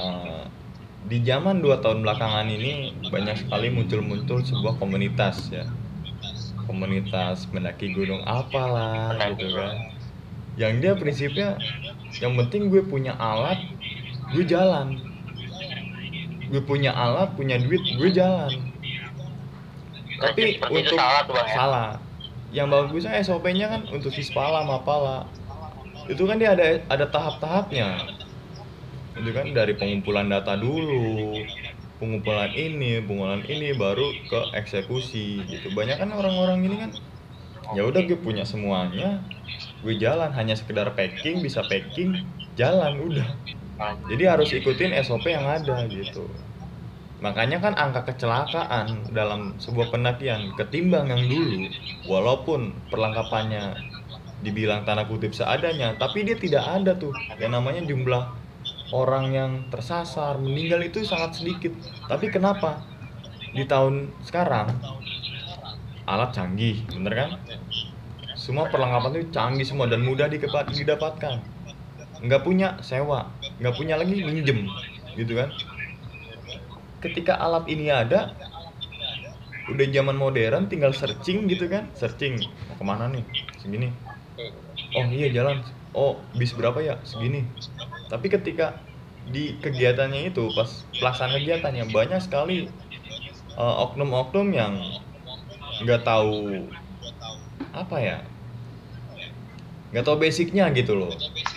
uh, 0.00 0.44
di 1.04 1.20
zaman 1.24 1.64
dua 1.64 1.80
tahun 1.80 2.04
belakangan 2.04 2.48
ini 2.48 2.96
banyak 3.08 3.44
sekali 3.44 3.68
muncul-muncul 3.72 4.40
sebuah 4.44 4.80
komunitas 4.80 5.52
ya. 5.52 5.68
Komunitas 6.64 7.50
mendaki 7.50 7.90
gunung 7.92 8.22
apalah 8.24 9.16
gitu 9.34 9.58
kan 9.58 9.89
yang 10.60 10.76
dia 10.76 10.92
prinsipnya 10.92 11.56
yang 12.20 12.36
penting 12.36 12.68
gue 12.68 12.84
punya 12.84 13.16
alat 13.16 13.56
gue 14.36 14.44
jalan. 14.44 15.00
Gue 16.52 16.60
punya 16.60 16.92
alat 16.92 17.32
punya 17.32 17.56
duit 17.56 17.80
gue 17.96 18.10
jalan. 18.12 18.52
Tapi 20.20 20.60
Berarti 20.60 20.76
untuk 20.84 20.98
salah, 21.00 21.20
tuh 21.24 21.32
bang, 21.32 21.48
ya? 21.48 21.54
salah. 21.56 21.88
Yang 22.52 22.66
bagusnya 22.68 23.12
eh, 23.16 23.24
SOP-nya 23.24 23.66
kan 23.72 23.82
untuk 23.88 24.12
vispala 24.12 24.60
mapala 24.68 25.24
itu 26.10 26.26
kan 26.28 26.36
dia 26.36 26.52
ada 26.52 26.84
ada 26.92 27.06
tahap-tahapnya. 27.08 28.04
Itu 29.16 29.30
kan 29.32 29.56
dari 29.56 29.72
pengumpulan 29.80 30.28
data 30.28 30.60
dulu 30.60 31.40
pengumpulan 32.00 32.48
ini 32.56 33.04
pengumpulan 33.04 33.44
ini 33.48 33.76
baru 33.76 34.12
ke 34.28 34.40
eksekusi 34.60 35.40
gitu. 35.46 35.72
Banyak 35.72 36.00
kan 36.00 36.10
orang-orang 36.12 36.68
ini 36.68 36.76
kan 36.76 36.90
ya 37.76 37.86
udah 37.86 38.02
gue 38.04 38.18
punya 38.18 38.42
semuanya 38.44 39.24
gue 39.80 39.94
jalan 39.96 40.28
hanya 40.36 40.52
sekedar 40.56 40.92
packing 40.92 41.40
bisa 41.40 41.64
packing 41.64 42.24
jalan 42.56 43.00
udah. 43.00 43.28
Jadi 44.12 44.24
harus 44.28 44.52
ikutin 44.52 44.92
SOP 45.00 45.32
yang 45.32 45.48
ada 45.48 45.88
gitu. 45.88 46.28
Makanya 47.20 47.60
kan 47.60 47.76
angka 47.76 48.12
kecelakaan 48.12 49.12
dalam 49.12 49.56
sebuah 49.60 49.92
pendakian 49.92 50.56
ketimbang 50.56 51.08
yang 51.08 51.22
dulu 51.28 51.68
walaupun 52.08 52.72
perlengkapannya 52.88 53.76
dibilang 54.40 54.88
tanah 54.88 55.04
kutip 55.04 55.36
seadanya 55.36 55.96
tapi 56.00 56.24
dia 56.24 56.36
tidak 56.36 56.64
ada 56.64 56.96
tuh. 56.96 57.12
Yang 57.36 57.52
namanya 57.56 57.82
jumlah 57.84 58.24
orang 58.92 59.24
yang 59.32 59.52
tersasar 59.72 60.36
meninggal 60.40 60.80
itu 60.84 61.04
sangat 61.04 61.40
sedikit. 61.40 61.72
Tapi 62.08 62.28
kenapa? 62.32 62.84
Di 63.52 63.64
tahun 63.64 64.12
sekarang 64.24 64.80
alat 66.08 66.30
canggih 66.36 66.84
bener 66.90 67.12
kan? 67.16 67.30
Semua 68.40 68.72
perlengkapan 68.72 69.20
itu 69.20 69.28
canggih 69.36 69.68
semua 69.68 69.84
dan 69.84 70.00
mudah 70.00 70.24
didapatkan. 70.32 71.44
Nggak 72.24 72.40
punya 72.40 72.80
sewa, 72.80 73.28
nggak 73.60 73.74
punya 73.76 74.00
lagi 74.00 74.16
minjem, 74.16 74.64
gitu 75.12 75.36
kan? 75.36 75.52
Ketika 77.04 77.36
alat 77.36 77.68
ini 77.68 77.92
ada, 77.92 78.32
udah 79.68 79.86
zaman 79.92 80.16
modern 80.16 80.72
tinggal 80.72 80.96
searching 80.96 81.52
gitu 81.52 81.68
kan? 81.68 81.84
Searching 81.92 82.40
mau 82.40 82.76
ke 82.80 82.84
mana 82.84 83.12
nih? 83.12 83.24
Segini. 83.60 83.92
Oh 84.96 85.04
iya 85.04 85.28
jalan. 85.28 85.60
Oh 85.92 86.16
bis 86.32 86.56
berapa 86.56 86.80
ya? 86.80 86.96
Segini. 87.04 87.44
Tapi 88.08 88.32
ketika 88.32 88.80
di 89.28 89.60
kegiatannya 89.60 90.32
itu 90.32 90.48
pas 90.56 90.88
pelaksanaan 90.96 91.38
kegiatannya 91.38 91.84
banyak 91.92 92.20
sekali 92.24 92.72
uh, 93.54 93.84
oknum-oknum 93.84 94.48
yang 94.50 94.74
nggak 95.84 96.02
tahu 96.02 96.66
apa 97.70 97.96
ya 98.02 98.18
nggak 99.90 100.02
tau 100.06 100.16
basicnya 100.18 100.70
gitu 100.74 100.94
loh. 100.96 101.12
Gitu. 101.14 101.50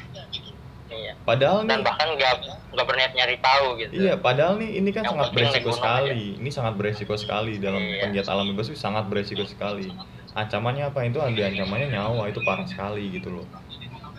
Iya. 0.94 1.18
padahal 1.26 1.66
dan 1.66 1.82
nih, 1.82 1.86
bahkan 1.90 2.08
nggak 2.14 2.34
nggak 2.74 2.86
berniat 2.86 3.12
nyari 3.18 3.38
tahu 3.42 3.68
gitu. 3.82 3.92
Iya 3.98 4.14
padahal 4.18 4.54
nih 4.62 4.72
ini 4.78 4.90
kan 4.94 5.04
yang 5.06 5.18
sangat 5.18 5.30
beresiko 5.34 5.72
sekali. 5.74 6.10
aja. 6.10 6.40
ini 6.42 6.50
sangat 6.50 6.74
beresiko 6.78 7.14
sekali 7.18 7.54
dalam 7.58 7.82
iya. 7.82 8.02
penggiat 8.06 8.28
alam 8.30 8.46
bebas 8.54 8.70
itu 8.70 8.78
sangat 8.78 9.10
beresiko 9.10 9.46
sekali. 9.46 9.90
Ancamannya 10.34 10.90
apa? 10.90 11.06
Itu 11.06 11.22
ada 11.22 11.34
iya. 11.34 11.50
ancamannya 11.54 11.94
nyawa 11.94 12.30
itu 12.30 12.42
parah 12.46 12.66
sekali 12.66 13.10
gitu 13.14 13.42
loh. 13.42 13.46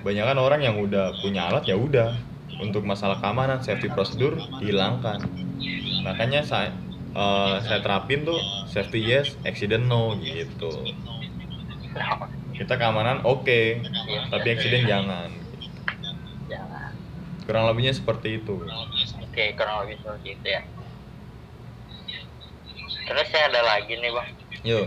Banyak 0.03 0.25
kan 0.35 0.39
orang 0.39 0.61
yang 0.63 0.77
udah 0.79 1.15
punya 1.23 1.51
alat 1.51 1.67
ya 1.67 1.79
udah. 1.79 2.15
Untuk 2.55 2.87
masalah 2.87 3.19
keamanan 3.19 3.63
safety 3.67 3.91
prosedur 3.91 4.39
dihilangkan 4.63 5.27
makanya 6.05 6.45
saya 6.45 6.71
uh, 7.17 7.57
eh, 7.59 7.65
saya 7.65 7.81
terapin 7.81 8.29
tuh 8.29 8.39
safety 8.69 9.01
yes 9.01 9.35
accident 9.49 9.89
no 9.89 10.15
gitu. 10.21 10.71
Nah, 11.95 12.29
kita 12.55 12.75
keamanan 12.79 13.23
oke. 13.27 13.45
Okay. 13.45 13.83
tapi 14.31 14.47
eksiden 14.55 14.87
jangan. 14.87 15.31
Jangan. 16.47 16.91
Kurang 17.45 17.65
lebihnya 17.71 17.95
seperti 17.95 18.41
itu. 18.43 18.63
Oke 18.63 19.31
okay, 19.31 19.49
kurang 19.59 19.85
lebih 19.85 19.99
seperti 20.01 20.39
itu 20.39 20.47
ya. 20.47 20.63
Terus 23.05 23.27
saya 23.29 23.53
ada 23.53 23.61
lagi 23.67 23.93
nih 23.99 24.11
bang. 24.15 24.29
Yuk 24.65 24.87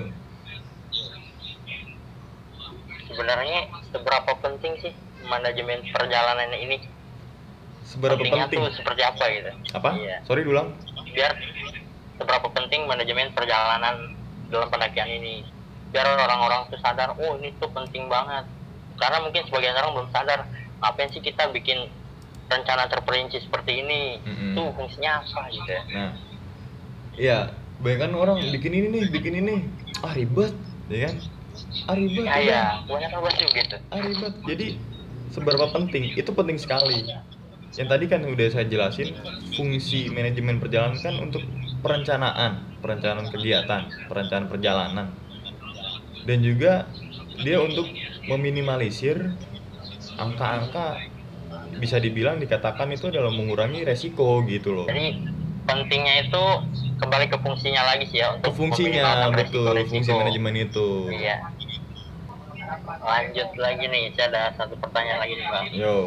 sebenarnya 3.17 3.65
seberapa 3.89 4.31
penting 4.45 4.73
sih 4.77 4.93
manajemen 5.25 5.81
perjalanan 5.89 6.53
ini? 6.53 6.77
Seberapa 7.81 8.21
Pentingnya 8.21 8.45
penting? 8.45 8.61
tuh 8.61 8.71
seperti 8.77 9.01
apa 9.01 9.23
gitu? 9.33 9.51
Apa? 9.73 9.89
Iya. 9.97 10.17
sorry 10.29 10.45
ulang. 10.45 10.77
Biar 11.17 11.33
seberapa 12.21 12.45
penting 12.53 12.85
manajemen 12.85 13.33
perjalanan 13.33 14.13
dalam 14.53 14.69
pendakian 14.69 15.09
ini 15.09 15.41
biar 15.91 16.05
orang-orang 16.19 16.67
tuh 16.67 16.79
sadar 16.83 17.15
oh 17.15 17.39
ini 17.39 17.53
tuh 17.57 17.69
penting 17.71 18.11
banget. 18.11 18.45
Karena 18.97 19.21
mungkin 19.21 19.41
sebagian 19.45 19.77
orang 19.77 19.91
belum 19.93 20.09
sadar 20.09 20.39
apa 20.81 21.09
sih 21.09 21.21
kita 21.21 21.49
bikin 21.53 21.89
rencana 22.47 22.87
terperinci 22.87 23.43
seperti 23.43 23.83
ini? 23.83 24.21
Mm-hmm. 24.23 24.53
tuh 24.55 24.67
fungsinya 24.73 25.21
apa 25.21 25.41
gitu 25.51 25.69
ya? 25.69 25.83
Nah, 25.93 26.11
iya 27.17 27.39
bayangkan 27.83 28.13
orang 28.17 28.37
iya. 28.41 28.51
bikin 28.57 28.71
ini 28.73 28.87
nih 28.89 29.03
bikin 29.11 29.33
ini. 29.43 29.55
Ah 30.05 30.13
ribet 30.13 30.53
ya 30.89 31.09
kan? 31.09 31.15
Ah 31.89 31.95
ribet 31.97 32.25
iya, 32.25 32.29
ya, 32.29 32.33
kan? 32.33 32.45
iya. 32.45 32.63
Banyak 32.87 33.11
orang 33.13 33.33
gitu 33.37 33.75
ah 33.93 33.99
ribet. 34.01 34.33
Jadi 34.47 34.67
seberapa 35.31 35.65
penting? 35.71 36.03
Itu 36.17 36.31
penting 36.33 36.57
sekali. 36.57 37.05
Yang 37.77 37.87
tadi 37.93 38.05
kan 38.09 38.21
udah 38.25 38.47
saya 38.49 38.65
jelasin 38.65 39.13
fungsi 39.53 40.09
manajemen 40.09 40.57
perjalanan 40.57 40.97
kan 40.97 41.13
untuk 41.21 41.43
perencanaan 41.85 42.79
perencanaan 42.81 43.27
kegiatan 43.29 43.81
perencanaan 44.09 44.47
perjalanan 44.49 45.07
dan 46.27 46.43
juga 46.43 46.83
dia 47.39 47.63
untuk 47.63 47.87
meminimalisir 48.27 49.31
angka-angka 50.19 50.99
bisa 51.79 52.01
dibilang 52.03 52.41
dikatakan 52.43 52.91
itu 52.91 53.07
adalah 53.07 53.31
mengurangi 53.31 53.87
resiko 53.87 54.43
gitu 54.43 54.83
loh. 54.83 54.87
Jadi 54.91 55.23
pentingnya 55.63 56.27
itu 56.27 56.43
kembali 56.99 57.31
ke 57.31 57.37
fungsinya 57.39 57.81
lagi 57.87 58.05
sih 58.11 58.19
ya 58.19 58.35
untuk 58.35 58.51
fungsinya 58.59 59.31
betul 59.31 59.71
resiko. 59.71 59.93
fungsi 59.95 60.11
manajemen 60.11 60.53
itu. 60.67 60.87
Iya. 61.15 61.37
Lanjut 62.99 63.49
lagi 63.55 63.85
nih, 63.87 64.11
saya 64.19 64.27
ada 64.27 64.41
satu 64.59 64.75
pertanyaan 64.75 65.23
lagi 65.23 65.33
nih 65.39 65.47
bang. 65.47 65.65
Yo. 65.71 65.97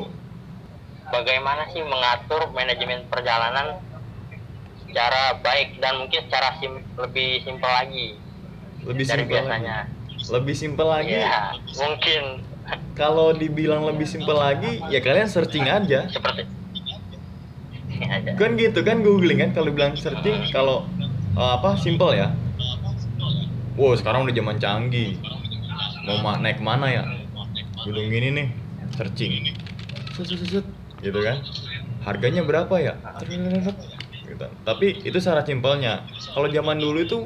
Bagaimana 1.08 1.64
sih 1.72 1.80
mengatur 1.80 2.52
manajemen 2.52 3.08
perjalanan 3.08 3.80
secara 4.84 5.38
baik 5.40 5.80
dan 5.80 5.96
mungkin 6.02 6.20
secara 6.28 6.58
sim 6.60 6.82
lebih 6.98 7.40
simpel 7.46 7.70
lagi 7.70 8.18
lebih 8.84 9.04
dari 9.06 9.24
biasanya? 9.24 9.86
Lagi 9.86 9.99
lebih 10.30 10.54
simpel 10.54 10.86
lagi. 10.88 11.20
Ya, 11.20 11.54
mungkin. 11.74 12.46
Kalau 12.94 13.34
dibilang 13.34 13.82
lebih 13.82 14.06
simpel 14.06 14.38
lagi 14.38 14.78
ya 14.94 15.02
kalian 15.02 15.26
searching 15.26 15.66
aja. 15.66 16.06
Seperti 16.06 16.46
kan 18.40 18.56
gitu 18.56 18.80
kan 18.80 19.04
googling 19.04 19.44
kan 19.44 19.50
kalau 19.52 19.68
bilang 19.74 19.92
searching 19.92 20.48
kalau 20.54 20.88
uh, 21.36 21.58
apa 21.60 21.76
simple 21.76 22.14
ya. 22.14 22.32
Wow 23.76 23.98
sekarang 23.98 24.24
udah 24.24 24.34
zaman 24.34 24.56
canggih. 24.56 25.18
Mau 26.06 26.22
ma 26.24 26.38
naik 26.40 26.62
mana 26.62 26.88
ya? 26.88 27.04
Gunung 27.84 28.08
ini 28.08 28.28
nih 28.32 28.46
searching. 28.94 29.52
Gitu 31.00 31.18
kan? 31.20 31.42
Harganya 32.04 32.44
berapa 32.44 32.72
ya? 32.80 32.94
Gitu. 34.24 34.46
Tapi 34.64 34.86
itu 35.04 35.18
syarat 35.20 35.44
simpelnya. 35.48 36.06
Kalau 36.32 36.48
zaman 36.48 36.78
dulu 36.80 36.98
itu 37.04 37.18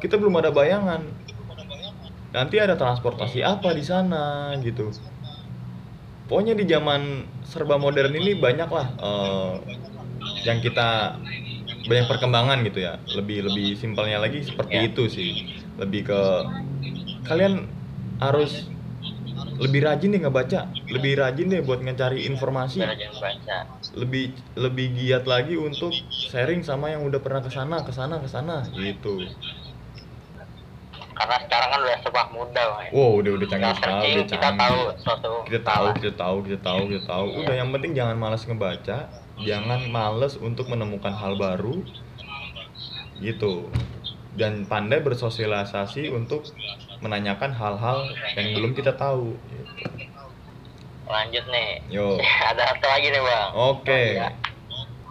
kita 0.00 0.16
belum 0.16 0.40
ada 0.40 0.52
bayangan 0.52 1.04
nanti 2.36 2.56
ada 2.64 2.74
transportasi 2.80 3.38
apa 3.52 3.68
di 3.78 3.82
sana 3.90 4.16
gitu. 4.64 4.82
Pokoknya 6.28 6.54
di 6.60 6.64
zaman 6.72 7.00
serba 7.50 7.76
modern 7.84 8.12
ini 8.20 8.32
banyak 8.44 8.68
lah 8.76 8.86
eh, 9.06 9.52
yang 10.48 10.58
kita 10.64 10.82
banyak 11.88 12.06
perkembangan 12.10 12.58
gitu 12.68 12.78
ya. 12.86 12.92
Lebih 13.18 13.36
lebih 13.50 13.66
simpelnya 13.82 14.18
lagi 14.24 14.38
seperti 14.50 14.76
Ya. 14.78 14.84
itu 14.88 15.02
sih. 15.16 15.30
Lebih 15.80 16.00
ke 16.08 16.14
kalian 17.28 17.54
harus 18.22 18.50
lebih 19.62 19.80
rajin 19.86 20.10
deh 20.14 20.20
ngebaca 20.22 20.60
lebih 20.94 21.12
rajin 21.22 21.46
deh 21.52 21.60
buat 21.66 21.80
ngecari 21.84 22.18
informasi. 22.30 22.80
Lebih 23.92 24.24
lebih 24.56 24.86
giat 24.96 25.24
lagi 25.28 25.54
untuk 25.68 25.92
sharing 26.32 26.64
sama 26.64 26.86
yang 26.94 27.02
udah 27.08 27.20
pernah 27.24 27.42
ke 27.44 27.50
sana 27.52 27.76
ke 27.86 27.92
sana 27.92 28.16
ke 28.24 28.28
sana 28.28 28.56
gitu 28.72 29.36
karena 31.22 31.36
sekarang 31.46 31.68
kan 31.70 31.78
udah 31.86 31.98
serba 32.02 32.22
mudah 32.34 32.64
Bang, 32.66 32.82
ya. 32.82 32.90
wow 32.90 33.12
udah 33.22 33.32
udah 33.38 33.46
canggih 33.46 33.74
sekali 33.78 33.94
udah 33.94 34.26
kita 34.26 34.36
canggih. 34.42 34.58
tahu 34.58 34.78
suatu 34.98 35.30
kita 35.46 35.60
tahu 35.62 35.86
kita 35.94 36.12
tahu 36.18 36.36
kita 36.42 36.58
tahu 36.58 36.80
kita 36.90 37.02
tahu. 37.06 37.24
Iya. 37.30 37.38
udah 37.46 37.54
yang 37.54 37.68
penting 37.70 37.92
jangan 37.94 38.16
malas 38.18 38.42
ngebaca 38.42 38.98
jangan 39.40 39.80
males 39.88 40.36
untuk 40.38 40.68
menemukan 40.68 41.12
hal 41.12 41.34
baru. 41.40 41.82
Gitu. 43.22 43.70
Dan 44.32 44.64
pandai 44.64 45.04
bersosialisasi 45.04 46.08
untuk 46.10 46.48
menanyakan 47.04 47.52
hal-hal 47.52 48.08
yang 48.38 48.56
belum 48.56 48.72
kita 48.72 48.96
tahu. 48.96 49.36
Gitu. 49.36 49.72
lanjut 51.02 51.44
nih. 51.52 51.70
Yo. 51.92 52.16
Ada 52.50 52.72
satu 52.72 52.86
lagi 52.88 53.12
nih 53.12 53.20
bang. 53.20 53.48
Oke. 53.52 54.02
Ya. 54.16 54.30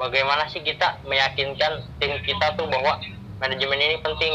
bagaimana 0.01 0.49
sih 0.49 0.65
kita 0.65 0.97
meyakinkan 1.05 1.85
tim 2.01 2.17
kita 2.25 2.57
tuh 2.57 2.65
bahwa 2.65 2.97
manajemen 3.37 3.77
ini 3.77 4.01
penting 4.01 4.33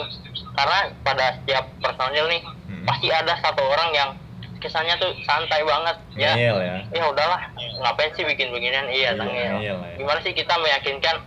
karena 0.56 0.78
pada 1.00 1.36
setiap 1.36 1.64
personil 1.78 2.26
nih 2.26 2.42
Hmm. 2.66 2.82
pasti 2.82 3.06
ada 3.08 3.30
satu 3.38 3.62
orang 3.62 3.90
yang 3.92 4.10
kesannya 4.56 4.96
tuh 4.96 5.14
santai 5.22 5.62
banget 5.62 5.96
ya. 6.16 6.34
Ngeyel 6.34 6.58
ya. 6.58 6.76
Ya 6.90 7.04
udahlah 7.06 7.40
ngapain 7.78 8.10
sih 8.10 8.24
bikin 8.24 8.50
beginian 8.50 8.88
iya 8.88 9.12
Iya, 9.12 9.20
tangil 9.20 9.36
ngeyel 9.54 9.78
ya. 9.78 9.94
gimana 9.94 10.18
sih 10.18 10.32
kita 10.32 10.54
meyakinkan 10.56 11.22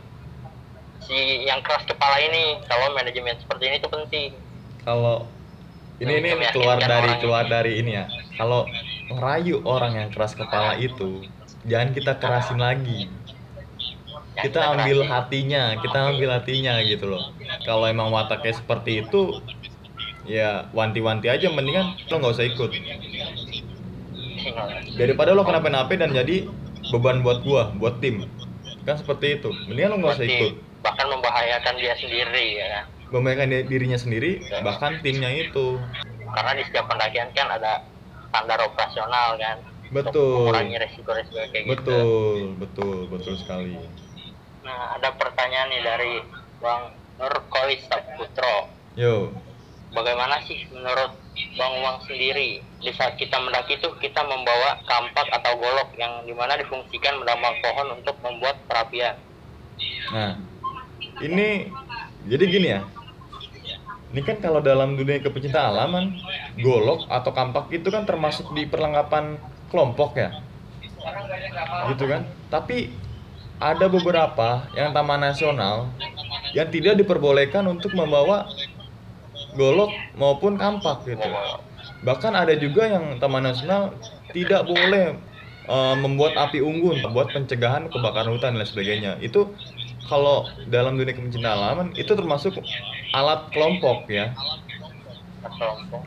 si 0.99 1.15
yang 1.41 1.61
keras 1.61 1.85
kepala 1.85 2.19
ini 2.19 2.59
kalau 2.65 2.91
manajemen 2.91 3.37
seperti 3.37 3.63
ini 3.65 3.77
tuh 3.79 3.87
penting. 3.87 4.35
Kalau 4.83 5.29
ini 5.97 6.11
ini 6.17 6.29
keluar 6.49 6.75
dari 6.77 7.11
keluar 7.17 7.43
ini. 7.43 7.51
dari 7.51 7.71
ini 7.77 7.91
ya. 7.93 8.05
Kalau 8.35 8.67
merayu 9.09 9.63
orang 9.63 9.93
yang 9.95 10.09
keras 10.09 10.33
kepala 10.33 10.75
itu 10.75 11.23
jangan 11.63 11.91
kita 11.91 12.13
kerasin 12.15 12.59
lagi 12.59 13.07
Kita 14.39 14.59
ambil 14.75 15.03
hatinya 15.03 15.63
kita 15.79 15.97
ambil 16.15 16.29
hatinya 16.39 16.73
gitu 16.85 17.05
loh. 17.11 17.23
Kalau 17.67 17.85
emang 17.87 18.09
wataknya 18.13 18.55
seperti 18.55 19.03
itu 19.03 19.43
ya 20.27 20.67
wanti-wanti 20.75 21.27
aja 21.31 21.47
mendingan 21.49 21.95
lo 22.07 22.15
nggak 22.19 22.33
usah 22.35 22.47
ikut. 22.47 22.71
Daripada 24.95 25.35
lo 25.35 25.43
kenapa-napa 25.43 25.95
dan 25.95 26.11
jadi 26.15 26.47
beban 26.91 27.21
buat 27.25 27.43
gua 27.43 27.73
buat 27.75 27.99
tim. 27.99 28.27
Kan 28.87 28.95
seperti 28.99 29.41
itu. 29.41 29.49
Mendingan 29.67 29.95
lo 29.95 29.97
nggak 30.05 30.15
usah 30.19 30.27
ikut. 30.27 30.53
bahkan 30.79 31.11
membahayakan 31.11 31.75
dia 31.75 31.91
sendiri 31.99 32.45
ya. 32.55 32.65
Kan 33.11 33.19
membahayakan 33.19 33.47
di- 33.51 33.67
dirinya 33.67 33.99
sendiri 33.99 34.39
bahkan 34.63 35.03
timnya 35.03 35.27
itu. 35.27 35.75
Karena 36.29 36.51
di 36.55 36.63
setiap 36.63 36.87
pendakian 36.87 37.33
kan 37.35 37.51
ada 37.51 37.83
standar 38.29 38.61
operasional 38.63 39.35
kan 39.41 39.57
untuk 39.89 40.13
Betul. 40.13 40.33
mengurangi 40.37 40.77
resiko-resiko 40.77 41.41
kayak 41.49 41.65
gitu. 41.65 41.73
Betul 41.73 42.37
betul 42.61 42.97
betul 43.09 43.33
sekali 43.41 43.73
nah 44.69 45.01
ada 45.01 45.09
pertanyaan 45.17 45.73
nih 45.73 45.81
dari 45.81 46.13
bang 46.61 46.83
Nurkolis 47.17 47.81
Saputro 47.89 48.69
yo 48.93 49.33
bagaimana 49.97 50.37
sih 50.45 50.69
menurut 50.69 51.17
bang 51.57 51.73
Umang 51.81 52.05
sendiri 52.05 52.61
di 52.61 52.91
saat 52.93 53.17
kita 53.17 53.41
mendaki 53.41 53.81
itu 53.81 53.89
kita 53.97 54.21
membawa 54.21 54.77
kampak 54.85 55.25
atau 55.33 55.57
golok 55.57 55.89
yang 55.97 56.21
di 56.29 56.37
mana 56.37 56.53
difungsikan 56.61 57.17
menambang 57.17 57.57
pohon 57.65 57.97
untuk 57.97 58.13
membuat 58.21 58.61
perapian 58.69 59.17
Nah, 60.11 60.31
ini 61.23 61.69
jadi 62.27 62.43
gini 62.45 62.67
ya. 62.67 62.81
Ini 64.09 64.21
kan 64.25 64.41
kalau 64.41 64.59
dalam 64.59 64.97
dunia 64.97 65.21
kepecinta 65.21 65.69
alaman, 65.69 66.17
golok 66.57 67.05
atau 67.13 67.29
kampak 67.29 67.69
itu 67.69 67.93
kan 67.93 68.09
termasuk 68.09 68.49
di 68.57 68.65
perlengkapan 68.65 69.37
kelompok 69.69 70.17
ya. 70.17 70.33
Gitu 71.93 72.09
kan? 72.09 72.25
Tapi 72.49 72.89
ada 73.59 73.85
beberapa 73.91 74.63
yang 74.73 74.95
taman 74.95 75.19
nasional 75.19 75.91
yang 76.55 76.71
tidak 76.71 76.95
diperbolehkan 76.97 77.67
untuk 77.67 77.91
membawa 77.91 78.47
golok 79.53 79.91
maupun 80.15 80.55
kampak 80.55 81.03
gitu. 81.05 81.29
Bahkan 82.07 82.31
ada 82.31 82.55
juga 82.55 82.87
yang 82.87 83.19
taman 83.19 83.43
nasional 83.43 83.91
tidak 84.31 84.63
boleh 84.63 85.19
eh, 85.67 85.95
membuat 85.99 86.39
api 86.39 86.63
unggun 86.63 87.03
buat 87.11 87.29
pencegahan 87.35 87.91
kebakaran 87.91 88.31
hutan 88.31 88.55
dan 88.55 88.65
sebagainya. 88.65 89.19
Itu 89.19 89.51
kalau 90.07 90.47
dalam 90.71 90.97
dunia 90.97 91.13
kepencintaan 91.13 91.53
alaman 91.53 91.87
itu 91.99 92.15
termasuk 92.15 92.57
alat 93.13 93.51
kelompok 93.51 94.07
ya. 94.09 94.31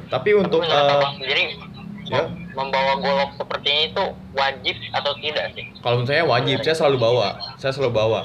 Tapi 0.08 0.36
untuk 0.36 0.60
Tapi 0.64 1.71
ya. 2.10 2.22
mem- 2.28 2.38
membawa 2.56 2.92
golok 3.00 3.30
seperti 3.40 3.68
ini 3.70 3.86
tuh 3.96 4.08
wajib 4.34 4.76
atau 4.96 5.12
tidak 5.22 5.44
sih 5.54 5.64
kalau 5.82 5.94
menurut 6.02 6.10
saya 6.10 6.24
wajib, 6.26 6.56
saya 6.62 6.76
selalu 6.78 6.98
bawa. 7.02 7.28
Saya 7.60 7.72
selalu 7.74 7.92
bawa. 7.94 8.20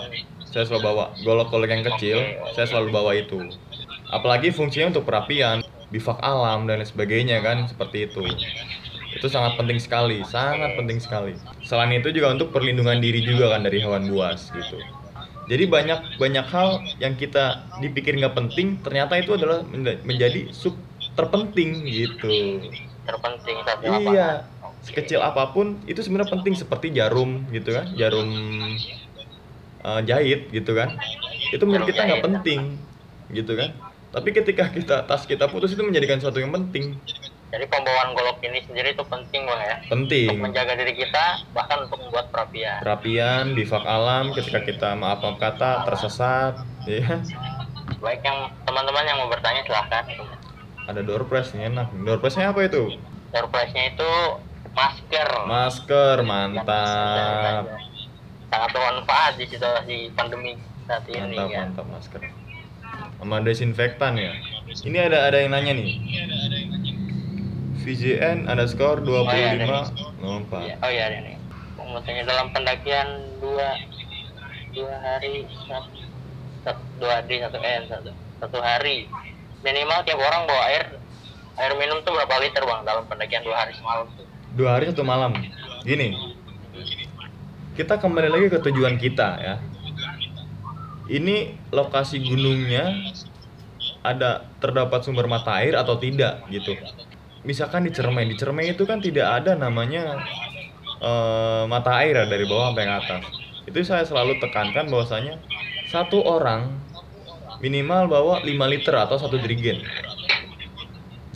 Saya 0.47 0.63
selalu 0.67 0.83
bawa 0.87 1.05
golok-golok 1.19 1.69
yang 1.69 1.83
kecil, 1.85 2.17
saya 2.53 2.65
selalu 2.69 2.89
bawa 2.93 3.11
itu. 3.19 3.35
Apalagi 4.07 4.47
fungsinya 4.55 4.87
untuk 4.95 5.03
perapian, 5.09 5.59
bivak 5.91 6.17
alam 6.23 6.63
dan 6.67 6.79
lain 6.79 6.87
sebagainya 6.87 7.43
kan 7.43 7.67
seperti 7.67 8.07
itu. 8.07 8.39
Itu 9.15 9.27
sangat 9.31 9.53
penting 9.59 9.79
sekali, 9.85 10.13
sangat 10.27 10.71
penting 10.77 10.99
sekali. 11.05 11.31
Selain 11.63 11.91
itu 11.95 12.09
juga 12.15 12.27
untuk 12.35 12.47
perlindungan 12.55 12.99
diri 13.03 13.19
juga 13.29 13.45
kan 13.55 13.61
dari 13.65 13.77
hewan 13.83 14.03
buas 14.11 14.51
gitu. 14.51 14.75
Jadi 15.51 15.63
banyak 15.75 15.99
banyak 16.21 16.45
hal 16.53 16.69
yang 17.03 17.15
kita 17.21 17.39
dipikir 17.83 18.13
nggak 18.19 18.35
penting, 18.39 18.67
ternyata 18.85 19.13
itu 19.21 19.31
adalah 19.37 19.57
menja- 19.73 20.03
menjadi 20.09 20.39
sub 20.61 20.75
terpenting 21.17 21.69
gitu. 21.97 22.27
Terpenting 23.07 23.57
saat 23.63 23.79
Iya, 23.79 23.89
lapangan. 23.89 24.35
Oke. 24.67 24.83
sekecil 24.83 25.19
apa 25.23 25.43
pun 25.51 25.79
itu 25.87 25.99
sebenarnya 26.03 26.29
penting 26.31 26.53
seperti 26.53 26.91
jarum 26.91 27.47
gitu 27.49 27.71
kan, 27.73 27.87
jarum 27.95 28.27
eh, 29.81 30.01
jahit 30.03 30.51
gitu 30.51 30.71
kan. 30.75 30.99
Itu 31.49 31.63
menurut 31.63 31.87
kita 31.87 32.03
nggak 32.03 32.23
penting 32.23 32.75
gitu 33.31 33.55
kan. 33.55 33.71
Tapi 34.07 34.29
ketika 34.31 34.71
kita 34.71 35.03
tas 35.03 35.23
kita 35.23 35.47
putus 35.47 35.75
itu 35.75 35.83
menjadikan 35.83 36.19
sesuatu 36.19 36.39
yang 36.39 36.51
penting, 36.51 36.95
Jadi 37.47 37.63
pembawaan 37.71 38.11
golok 38.11 38.43
ini 38.43 38.59
sendiri 38.59 38.91
itu 38.91 39.03
penting 39.07 39.47
bang 39.47 39.61
ya. 39.63 39.75
Untuk 39.87 39.91
penting. 40.11 40.35
menjaga 40.35 40.75
diri 40.75 40.99
kita, 40.99 41.47
bahkan 41.55 41.87
untuk 41.87 42.03
membuat 42.03 42.27
perapian. 42.27 42.83
Perapian, 42.83 43.55
bivak 43.55 43.87
alam 43.87 44.35
ketika 44.35 44.59
kita 44.67 44.89
maaf 44.99 45.23
maaf 45.23 45.39
kata 45.39 45.87
tersesat, 45.87 46.59
ya. 46.83 47.23
Baik 48.03 48.19
yang 48.27 48.51
teman-teman 48.67 49.03
yang 49.07 49.17
mau 49.23 49.31
bertanya 49.31 49.63
silahkan. 49.63 50.03
Ada 50.87 51.03
door 51.03 51.27
prize 51.27 51.51
nih 51.51 51.67
enak. 51.67 51.91
Door 51.91 52.23
prize-nya 52.23 52.55
apa 52.55 52.63
itu? 52.63 52.95
Surprise-nya 53.27 53.83
itu 53.91 54.11
masker. 54.71 55.29
Masker, 55.43 56.15
mantap. 56.23 57.67
Sangat 58.47 58.69
bermanfaat 58.71 59.35
di 59.35 59.45
situasi 59.45 60.15
pandemi 60.15 60.55
saat 60.87 61.03
ini 61.11 61.35
Mantap, 61.35 61.47
kan. 61.51 61.59
mantap 61.67 61.85
masker. 61.91 62.21
Sama 63.19 63.43
desinfektan 63.43 64.15
ya. 64.15 64.31
Ini 64.87 65.11
ada 65.11 65.27
ada 65.27 65.43
yang 65.43 65.51
nanya 65.51 65.75
nih. 65.75 65.99
VJN 67.83 68.47
underscore 68.47 69.03
25 69.03 69.11
Oh, 69.11 69.23
iya, 69.27 69.47
ada 69.51 69.59
nih. 69.59 69.71
Nomor 70.23 70.41
Iya, 70.63 70.75
Oh 70.79 70.91
iya 70.91 71.05
ini. 71.13 71.33
Mau 71.77 71.99
tanya 72.03 72.23
dalam 72.27 72.51
pendakian 72.51 73.07
dua 73.39 73.75
dua 74.71 74.93
hari 74.99 75.47
satu, 75.67 75.99
satu 76.63 76.83
dua 76.99 77.11
hari 77.23 77.35
satu 77.39 77.57
eh 77.63 77.79
satu 77.87 78.09
satu 78.43 78.57
hari 78.59 79.07
minimal 79.65 79.99
tiap 80.05 80.19
orang 80.21 80.45
bawa 80.45 80.63
air 80.69 80.83
air 81.57 81.73
minum 81.77 82.01
tuh 82.05 82.13
berapa 82.13 82.37
liter 82.41 82.61
bang 82.61 82.81
dalam 82.85 83.03
pendakian 83.09 83.41
dua 83.41 83.65
hari 83.65 83.73
semalam 83.73 84.05
tuh 84.13 84.27
Dua 84.57 84.73
hari 84.73 84.89
satu 84.89 85.05
malam. 85.05 85.37
Gini. 85.85 86.17
Kita 87.77 88.01
kembali 88.01 88.25
lagi 88.25 88.47
ke 88.49 88.57
tujuan 88.57 88.97
kita 88.97 89.37
ya. 89.37 89.55
Ini 91.05 91.69
lokasi 91.69 92.17
gunungnya 92.25 92.89
ada 94.01 94.49
terdapat 94.57 95.05
sumber 95.05 95.29
mata 95.29 95.61
air 95.61 95.77
atau 95.77 96.01
tidak 96.01 96.41
gitu. 96.49 96.73
Misalkan 97.45 97.85
di 97.85 97.93
Cermai, 97.93 98.25
di 98.25 98.33
Cermai 98.33 98.73
itu 98.73 98.81
kan 98.89 98.97
tidak 98.97 99.45
ada 99.45 99.53
namanya 99.53 100.25
eh, 101.05 101.63
mata 101.69 102.01
air 102.01 102.25
dari 102.25 102.49
bawah 102.49 102.73
sampai 102.73 102.85
ke 102.89 102.95
atas. 102.97 103.23
Itu 103.69 103.77
saya 103.85 104.09
selalu 104.09 104.41
tekankan 104.41 104.89
bahwasanya 104.89 105.37
satu 105.93 106.25
orang 106.25 106.81
minimal 107.63 108.09
bawa 108.09 108.33
5 108.43 108.73
liter 108.73 108.95
atau 108.95 109.17
satu 109.17 109.37
jerigen. 109.41 109.81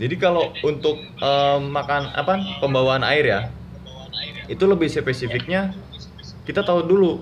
Jadi 0.02 0.16
kalau 0.18 0.50
untuk 0.66 0.98
eh, 1.02 1.58
makan 1.62 2.10
apa 2.18 2.42
pembawaan 2.58 3.06
air 3.06 3.26
ya, 3.26 3.42
itu 4.50 4.66
lebih 4.66 4.90
spesifiknya 4.90 5.78
kita 6.42 6.66
tahu 6.66 6.82
dulu 6.84 7.22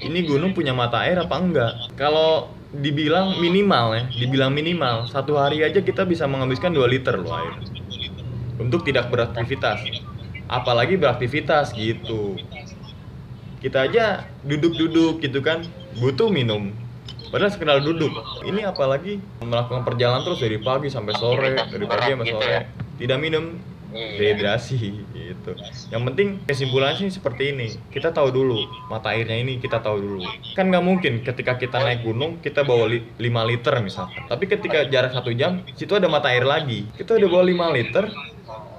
ini 0.00 0.24
gunung 0.24 0.56
punya 0.56 0.72
mata 0.72 1.04
air 1.04 1.20
apa 1.20 1.36
enggak. 1.36 1.72
Kalau 2.00 2.48
dibilang 2.74 3.38
minimal 3.38 3.86
ya, 3.94 4.02
dibilang 4.10 4.50
minimal 4.50 5.06
satu 5.06 5.38
hari 5.38 5.62
aja 5.62 5.84
kita 5.84 6.02
bisa 6.08 6.24
menghabiskan 6.26 6.72
2 6.72 6.82
liter 6.88 7.20
loh 7.20 7.32
air 7.36 7.54
untuk 8.58 8.82
tidak 8.86 9.12
beraktivitas. 9.12 9.80
Apalagi 10.48 11.00
beraktivitas 11.00 11.72
gitu. 11.72 12.36
Kita 13.64 13.88
aja 13.88 14.28
duduk-duduk 14.44 15.24
gitu 15.24 15.40
kan, 15.40 15.64
butuh 15.96 16.28
minum. 16.28 16.83
Padahal 17.34 17.50
sekedar 17.50 17.82
duduk. 17.82 18.14
Ini 18.46 18.70
apalagi 18.70 19.18
melakukan 19.42 19.82
perjalanan 19.82 20.22
terus 20.22 20.38
dari 20.38 20.62
pagi 20.62 20.86
sampai 20.86 21.18
sore, 21.18 21.58
dari 21.58 21.82
pagi 21.82 22.14
sampai 22.14 22.26
gitu 22.30 22.38
sore. 22.38 22.46
ya. 22.46 22.60
Tidak 22.94 23.18
minum 23.18 23.58
Iya. 23.94 24.18
dehidrasi 24.18 24.78
gitu. 25.14 25.50
Yang 25.94 26.02
penting 26.10 26.28
kesimpulannya 26.46 26.98
sih 27.06 27.14
seperti 27.14 27.54
ini. 27.54 27.70
Kita 27.94 28.10
tahu 28.10 28.34
dulu 28.34 28.58
mata 28.90 29.14
airnya 29.14 29.38
ini 29.38 29.62
kita 29.62 29.78
tahu 29.78 29.96
dulu. 30.02 30.22
Kan 30.58 30.74
nggak 30.74 30.82
mungkin 30.82 31.22
ketika 31.22 31.54
kita 31.54 31.78
naik 31.78 32.02
gunung 32.02 32.42
kita 32.42 32.66
bawa 32.66 32.90
li 32.90 33.06
5 33.22 33.46
liter 33.46 33.74
misalkan. 33.78 34.26
Tapi 34.26 34.50
ketika 34.50 34.82
jarak 34.90 35.14
satu 35.14 35.30
jam 35.30 35.62
situ 35.78 35.94
ada 35.94 36.10
mata 36.10 36.34
air 36.34 36.42
lagi. 36.42 36.90
Kita 36.98 37.14
udah 37.14 37.28
bawa 37.30 37.44
5 37.46 37.66
liter. 37.70 38.04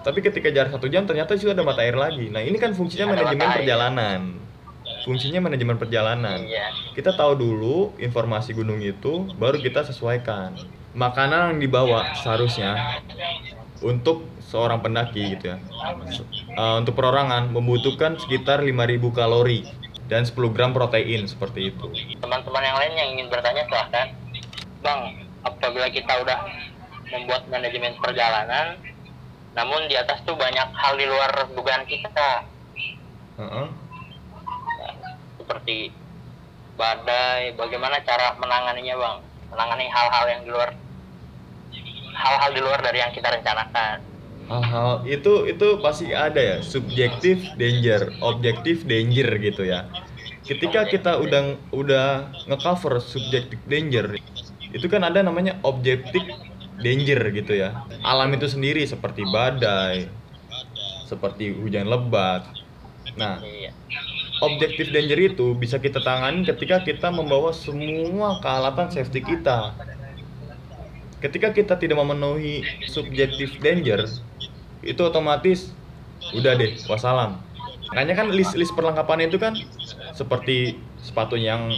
Tapi 0.04 0.20
ketika 0.22 0.52
jarak 0.52 0.76
satu 0.76 0.92
jam 0.92 1.08
ternyata 1.08 1.32
situ 1.40 1.50
ada 1.50 1.64
mata 1.64 1.80
air 1.80 1.96
lagi. 1.96 2.28
Nah 2.28 2.44
ini 2.44 2.60
kan 2.60 2.76
fungsinya 2.76 3.16
manajemen 3.16 3.48
perjalanan. 3.56 4.22
Fungsinya 5.06 5.38
manajemen 5.38 5.78
perjalanan 5.78 6.50
Iya. 6.50 6.66
kita 6.98 7.14
tahu 7.14 7.38
dulu 7.38 7.94
informasi 8.02 8.58
gunung 8.58 8.82
itu 8.82 9.30
baru 9.38 9.62
kita 9.62 9.86
sesuaikan 9.86 10.58
makanan 10.98 11.54
yang 11.54 11.60
dibawa 11.62 12.18
seharusnya 12.18 12.74
untuk 13.86 14.34
seorang 14.42 14.82
pendaki 14.82 15.38
gitu 15.38 15.54
ya 15.54 15.58
Eh, 16.56 16.76
untuk 16.82 16.98
perorangan 16.98 17.54
membutuhkan 17.54 18.18
sekitar 18.18 18.66
5000 18.66 19.14
kalori 19.14 19.70
dan 20.10 20.26
10 20.26 20.50
gram 20.50 20.74
protein 20.74 21.30
seperti 21.30 21.70
itu 21.76 21.94
Teman-teman 22.18 22.64
yang 22.66 22.78
lain 22.82 22.94
yang 22.98 23.10
ingin 23.14 23.28
bertanya 23.30 23.62
silahkan. 23.70 24.10
Bang, 24.82 25.14
apabila 25.46 25.86
kita 25.94 26.14
udah 26.22 26.40
membuat 27.14 27.46
manajemen 27.50 27.94
perjalanan, 28.02 28.82
namun 29.54 29.86
di 29.86 29.94
atas 29.98 30.26
tuh 30.26 30.34
banyak 30.34 30.66
hal 30.74 30.94
di 30.98 31.06
luar 31.06 31.30
dugaan 31.54 31.86
kita, 31.86 32.50
Heeh. 33.36 33.85
Seperti 35.66 35.98
badai, 36.78 37.58
bagaimana 37.58 37.98
cara 38.06 38.38
menanganinya 38.38 38.94
bang? 39.02 39.18
Menangani 39.50 39.86
hal-hal 39.90 40.26
yang 40.30 40.42
di 40.46 40.50
luar 40.54 40.70
hal-hal 42.22 42.52
di 42.54 42.62
luar 42.62 42.80
dari 42.86 43.02
yang 43.02 43.10
kita 43.10 43.34
rencanakan. 43.34 43.98
hal-hal 44.46 45.02
itu 45.10 45.50
itu 45.50 45.68
pasti 45.82 46.14
ada 46.14 46.38
ya 46.38 46.58
subjektif 46.62 47.58
danger 47.58 48.14
objektif 48.22 48.86
danger 48.86 49.26
gitu 49.42 49.66
ya 49.66 49.90
ketika 50.46 50.86
kita 50.86 51.18
udah 51.18 51.58
udah 51.74 52.06
ngecover 52.46 53.02
subjektif 53.02 53.58
danger 53.66 54.14
itu 54.70 54.86
kan 54.86 55.02
ada 55.02 55.26
namanya 55.26 55.58
objektif 55.66 56.22
danger 56.78 57.20
gitu 57.34 57.58
ya 57.58 57.82
alam 58.06 58.30
itu 58.38 58.46
sendiri 58.46 58.86
seperti 58.86 59.26
badai 59.26 60.14
seperti 61.10 61.54
hujan 61.58 61.90
lebat 61.90 62.54
nah 63.18 63.42
Iya. 63.42 63.72
Objektif 64.44 64.92
danger 64.92 65.20
itu 65.32 65.56
bisa 65.56 65.80
kita 65.80 66.04
tangani 66.04 66.44
ketika 66.44 66.84
kita 66.84 67.08
membawa 67.12 67.56
semua 67.56 68.40
kealatan 68.44 68.92
safety 68.92 69.24
kita. 69.24 69.72
Ketika 71.24 71.56
kita 71.56 71.80
tidak 71.80 71.98
memenuhi 71.98 72.68
subjektif 72.86 73.58
danger, 73.64 74.06
itu 74.84 75.02
otomatis 75.02 75.72
udah 76.36 76.54
deh, 76.60 76.78
wassalam. 76.86 77.42
Makanya 77.94 78.14
kan 78.18 78.28
list-list 78.30 78.76
perlengkapan 78.76 79.30
itu 79.30 79.38
kan 79.40 79.56
seperti 80.14 80.84
sepatu 81.02 81.40
yang 81.40 81.72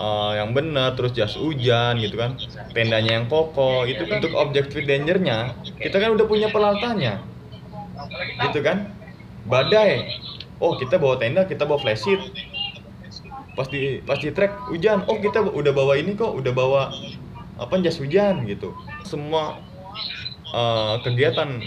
eh, 0.00 0.32
yang 0.40 0.50
benar, 0.56 0.96
terus 0.98 1.12
jas 1.14 1.36
hujan 1.38 2.00
gitu 2.00 2.16
kan, 2.18 2.40
tendanya 2.74 3.20
yang 3.20 3.26
kokoh, 3.30 3.84
itu 3.86 4.02
kan 4.08 4.18
untuk 4.24 4.34
objektif 4.34 4.82
dangernya 4.88 5.54
kita 5.78 6.00
kan 6.02 6.10
udah 6.16 6.26
punya 6.26 6.48
peralatannya, 6.50 7.22
gitu 8.48 8.60
kan? 8.64 8.96
Badai, 9.46 10.06
oh 10.62 10.78
kita 10.78 11.02
bawa 11.02 11.18
tenda, 11.18 11.42
kita 11.42 11.66
bawa 11.66 11.82
flash 11.82 12.06
sheet, 12.06 12.22
pas 13.52 13.66
di 13.66 13.98
pas 14.06 14.16
di 14.16 14.30
trek 14.32 14.70
hujan 14.72 15.04
oh 15.10 15.18
kita 15.20 15.44
udah 15.44 15.72
bawa 15.74 15.98
ini 16.00 16.16
kok 16.16 16.32
udah 16.32 16.52
bawa 16.54 16.88
apa 17.60 17.74
jas 17.84 18.00
hujan 18.00 18.48
gitu 18.48 18.72
semua 19.04 19.60
eh, 20.56 20.94
kegiatan 21.04 21.60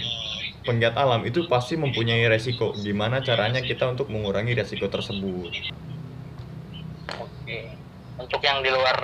penggiat 0.66 0.98
alam 0.98 1.22
itu 1.22 1.46
pasti 1.46 1.78
mempunyai 1.78 2.26
resiko 2.26 2.74
gimana 2.74 3.22
caranya 3.22 3.62
kita 3.62 3.86
untuk 3.86 4.10
mengurangi 4.10 4.58
resiko 4.58 4.90
tersebut 4.90 5.54
Oke. 7.46 7.70
Untuk 8.18 8.42
yang 8.42 8.58
di 8.58 8.74
luar 8.74 8.98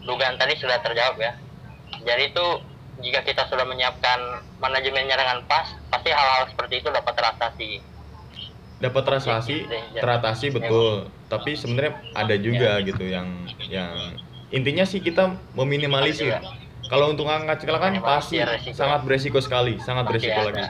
dugaan 0.00 0.40
tadi 0.40 0.56
sudah 0.56 0.80
terjawab 0.80 1.20
ya. 1.20 1.36
Jadi 2.00 2.32
itu 2.32 2.46
jika 3.04 3.20
kita 3.20 3.44
sudah 3.44 3.68
menyiapkan 3.68 4.40
manajemennya 4.56 5.20
dengan 5.20 5.44
pas, 5.44 5.68
pasti 5.92 6.08
hal-hal 6.08 6.48
seperti 6.48 6.80
itu 6.80 6.88
dapat 6.88 7.12
teratasi. 7.12 7.84
Dapat 8.78 9.02
teratasi 9.04 9.56
teratasi 9.94 10.46
betul. 10.54 11.10
Tapi 11.28 11.58
sebenarnya 11.58 11.92
ada 12.14 12.34
juga 12.38 12.78
gitu 12.82 13.04
yang 13.04 13.28
yang 13.68 14.16
intinya 14.48 14.86
sih 14.86 15.02
kita 15.02 15.34
meminimalisir. 15.52 16.38
Kalau 16.88 17.12
untuk 17.12 17.28
angkat 17.28 17.68
kecelakaan 17.68 18.00
pasti 18.00 18.40
sangat 18.72 19.04
beresiko 19.04 19.42
sekali 19.44 19.76
sangat 19.82 20.08
beresiko 20.08 20.40
lagi. 20.40 20.64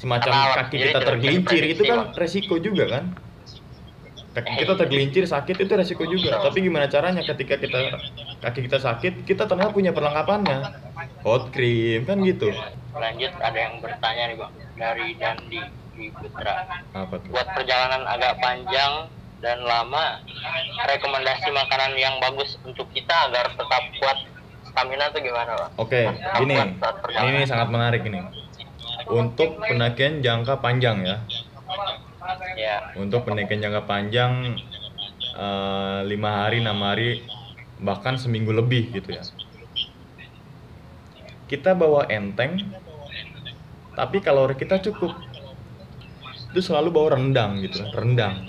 Semacam 0.00 0.32
kaki 0.56 0.76
kita 0.80 0.98
tergelincir 1.04 1.62
itu 1.76 1.82
kan 1.84 2.10
resiko 2.16 2.56
juga 2.56 2.88
kan? 2.88 3.04
Kaki 4.30 4.46
Eh, 4.46 4.56
kita 4.62 4.72
iya. 4.74 4.80
tergelincir 4.80 5.24
sakit 5.26 5.56
itu 5.58 5.72
resiko 5.74 6.06
juga. 6.06 6.38
tapi 6.38 6.62
gimana 6.62 6.86
caranya 6.86 7.18
ketika 7.20 7.58
kita 7.58 7.98
kaki 8.40 8.70
kita 8.70 8.78
sakit 8.78 9.12
kita 9.26 9.44
ternyata 9.44 9.74
punya 9.74 9.90
perlengkapannya? 9.92 10.58
Hot 11.26 11.52
cream 11.52 12.08
kan 12.08 12.22
gitu. 12.24 12.48
Lanjut 12.96 13.32
ada 13.38 13.58
yang 13.58 13.74
bertanya 13.84 14.22
nih 14.30 14.36
bang. 14.40 14.52
Dari 14.80 15.06
Dandi 15.20 15.60
di 16.00 16.08
Putra. 16.08 16.64
apa 16.96 17.14
tuh 17.20 17.28
Buat 17.28 17.48
perjalanan 17.52 18.08
agak 18.08 18.40
panjang 18.40 19.12
dan 19.44 19.58
lama, 19.64 20.24
rekomendasi 20.88 21.48
makanan 21.52 21.92
yang 22.00 22.16
bagus 22.24 22.56
untuk 22.64 22.88
kita 22.92 23.28
agar 23.28 23.52
tetap 23.52 23.82
kuat 24.00 24.18
stamina 24.64 25.12
tuh 25.12 25.20
gimana 25.20 25.52
bang? 25.56 25.70
Oke, 25.76 26.02
saat 26.08 26.96
perjalanan. 27.04 27.32
ini 27.36 27.44
sangat 27.44 27.68
menarik 27.68 28.02
ini. 28.08 28.20
Untuk 29.10 29.60
pendakian 29.60 30.24
jangka 30.24 30.60
panjang 30.64 31.04
ya, 31.04 31.18
Ya, 32.54 32.94
untuk 32.94 33.26
pendakian 33.26 33.58
jangka 33.58 33.90
panjang 33.90 34.54
eh, 35.34 36.00
lima 36.06 36.44
hari, 36.44 36.62
enam 36.62 36.78
hari, 36.84 37.26
bahkan 37.80 38.14
seminggu 38.20 38.54
lebih 38.54 38.92
gitu 38.94 39.16
ya. 39.16 39.24
Kita 41.50 41.74
bawa 41.74 42.06
enteng, 42.06 42.60
tapi 43.98 44.22
kalori 44.22 44.54
kita 44.54 44.78
cukup. 44.78 45.29
Itu 46.50 46.60
selalu 46.66 46.88
bawa 46.90 47.08
rendang 47.14 47.62
gitu, 47.62 47.78
rendang. 47.94 48.42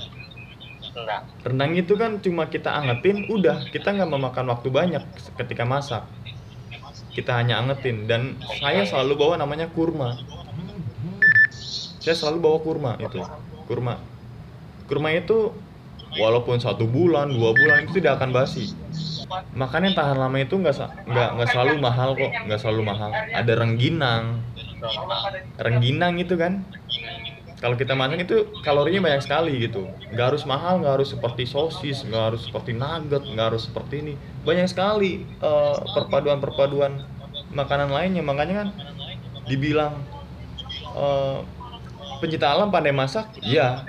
enggak. 0.92 1.22
Rendang 1.46 1.72
itu 1.78 1.94
kan 1.96 2.20
cuma 2.20 2.50
kita 2.52 2.74
angetin, 2.74 3.30
udah 3.30 3.64
kita 3.72 3.96
nggak 3.96 4.10
memakan 4.12 4.46
waktu 4.52 4.68
banyak 4.74 5.04
ketika 5.40 5.64
masak. 5.64 6.04
Kita 7.12 7.38
hanya 7.38 7.60
angetin 7.62 8.08
dan 8.08 8.36
saya 8.60 8.84
selalu 8.84 9.14
bawa 9.20 9.34
namanya 9.40 9.70
kurma. 9.72 10.20
Saya 12.02 12.18
selalu 12.18 12.38
bawa 12.42 12.58
kurma 12.60 12.92
itu, 12.98 13.22
kurma. 13.70 14.02
Kurma 14.90 15.10
itu 15.14 15.54
walaupun 16.18 16.60
satu 16.60 16.90
bulan, 16.90 17.32
dua 17.32 17.56
bulan 17.56 17.88
itu 17.88 18.02
tidak 18.02 18.20
akan 18.20 18.36
basi. 18.36 18.74
Makannya 19.56 19.96
tahan 19.96 20.18
lama 20.20 20.38
itu 20.44 20.60
nggak 20.60 20.76
nggak 21.08 21.30
nggak 21.40 21.50
selalu 21.52 21.74
mahal 21.80 22.18
kok, 22.20 22.32
nggak 22.44 22.60
selalu 22.60 22.82
mahal. 22.84 23.12
Ada 23.32 23.54
rengginang, 23.56 24.44
rengginang 25.56 26.20
itu 26.20 26.36
kan 26.36 26.68
kalau 27.62 27.78
kita 27.78 27.94
masak 27.94 28.26
itu 28.26 28.50
kalorinya 28.66 29.06
banyak 29.06 29.22
sekali 29.22 29.62
gitu. 29.62 29.86
Nggak 30.10 30.34
harus 30.34 30.44
mahal 30.50 30.82
nggak 30.82 30.98
harus 30.98 31.14
seperti 31.14 31.46
sosis 31.46 32.02
nggak 32.02 32.34
harus 32.34 32.42
seperti 32.50 32.74
nugget 32.74 33.22
nggak 33.22 33.54
harus 33.54 33.70
seperti 33.70 34.02
ini. 34.02 34.14
Banyak 34.42 34.66
sekali 34.66 35.30
eh, 35.30 35.76
perpaduan-perpaduan 35.94 37.06
makanan 37.54 37.94
lainnya. 37.94 38.26
Makanya 38.26 38.66
kan 38.66 38.70
dibilang 39.46 39.94
eh, 40.98 41.40
pencinta 42.18 42.50
alam 42.50 42.74
pandai 42.74 42.98
masak 42.98 43.30
iya. 43.46 43.86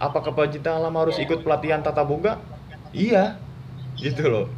Apakah 0.00 0.32
pencinta 0.32 0.72
alam 0.72 0.96
harus 0.96 1.20
ikut 1.20 1.44
pelatihan 1.44 1.84
tata 1.84 2.00
boga 2.00 2.40
iya. 2.96 3.36
Gitu 4.00 4.24
loh. 4.24 4.48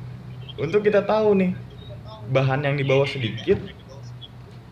Untuk 0.62 0.86
kita 0.86 1.02
tahu 1.02 1.34
nih 1.42 1.58
bahan 2.30 2.62
yang 2.62 2.78
dibawa 2.78 3.02
sedikit 3.02 3.58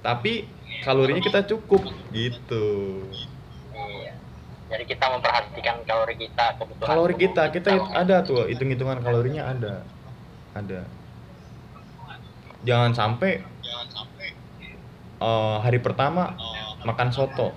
tapi 0.07 0.47
kalorinya 0.87 1.19
kita 1.19 1.43
cukup 1.51 1.83
gitu. 2.15 3.03
Jadi 4.71 4.85
kita 4.87 5.05
memperhatikan 5.11 5.83
kalori 5.83 6.15
kita, 6.15 6.55
kebutuhan 6.55 6.87
kalori 6.87 7.15
kita 7.19 7.43
kita 7.51 7.69
hit- 7.75 7.91
ada 7.91 8.23
tuh 8.23 8.47
hitung-hitungan 8.47 9.03
kalorinya 9.03 9.51
ada. 9.51 9.83
Ada. 10.55 10.87
Jangan 12.63 12.95
sampai 12.95 13.43
eh, 15.21 15.57
hari 15.61 15.83
pertama 15.83 16.39
makan 16.87 17.11
soto. 17.11 17.51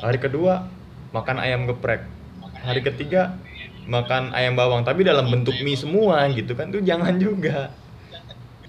Hari 0.00 0.16
kedua 0.16 0.64
makan 1.12 1.36
ayam 1.38 1.68
geprek. 1.68 2.08
Hari 2.64 2.80
ketiga 2.80 3.36
makan 3.84 4.32
ayam 4.32 4.56
bawang. 4.56 4.80
Tapi 4.82 5.04
dalam 5.04 5.28
bentuk 5.28 5.54
mie 5.60 5.76
semua 5.76 6.24
gitu 6.32 6.56
kan 6.56 6.72
tuh 6.72 6.80
jangan 6.80 7.20
juga. 7.20 7.68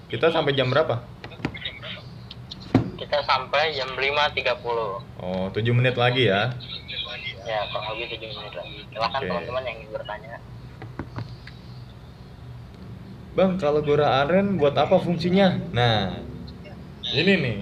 Kita 0.08 0.28
sampai 0.28 0.52
jam 0.52 0.68
berapa? 0.68 1.04
Kita 2.96 3.24
sampai 3.24 3.72
jam 3.72 3.88
5.30. 3.96 5.24
oh 5.24 5.48
7 5.48 5.64
menit 5.72 5.96
lagi 5.96 6.28
ya 6.28 6.52
Ya, 7.48 7.64
kurang 7.72 7.96
lebih 7.96 8.06
7 8.12 8.28
menit 8.28 8.52
lagi. 8.52 8.78
Silakan 8.92 9.20
Oke. 9.24 9.28
teman-teman 9.32 9.62
yang 9.64 9.76
ingin 9.80 9.92
bertanya. 9.96 10.36
bang 13.38 13.54
kalau 13.54 13.86
gora 13.86 14.26
aren 14.26 14.58
buat 14.58 14.74
apa 14.74 14.98
fungsinya? 14.98 15.70
Nah 15.70 16.10
ini 17.14 17.32
nih. 17.38 17.58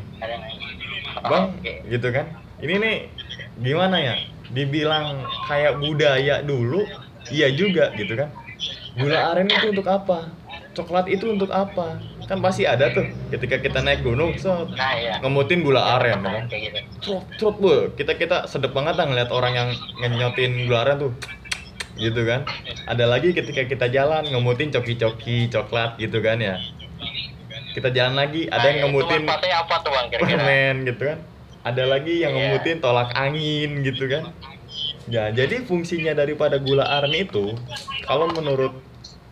Bang 1.20 1.60
gitu 1.84 2.08
kan? 2.16 2.32
Ini 2.64 2.74
nih 2.80 2.96
gimana 3.60 4.00
ya? 4.00 4.14
Dibilang 4.48 5.28
kayak 5.44 5.76
budaya 5.76 6.40
dulu 6.40 6.80
iya 7.28 7.52
juga 7.52 7.92
gitu 7.92 8.16
kan? 8.16 8.32
Gula 8.96 9.36
aren 9.36 9.52
itu 9.52 9.68
untuk 9.68 9.84
apa? 9.84 10.32
Coklat 10.72 11.12
itu 11.12 11.28
untuk 11.28 11.52
apa 11.52 12.00
kan 12.26 12.42
pasti 12.42 12.66
ada 12.66 12.90
tuh 12.90 13.06
ketika 13.30 13.62
kita 13.62 13.78
naik 13.86 14.02
gunung 14.02 14.34
so 14.34 14.66
nah 14.74 14.98
iya. 14.98 15.22
ngemutin 15.22 15.62
gula 15.62 15.94
aren 15.98 16.26
ya 16.26 16.42
kan? 16.42 16.44
gitu. 16.50 16.80
Trot 16.98 17.24
trot 17.38 17.56
bu 17.62 17.94
kita 17.94 18.18
kita 18.18 18.50
sedep 18.50 18.74
banget 18.74 18.98
lah 18.98 19.06
ngeliat 19.06 19.30
orang 19.30 19.54
yang 19.54 19.68
ngenyotin 20.02 20.66
gula 20.66 20.82
aren 20.82 20.96
tuh. 21.06 21.12
Gitu 21.96 22.28
kan? 22.28 22.44
Ada 22.84 23.08
lagi 23.08 23.32
ketika 23.32 23.64
kita 23.64 23.86
jalan 23.88 24.26
ngemutin 24.28 24.68
coki-coki 24.68 25.48
coklat 25.48 25.96
gitu 25.96 26.18
kan 26.20 26.42
ya? 26.42 26.58
Kita 27.72 27.88
jalan 27.94 28.18
lagi 28.18 28.50
ada 28.50 28.58
Nah, 28.58 28.68
yang 28.68 28.76
itu 28.76 28.84
ngemutin 28.90 29.20
manfaatnya 29.24 29.56
apa 29.62 29.74
tuh 29.80 29.90
bang 29.94 30.06
kira-kira? 30.12 30.28
permen 30.36 30.74
gitu 30.84 31.02
kan? 31.08 31.18
Ada 31.62 31.82
lagi 31.88 32.14
yang 32.20 32.32
Iya. 32.34 32.40
ngemutin 32.52 32.76
tolak 32.82 33.10
angin 33.16 33.70
gitu 33.86 34.04
kan? 34.10 34.22
Ya 35.06 35.30
jadi 35.30 35.62
fungsinya 35.62 36.12
daripada 36.12 36.58
gula 36.58 36.84
aren 36.84 37.14
itu 37.14 37.54
kalau 38.04 38.26
menurut 38.34 38.74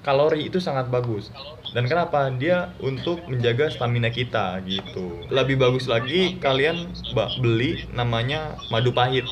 kalori 0.07 0.47
itu 0.47 0.63
sangat 0.63 0.87
bagus 0.89 1.35
dan 1.75 1.91
kenapa? 1.91 2.31
Dia 2.39 2.71
untuk 2.79 3.27
menjaga 3.27 3.67
stamina 3.67 4.07
kita 4.07 4.63
gitu. 4.63 5.27
Lebih 5.27 5.59
bagus 5.59 5.91
lagi 5.91 6.39
kalian 6.39 6.95
beli 7.43 7.83
namanya 7.91 8.55
madu 8.71 8.95
pahit. 8.95 9.27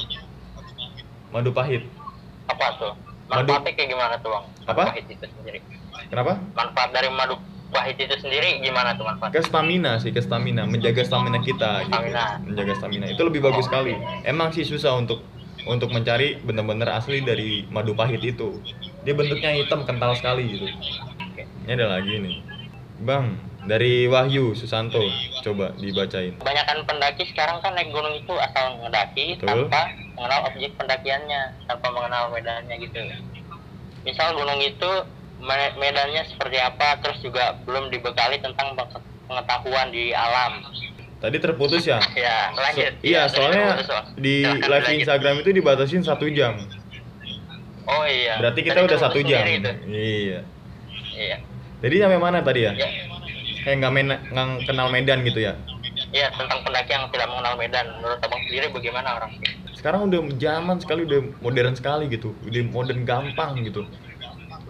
Madu 1.30 1.55
pahit. 1.55 1.86
Apa 2.51 2.66
tuh? 2.82 2.93
Madu. 3.30 3.47
manfaatnya 3.47 3.72
kayak 3.78 3.88
gimana 3.95 4.14
tuh 4.18 4.28
bang? 4.34 4.45
Madu 4.45 4.70
Apa? 4.74 4.82
pahit 4.90 5.07
itu 5.07 5.26
sendiri. 5.38 5.59
Kenapa? 6.11 6.32
Manfaat 6.59 6.90
dari 6.90 7.09
madu 7.14 7.38
pahit 7.70 7.97
itu 8.03 8.14
sendiri 8.18 8.59
gimana 8.59 8.99
tuh 8.99 9.07
manfaatnya? 9.07 9.38
Ke 9.38 9.43
stamina 9.47 9.93
sih 10.03 10.11
ke 10.11 10.18
stamina. 10.18 10.66
Menjaga 10.66 11.07
stamina 11.07 11.38
kita 11.38 11.86
gitu. 11.86 11.95
Stamina. 11.95 12.43
menjaga 12.43 12.72
stamina. 12.74 13.07
Itu 13.07 13.22
lebih 13.22 13.47
bagus 13.47 13.70
sekali. 13.70 13.95
emang 14.26 14.51
sih 14.51 14.66
susah 14.66 14.99
untuk 14.99 15.22
untuk 15.62 15.95
mencari 15.95 16.43
benar-benar 16.43 16.99
asli 16.99 17.22
dari 17.22 17.70
madu 17.70 17.95
pahit 17.95 18.18
itu. 18.26 18.59
Dia 19.07 19.14
bentuknya 19.14 19.55
hitam 19.55 19.86
kental 19.86 20.18
sekali 20.18 20.59
gitu 20.59 20.66
ini 21.62 21.70
ada 21.72 21.86
lagi 21.90 22.14
nih. 22.18 22.36
Bang 23.00 23.34
dari 23.62 24.06
Wahyu 24.06 24.54
Susanto 24.54 24.98
coba 25.40 25.74
dibacain. 25.76 26.34
Kebanyakan 26.36 26.78
pendaki 26.82 27.24
sekarang 27.26 27.58
kan 27.58 27.74
naik 27.74 27.90
gunung 27.90 28.14
itu 28.14 28.34
asal 28.34 28.78
Betul. 28.78 29.70
tanpa 29.70 29.80
mengenal 30.14 30.40
objek 30.46 30.70
pendakiannya 30.74 31.40
tanpa 31.64 31.88
mengenal 31.90 32.30
medannya 32.30 32.74
gitu. 32.78 32.98
Misal 34.02 34.34
gunung 34.34 34.58
itu 34.58 34.90
me- 35.38 35.74
medannya 35.76 36.22
seperti 36.26 36.58
apa 36.58 36.98
terus 36.98 37.18
juga 37.20 37.58
belum 37.62 37.86
dibekali 37.88 38.38
tentang 38.38 38.74
peng- 38.74 39.02
pengetahuan 39.26 39.90
di 39.90 40.10
alam. 40.10 40.62
Tadi 41.18 41.38
terputus 41.38 41.86
ya? 41.86 42.02
Ya 42.18 42.50
So- 42.72 42.82
iya 42.82 42.90
Ya, 43.02 43.22
soalnya 43.26 43.78
di 44.16 44.42
live. 44.42 44.90
Instagram 44.96 45.38
itu 45.38 45.50
dibatasin 45.52 46.02
satu 46.02 46.26
jam. 46.28 46.58
Oh 47.84 48.06
iya. 48.06 48.38
Berarti 48.38 48.60
kita 48.62 48.78
Tadi 48.78 48.86
udah 48.86 48.98
satu 48.98 49.18
jam. 49.22 49.42
itu. 49.42 49.70
iya. 49.88 50.40
Iya 51.12 51.36
jadi 51.83 52.07
sampai 52.07 52.20
mana 52.22 52.39
tadi 52.47 52.62
ya? 52.62 52.72
Ya 52.78 52.89
kayak 53.62 53.76
nggak 53.83 53.93
main 53.95 54.07
nggak 54.11 54.49
kenal 54.70 54.87
medan 54.91 55.18
gitu 55.26 55.41
ya? 55.43 55.59
Iya 56.14 56.30
tentang 56.35 56.62
pendaki 56.66 56.95
yang 56.95 57.11
tidak 57.11 57.26
mengenal 57.30 57.55
medan. 57.59 57.87
Menurut 57.99 58.18
abang 58.22 58.43
sendiri 58.47 58.66
bagaimana 58.70 59.09
orang? 59.18 59.33
sekarang 59.83 60.07
udah 60.07 60.20
zaman 60.39 60.78
sekali 60.78 61.03
udah 61.03 61.20
modern 61.43 61.74
sekali 61.74 62.07
gitu. 62.07 62.39
Udah 62.47 62.62
modern 62.70 63.03
gampang 63.03 63.66
gitu. 63.66 63.83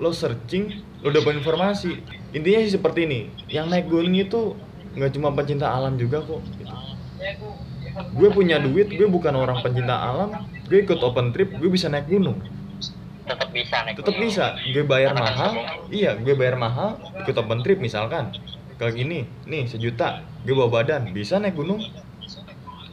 Lo 0.01 0.09
searching 0.17 0.81
lo 1.05 1.13
dapat 1.13 1.37
informasi. 1.37 2.01
Intinya 2.33 2.65
sih 2.65 2.81
seperti 2.81 3.05
ini. 3.05 3.21
Yang 3.53 3.67
naik 3.69 3.87
gunung 3.93 4.17
itu 4.17 4.57
nggak 4.97 5.13
cuma 5.13 5.37
pencinta 5.37 5.69
alam 5.69 6.01
juga 6.01 6.25
kok. 6.25 6.41
Gitu. 6.57 6.73
gue 7.93 8.29
punya 8.33 8.57
duit 8.57 8.89
gue 8.89 9.05
bukan 9.05 9.37
orang 9.37 9.61
pencinta 9.61 10.01
alam. 10.01 10.49
Gue 10.65 10.81
ikut 10.81 10.97
open 11.05 11.37
trip 11.37 11.53
gue 11.61 11.69
bisa 11.69 11.93
naik 11.93 12.09
gunung 12.09 12.41
Tetap 13.23 13.49
bisa 13.55 13.77
naik. 13.87 13.95
tetap 14.03 14.17
bisa. 14.19 14.45
Gue 14.75 14.85
bayar 14.85 15.15
Karena 15.15 15.31
mahal. 15.31 15.53
iya 15.95 16.11
gue 16.19 16.35
bayar 16.35 16.57
mahal. 16.59 16.99
Ikut 17.23 17.35
open 17.39 17.63
trip 17.63 17.79
misalkan. 17.79 18.35
Kalau 18.77 18.93
gini. 18.93 19.25
Nih 19.47 19.71
sejuta. 19.71 20.27
Gue 20.43 20.59
bawa 20.59 20.83
badan. 20.83 21.15
Bisa 21.15 21.39
naik 21.39 21.55
gunung? 21.55 21.79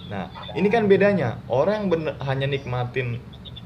Nah 0.10 0.30
ini 0.54 0.70
kan 0.70 0.86
bedanya. 0.86 1.42
Orang 1.50 1.86
yang 1.86 1.88
bener, 1.90 2.14
hanya 2.26 2.46
nikmatin 2.46 3.18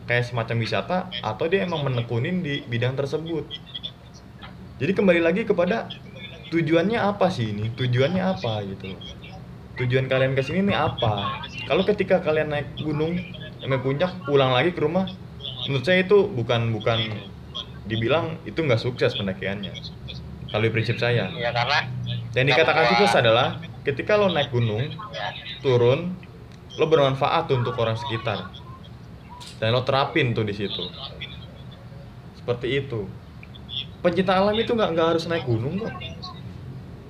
kayak 0.07 0.27
semacam 0.27 0.55
wisata 0.59 0.97
atau 1.23 1.47
dia 1.47 1.63
emang 1.63 1.83
menekunin 1.87 2.43
di 2.43 2.63
bidang 2.67 2.95
tersebut. 2.99 3.47
Jadi 4.79 4.91
kembali 4.91 5.21
lagi 5.23 5.47
kepada 5.47 5.87
tujuannya 6.51 6.99
apa 6.99 7.31
sih 7.31 7.55
ini? 7.55 7.71
Tujuannya 7.71 8.23
apa 8.23 8.63
gitu? 8.67 8.99
Tujuan 9.79 10.05
kalian 10.05 10.35
ke 10.35 10.43
sini 10.43 10.69
nih 10.69 10.77
apa? 10.77 11.39
Kalau 11.65 11.81
ketika 11.87 12.19
kalian 12.19 12.51
naik 12.51 12.75
gunung 12.77 13.15
sampai 13.63 13.79
puncak 13.79 14.11
pulang 14.27 14.51
lagi 14.51 14.75
ke 14.75 14.83
rumah 14.83 15.07
menurut 15.67 15.85
saya 15.85 16.03
itu 16.03 16.27
bukan 16.27 16.75
bukan 16.75 16.99
dibilang 17.87 18.39
itu 18.47 18.59
nggak 18.63 18.79
sukses 18.79 19.15
pendakiannya. 19.15 19.73
Kalau 20.53 20.69
prinsip 20.69 21.01
saya. 21.01 21.33
Ya 21.33 21.49
karena 21.49 21.89
yang 22.37 22.47
dikatakan 22.49 22.83
sukses 22.93 23.13
adalah 23.17 23.57
ketika 23.83 24.15
lo 24.15 24.29
naik 24.29 24.53
gunung 24.53 24.85
ya, 24.85 25.33
turun 25.65 26.13
lo 26.77 26.85
bermanfaat 26.87 27.49
untuk 27.51 27.75
orang 27.77 27.97
sekitar. 27.97 28.53
Dan 29.59 29.75
lo 29.75 29.81
terapin 29.83 30.31
tuh 30.31 30.45
di 30.45 30.53
situ. 30.55 30.83
Seperti 32.37 32.83
itu. 32.85 33.09
Pencinta 34.03 34.35
alam 34.35 34.55
itu 34.55 34.75
nggak 34.75 34.89
nggak 34.93 35.07
harus 35.15 35.25
naik 35.27 35.47
gunung 35.47 35.79
kok. 35.79 35.93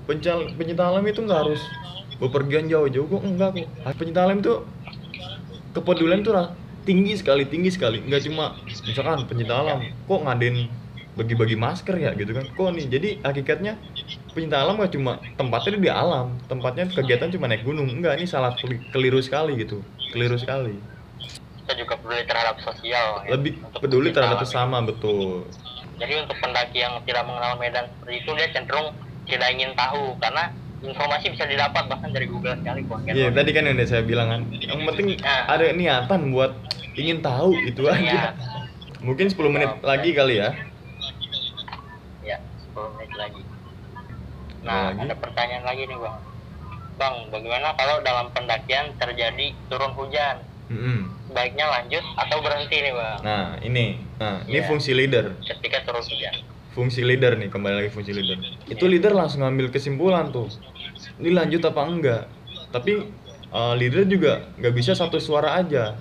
Pencal, 0.03 0.51
pencinta 0.55 0.83
alam 0.87 1.03
itu 1.03 1.19
nggak 1.23 1.39
harus 1.47 1.61
bepergian 2.21 2.69
jauh-jauh 2.69 3.07
kok. 3.09 3.21
Enggak 3.25 3.49
kok. 3.57 3.67
Pencinta 3.97 4.21
alam 4.23 4.39
itu 4.39 4.63
kepedulian 5.73 6.21
tuh 6.21 6.37
tinggi 6.83 7.13
sekali 7.17 7.43
tinggi 7.47 7.71
sekali. 7.71 8.03
Nggak 8.03 8.21
cuma 8.29 8.55
misalkan 8.63 9.25
pencinta 9.27 9.55
alam 9.59 9.79
kok 9.83 10.19
ngadain 10.23 10.67
bagi-bagi 11.13 11.55
masker 11.57 11.95
ya 11.97 12.11
gitu 12.13 12.31
kan? 12.35 12.45
Kok 12.53 12.69
nih? 12.75 12.85
Jadi 12.91 13.09
hakikatnya 13.23 13.73
pencinta 14.33 14.61
alam 14.61 14.77
nggak 14.79 14.93
cuma 14.93 15.21
tempatnya 15.37 15.79
di 15.79 15.91
alam 15.91 16.27
tempatnya 16.49 16.85
kegiatan 16.91 17.29
cuma 17.33 17.47
naik 17.49 17.63
gunung. 17.63 17.87
Enggak 17.89 18.19
ini 18.19 18.25
salah 18.27 18.53
keli- 18.59 18.83
keliru 18.91 19.19
sekali 19.23 19.57
gitu. 19.59 19.81
Keliru 20.11 20.37
sekali. 20.37 20.77
Kita 21.63 21.73
juga 21.79 21.95
peduli 21.95 22.23
terhadap 22.27 22.55
sosial. 22.59 23.23
ya, 23.23 23.39
lebih 23.39 23.63
untuk 23.63 23.79
peduli 23.79 24.09
terhadap 24.11 24.43
sesama 24.43 24.83
betul. 24.83 25.47
Jadi 25.95 26.13
untuk 26.19 26.35
pendaki 26.43 26.83
yang 26.83 26.99
tidak 27.07 27.23
mengenal 27.23 27.55
medan 27.55 27.87
seperti 27.87 28.15
itu 28.19 28.31
dia 28.35 28.47
cenderung 28.51 28.91
tidak 29.29 29.47
ingin 29.55 29.71
tahu. 29.77 30.19
Karena 30.19 30.51
informasi 30.83 31.25
bisa 31.29 31.45
didapat 31.45 31.83
bahkan 31.85 32.09
dari 32.09 32.27
Google 32.27 32.55
sekali 32.55 32.83
Bang. 32.83 33.01
iya 33.07 33.27
tadi 33.29 33.49
kan 33.49 33.63
yang 33.63 33.75
udah 33.75 33.87
saya 33.87 34.03
bilang 34.03 34.27
kan 34.29 34.41
yang 34.53 34.79
penting 34.85 35.07
Nah. 35.17 35.43
ada 35.47 35.65
niatan 35.71 36.21
buat 36.29 36.51
ingin 36.93 37.19
tahu 37.19 37.55
itu 37.63 37.81
Iya. 37.83 37.95
aja 37.95 38.19
mungkin 38.99 39.25
10 39.25 39.39
menit 39.49 39.71
lagi 39.81 40.11
kali 40.11 40.37
ya 40.37 40.51
Ya, 42.21 42.37
10 42.69 42.87
menit 42.93 43.11
lagi. 43.13 43.41
Nah, 44.61 44.89
Lagi? 44.89 45.03
ada 45.03 45.15
pertanyaan 45.17 45.65
lagi 45.65 45.83
nih, 45.83 45.97
Bang. 45.97 46.17
Bang, 46.95 47.15
bagaimana 47.27 47.75
kalau 47.75 47.99
dalam 47.99 48.31
pendakian 48.31 48.95
terjadi 48.95 49.51
turun 49.67 49.91
hujan? 49.91 50.39
Mm-mm. 50.65 51.11
Sebaiknya 51.25 51.67
lanjut 51.69 51.99
atau 52.15 52.37
berhenti 52.39 52.77
nih, 52.77 52.93
Bang? 52.93 53.19
nah 53.21 53.45
ini 53.59 53.99
nah 54.15 54.39
ini 54.45 54.55
Iya. 54.55 54.65
fungsi 54.65 54.91
leader 54.93 55.35
Ketika 55.41 55.83
turun 55.83 55.99
hujan. 56.01 56.35
Fungsi 56.73 57.05
leader 57.05 57.37
nih 57.37 57.53
kembali 57.53 57.85
lagi 57.85 57.89
fungsi 57.93 58.11
leader. 58.11 58.41
Itu 58.65 58.89
leader 58.89 59.13
langsung 59.13 59.45
ngambil 59.45 59.69
kesimpulan 59.69 60.33
tuh. 60.33 60.49
Ini 61.21 61.29
lanjut 61.37 61.61
apa 61.69 61.81
enggak? 61.85 62.23
Tapi 62.73 63.05
uh, 63.53 63.77
leader 63.77 64.03
juga 64.09 64.49
nggak 64.57 64.73
bisa 64.73 64.97
satu 64.97 65.21
suara 65.21 65.53
aja. 65.61 65.93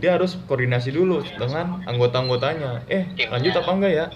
Dia 0.00 0.16
harus 0.16 0.38
koordinasi 0.48 0.94
dulu 0.94 1.20
dengan 1.36 1.82
anggota-anggotanya. 1.84 2.86
Eh 2.86 3.10
lanjut 3.28 3.52
apa 3.58 3.70
enggak 3.74 3.92
ya? 3.92 4.06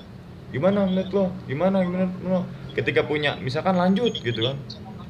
Gimana 0.55 0.87
menurut 0.87 1.11
lo? 1.11 1.25
Gimana 1.51 1.83
gimana 1.83 2.07
menurut 2.07 2.31
lo? 2.31 2.41
Ketika 2.79 3.03
punya 3.05 3.35
misalkan 3.43 3.75
lanjut 3.75 4.15
gitu 4.15 4.41
kan. 4.47 4.57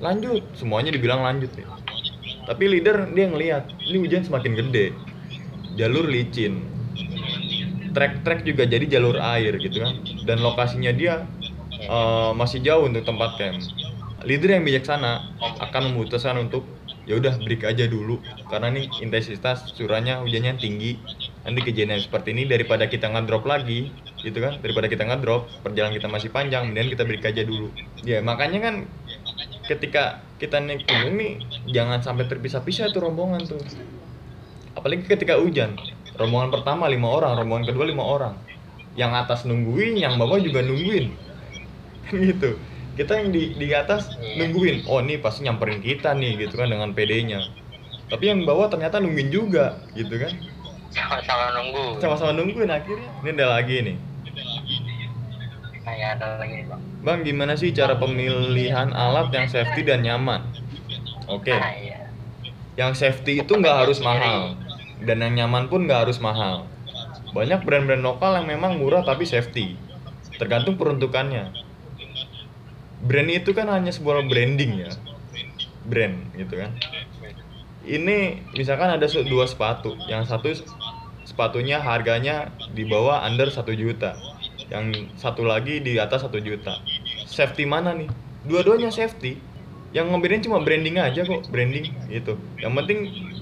Lanjut 0.01 0.43
semuanya 0.57 0.91
dibilang 0.91 1.21
lanjut 1.21 1.53
nih. 1.55 1.69
Tapi 2.49 2.65
leader 2.69 3.09
dia 3.13 3.29
ngelihat 3.29 3.69
ini 3.89 4.01
hujan 4.01 4.25
semakin 4.25 4.57
gede. 4.57 4.97
Jalur 5.77 6.09
licin. 6.09 6.65
Trek-trek 7.95 8.43
juga 8.43 8.67
jadi 8.67 8.99
jalur 8.99 9.23
air 9.23 9.55
gitu 9.63 9.79
kan 9.79 9.95
dan 10.25 10.41
lokasinya 10.41 10.91
dia 10.91 11.29
eh, 11.79 12.31
masih 12.35 12.65
jauh 12.65 12.89
untuk 12.89 13.05
tempat 13.05 13.37
camp. 13.37 13.61
Leader 14.25 14.57
yang 14.57 14.65
bijaksana 14.65 15.37
akan 15.61 15.93
memutuskan 15.93 16.41
untuk 16.41 16.65
ya 17.05 17.21
udah 17.21 17.37
break 17.45 17.69
aja 17.69 17.85
dulu. 17.85 18.17
Karena 18.49 18.73
nih 18.73 18.89
intensitas 19.05 19.69
curahnya 19.77 20.25
hujannya 20.25 20.57
tinggi. 20.57 20.97
Nanti 21.45 21.61
kejadian 21.61 22.01
seperti 22.01 22.33
ini 22.33 22.49
daripada 22.49 22.89
kita 22.89 23.13
ngedrop 23.13 23.45
lagi 23.45 23.93
gitu 24.25 24.41
kan? 24.41 24.57
Daripada 24.65 24.89
kita 24.89 25.05
ngedrop 25.05 25.45
perjalanan 25.61 25.93
kita 25.93 26.09
masih 26.09 26.33
panjang 26.33 26.73
kemudian 26.73 26.89
kita 26.89 27.05
break 27.05 27.25
aja 27.29 27.45
dulu. 27.45 27.69
Ya 28.01 28.25
makanya 28.25 28.65
kan 28.65 28.75
ketika 29.69 30.25
kita 30.41 30.57
naik 30.61 30.89
gunung 30.89 31.21
nih 31.21 31.33
jangan 31.69 32.01
sampai 32.01 32.25
terpisah-pisah 32.25 32.97
tuh 32.97 33.05
rombongan 33.05 33.45
tuh. 33.45 33.61
Apalagi 34.73 35.05
ketika 35.05 35.37
hujan. 35.37 35.77
Rombongan 36.17 36.49
pertama 36.49 36.89
lima 36.89 37.13
orang 37.13 37.37
rombongan 37.37 37.69
kedua 37.69 37.85
lima 37.85 38.07
orang 38.07 38.54
yang 38.95 39.11
atas 39.15 39.43
nungguin 39.43 39.99
yang 39.99 40.15
bawah 40.19 40.39
juga 40.39 40.63
nungguin. 40.63 41.11
Kan 42.07 42.15
gitu. 42.23 42.59
Kita 42.95 43.19
yang 43.19 43.35
di 43.35 43.59
di 43.59 43.75
atas 43.75 44.07
Iya. 44.23 44.47
nungguin 44.47 44.87
oh 44.87 45.03
nih 45.03 45.19
pasti 45.19 45.43
nyamperin 45.43 45.83
kita 45.83 46.15
nih 46.15 46.47
gitu 46.47 46.55
kan 46.63 46.71
dengan 46.71 46.95
PD-nya. 46.95 47.43
Tapi 48.07 48.31
yang 48.31 48.47
bawa 48.47 48.71
ternyata 48.71 49.03
nungguin 49.03 49.35
juga 49.35 49.83
gitu 49.99 50.15
kan. 50.15 50.31
Sama-sama 50.95 51.59
nunggu. 51.59 51.99
Sama-sama 51.99 52.31
nungguin 52.39 52.71
akhirnya. 52.71 53.11
Ini 53.27 53.31
ada 53.35 53.47
lagi 53.59 53.77
nih. 53.83 53.97
Kayak 55.83 56.09
ada 56.23 56.39
lagi 56.39 56.65
bang. 56.71 56.83
Bang 57.05 57.19
gimana 57.27 57.59
sih 57.59 57.75
cara 57.75 57.99
pemilihan 57.99 58.95
alat 58.95 59.29
yang 59.35 59.51
safety 59.51 59.85
dan 59.85 60.07
nyaman? 60.07 60.41
Oke. 61.27 61.53
Nah, 61.53 61.75
iya. 61.77 61.99
yang 62.79 62.95
safety 62.95 63.43
itu 63.43 63.53
nggak 63.59 63.87
harus 63.87 63.99
mahal. 63.99 64.55
Dan 65.03 65.21
yang 65.21 65.35
nyaman 65.45 65.67
pun 65.67 65.85
nggak 65.85 66.09
harus 66.09 66.23
mahal 66.23 66.65
banyak 67.35 67.67
brand-brand 67.67 68.01
lokal 68.07 68.39
yang 68.39 68.47
memang 68.47 68.79
murah 68.79 69.03
tapi 69.03 69.27
safety. 69.27 69.75
Tergantung 70.39 70.79
peruntukannya. 70.79 71.51
Brand 73.05 73.29
itu 73.29 73.51
kan 73.51 73.67
hanya 73.69 73.91
sebuah 73.91 74.25
branding 74.31 74.87
ya. 74.87 74.91
Brand 75.85 76.31
gitu 76.39 76.55
kan. 76.63 76.71
Ini 77.85 78.41
misalkan 78.55 78.89
ada 78.89 79.05
dua 79.27 79.45
sepatu. 79.51 79.99
Yang 80.07 80.31
satu 80.31 80.49
sepatunya 81.27 81.83
harganya 81.83 82.55
di 82.73 82.87
bawah 82.87 83.27
under 83.27 83.51
satu 83.51 83.75
juta. 83.75 84.15
Yang 84.71 85.11
satu 85.19 85.43
lagi 85.43 85.83
di 85.83 85.99
atas 85.99 86.23
satu 86.23 86.39
juta. 86.39 86.79
Safety 87.27 87.67
mana 87.67 87.93
nih? 87.93 88.09
Dua-duanya 88.47 88.95
safety. 88.95 89.37
Yang 89.91 90.07
ngebedain 90.11 90.43
cuma 90.43 90.59
branding 90.63 91.03
aja 91.03 91.27
kok 91.27 91.51
branding 91.51 91.91
gitu. 92.09 92.39
Yang 92.63 92.73
penting 92.79 92.99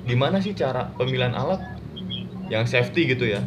gimana 0.09 0.41
sih 0.41 0.57
cara 0.57 0.91
pemilihan 0.97 1.33
alat 1.37 1.82
yang 2.49 2.65
safety 2.67 3.13
gitu 3.13 3.29
ya? 3.29 3.41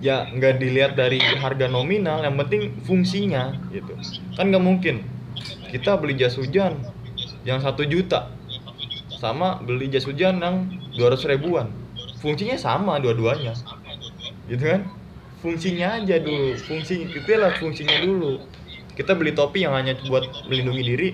Ya. 0.00 0.28
Nggak 0.30 0.60
dilihat 0.60 0.92
dari 0.94 1.18
harga 1.18 1.66
nominal 1.66 2.22
yang 2.22 2.36
penting 2.38 2.76
fungsinya 2.84 3.56
gitu. 3.72 3.94
Kan 4.36 4.52
nggak 4.52 4.64
mungkin. 4.64 5.06
Kita 5.70 5.94
beli 5.96 6.18
jas 6.18 6.34
hujan 6.34 6.82
yang 7.46 7.62
satu 7.62 7.86
juta 7.86 8.28
sama 9.20 9.60
beli 9.62 9.86
jas 9.86 10.04
hujan 10.04 10.42
yang 10.42 10.66
200 10.98 11.30
ribuan. 11.36 11.70
Fungsinya 12.20 12.56
sama 12.58 12.98
dua-duanya. 13.00 13.54
Gitu 14.50 14.64
kan? 14.64 14.88
Fungsinya 15.40 16.00
aja 16.00 16.20
dulu. 16.20 16.52
Fungsi 16.58 17.08
itu 17.08 17.32
lah 17.38 17.56
fungsinya 17.56 17.96
dulu. 18.04 18.44
Kita 18.92 19.16
beli 19.16 19.32
topi 19.32 19.64
yang 19.64 19.72
hanya 19.72 19.96
buat 20.04 20.26
melindungi 20.50 20.82
diri. 20.84 21.08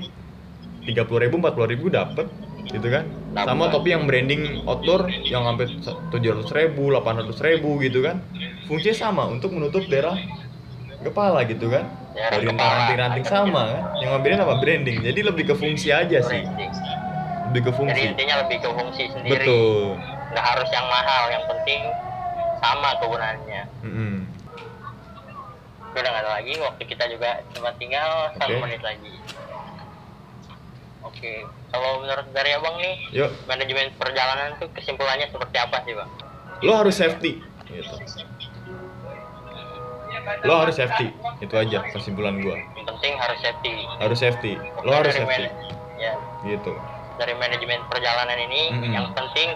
30 0.87 1.03
ribu 1.27 1.43
40 1.43 1.73
ribu 1.75 1.87
dapet 1.91 2.31
gitu 2.71 2.89
kan? 2.91 3.05
Sama 3.37 3.69
topi 3.71 3.93
yang 3.95 4.09
branding 4.09 4.65
outdoor 4.65 5.07
yang 5.27 5.45
sampai 5.45 5.71
700 6.11 6.47
ribu 6.57 6.91
800 6.91 7.37
ribu 7.47 7.79
gitu 7.85 8.03
kan? 8.03 8.23
Fungsinya 8.67 8.97
sama 8.97 9.23
untuk 9.31 9.55
menutup 9.55 9.87
daerah 9.87 10.19
kepala 11.05 11.47
gitu 11.47 11.71
kan? 11.71 11.87
Dari 12.17 12.49
ranting-ranting 12.49 13.27
sama 13.29 13.63
kan? 13.71 13.83
Yang 14.01 14.09
ngambilin 14.17 14.41
apa? 14.43 14.55
Branding. 14.59 14.99
Jadi 15.05 15.21
lebih 15.21 15.45
ke 15.53 15.55
fungsi 15.55 15.93
aja 15.93 16.19
sih. 16.25 16.43
Lebih 17.53 17.61
ke 17.61 17.71
jadi 17.71 17.79
fungsi 17.79 18.01
intinya 18.11 18.37
lebih 18.43 18.59
ke 18.59 18.69
fungsi 18.73 19.05
sendiri. 19.13 19.47
Betul. 19.47 20.01
Nggak 20.35 20.45
harus 20.45 20.69
yang 20.73 20.87
mahal 20.91 21.23
yang 21.31 21.45
penting 21.47 21.81
sama 22.59 22.89
kegunaannya. 22.99 23.63
Mm-mm. 23.85 24.15
Oke, 25.97 26.05
udah 26.05 26.11
nggak 26.13 26.25
ada 26.29 26.33
lagi 26.41 26.53
waktu 26.61 26.83
kita 26.85 27.05
juga 27.09 27.41
cuma 27.57 27.73
tinggal 27.81 28.29
satu 28.37 28.53
Oke. 28.53 28.63
menit 28.69 28.83
lagi 28.85 29.13
oke. 31.07 31.33
Kalau 31.69 32.01
menurut 32.01 32.27
dari 32.31 32.51
abang 32.53 32.77
nih 32.77 32.95
yuk. 33.13 33.31
manajemen 33.45 33.93
perjalanan 33.95 34.57
tuh 34.57 34.69
kesimpulannya 34.73 35.27
seperti 35.27 35.57
apa 35.57 35.77
sih 35.83 35.93
bang? 35.93 36.11
Lo 36.61 36.73
harus 36.77 36.95
safety 36.95 37.39
gitu. 37.67 37.95
Lo 40.43 40.59
harus 40.59 40.75
safety 40.75 41.07
itu 41.39 41.55
aja 41.55 41.87
kesimpulan 41.91 42.41
gua. 42.41 42.57
Yang 42.75 42.87
penting 42.89 43.13
harus 43.17 43.39
safety. 43.41 43.73
Harus 43.97 44.19
safety. 44.19 44.53
Lo 44.83 44.91
harus 44.93 45.13
safety. 45.13 45.47
ya. 45.97 46.15
Gitu. 46.43 46.73
Dari 47.17 47.35
manajemen 47.35 47.81
perjalanan 47.87 48.39
ini 48.41 48.63
Mm-mm. 48.71 48.93
yang 48.93 49.07
penting 49.13 49.55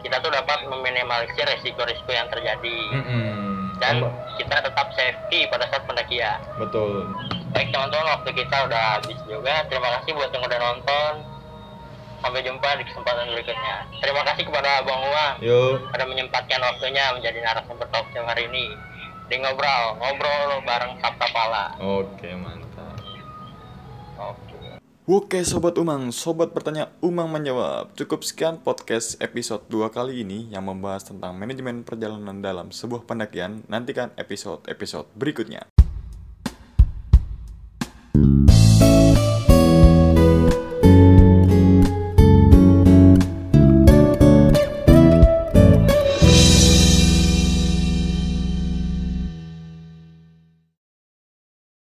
kita 0.00 0.16
tuh 0.18 0.30
dapat 0.30 0.64
meminimalisir 0.64 1.44
resiko-resiko 1.44 2.10
yang 2.10 2.28
terjadi. 2.28 2.76
Mm-mm. 2.92 3.44
dan 3.76 4.00
Tambah- 4.00 4.14
kita 4.36 4.56
tetap 4.62 4.88
safety 4.90 5.44
pada 5.46 5.68
saat 5.68 5.84
pendakian. 5.84 6.40
Betul 6.56 7.12
baik 7.56 7.72
teman-teman 7.72 8.20
waktu 8.20 8.30
kita 8.36 8.56
udah 8.68 8.82
habis 9.00 9.16
juga. 9.24 9.64
Terima 9.72 9.88
kasih 9.96 10.12
buat 10.12 10.28
yang 10.28 10.44
udah 10.44 10.60
nonton. 10.60 11.12
Sampai 12.20 12.44
jumpa 12.44 12.68
di 12.76 12.84
kesempatan 12.84 13.32
berikutnya. 13.32 13.76
Terima 13.96 14.22
kasih 14.28 14.44
kepada 14.44 14.84
Bang 14.84 15.00
Uang 15.08 15.34
yuk 15.40 15.88
pada 15.88 16.04
menyempatkan 16.04 16.60
waktunya 16.60 17.16
menjadi 17.16 17.38
narasumber 17.40 17.88
talk 17.88 18.04
show 18.12 18.24
hari 18.28 18.44
ini. 18.52 18.76
Di 19.32 19.40
ngobrol 19.40 19.96
ngobrol 19.96 20.60
bareng 20.68 21.00
Sabta 21.00 21.26
Pala. 21.32 21.64
Oke 21.80 22.28
mantap. 22.36 23.00
Oke. 24.20 24.60
Oke 25.06 25.38
Sobat 25.46 25.80
Umang, 25.80 26.12
Sobat 26.12 26.52
bertanya 26.52 26.92
Umang 27.00 27.32
menjawab. 27.32 27.96
Cukup 27.96 28.20
sekian 28.20 28.60
podcast 28.60 29.16
episode 29.22 29.62
2 29.70 29.86
kali 29.94 30.26
ini 30.26 30.50
Yang 30.50 30.64
membahas 30.66 31.02
tentang 31.06 31.38
manajemen 31.38 31.86
perjalanan 31.86 32.42
dalam 32.42 32.68
sebuah 32.74 33.06
pendakian. 33.06 33.62
Nantikan 33.70 34.10
episode-episode 34.18 35.08
berikutnya 35.14 35.64
Thank 38.16 38.50
you. 38.50 38.65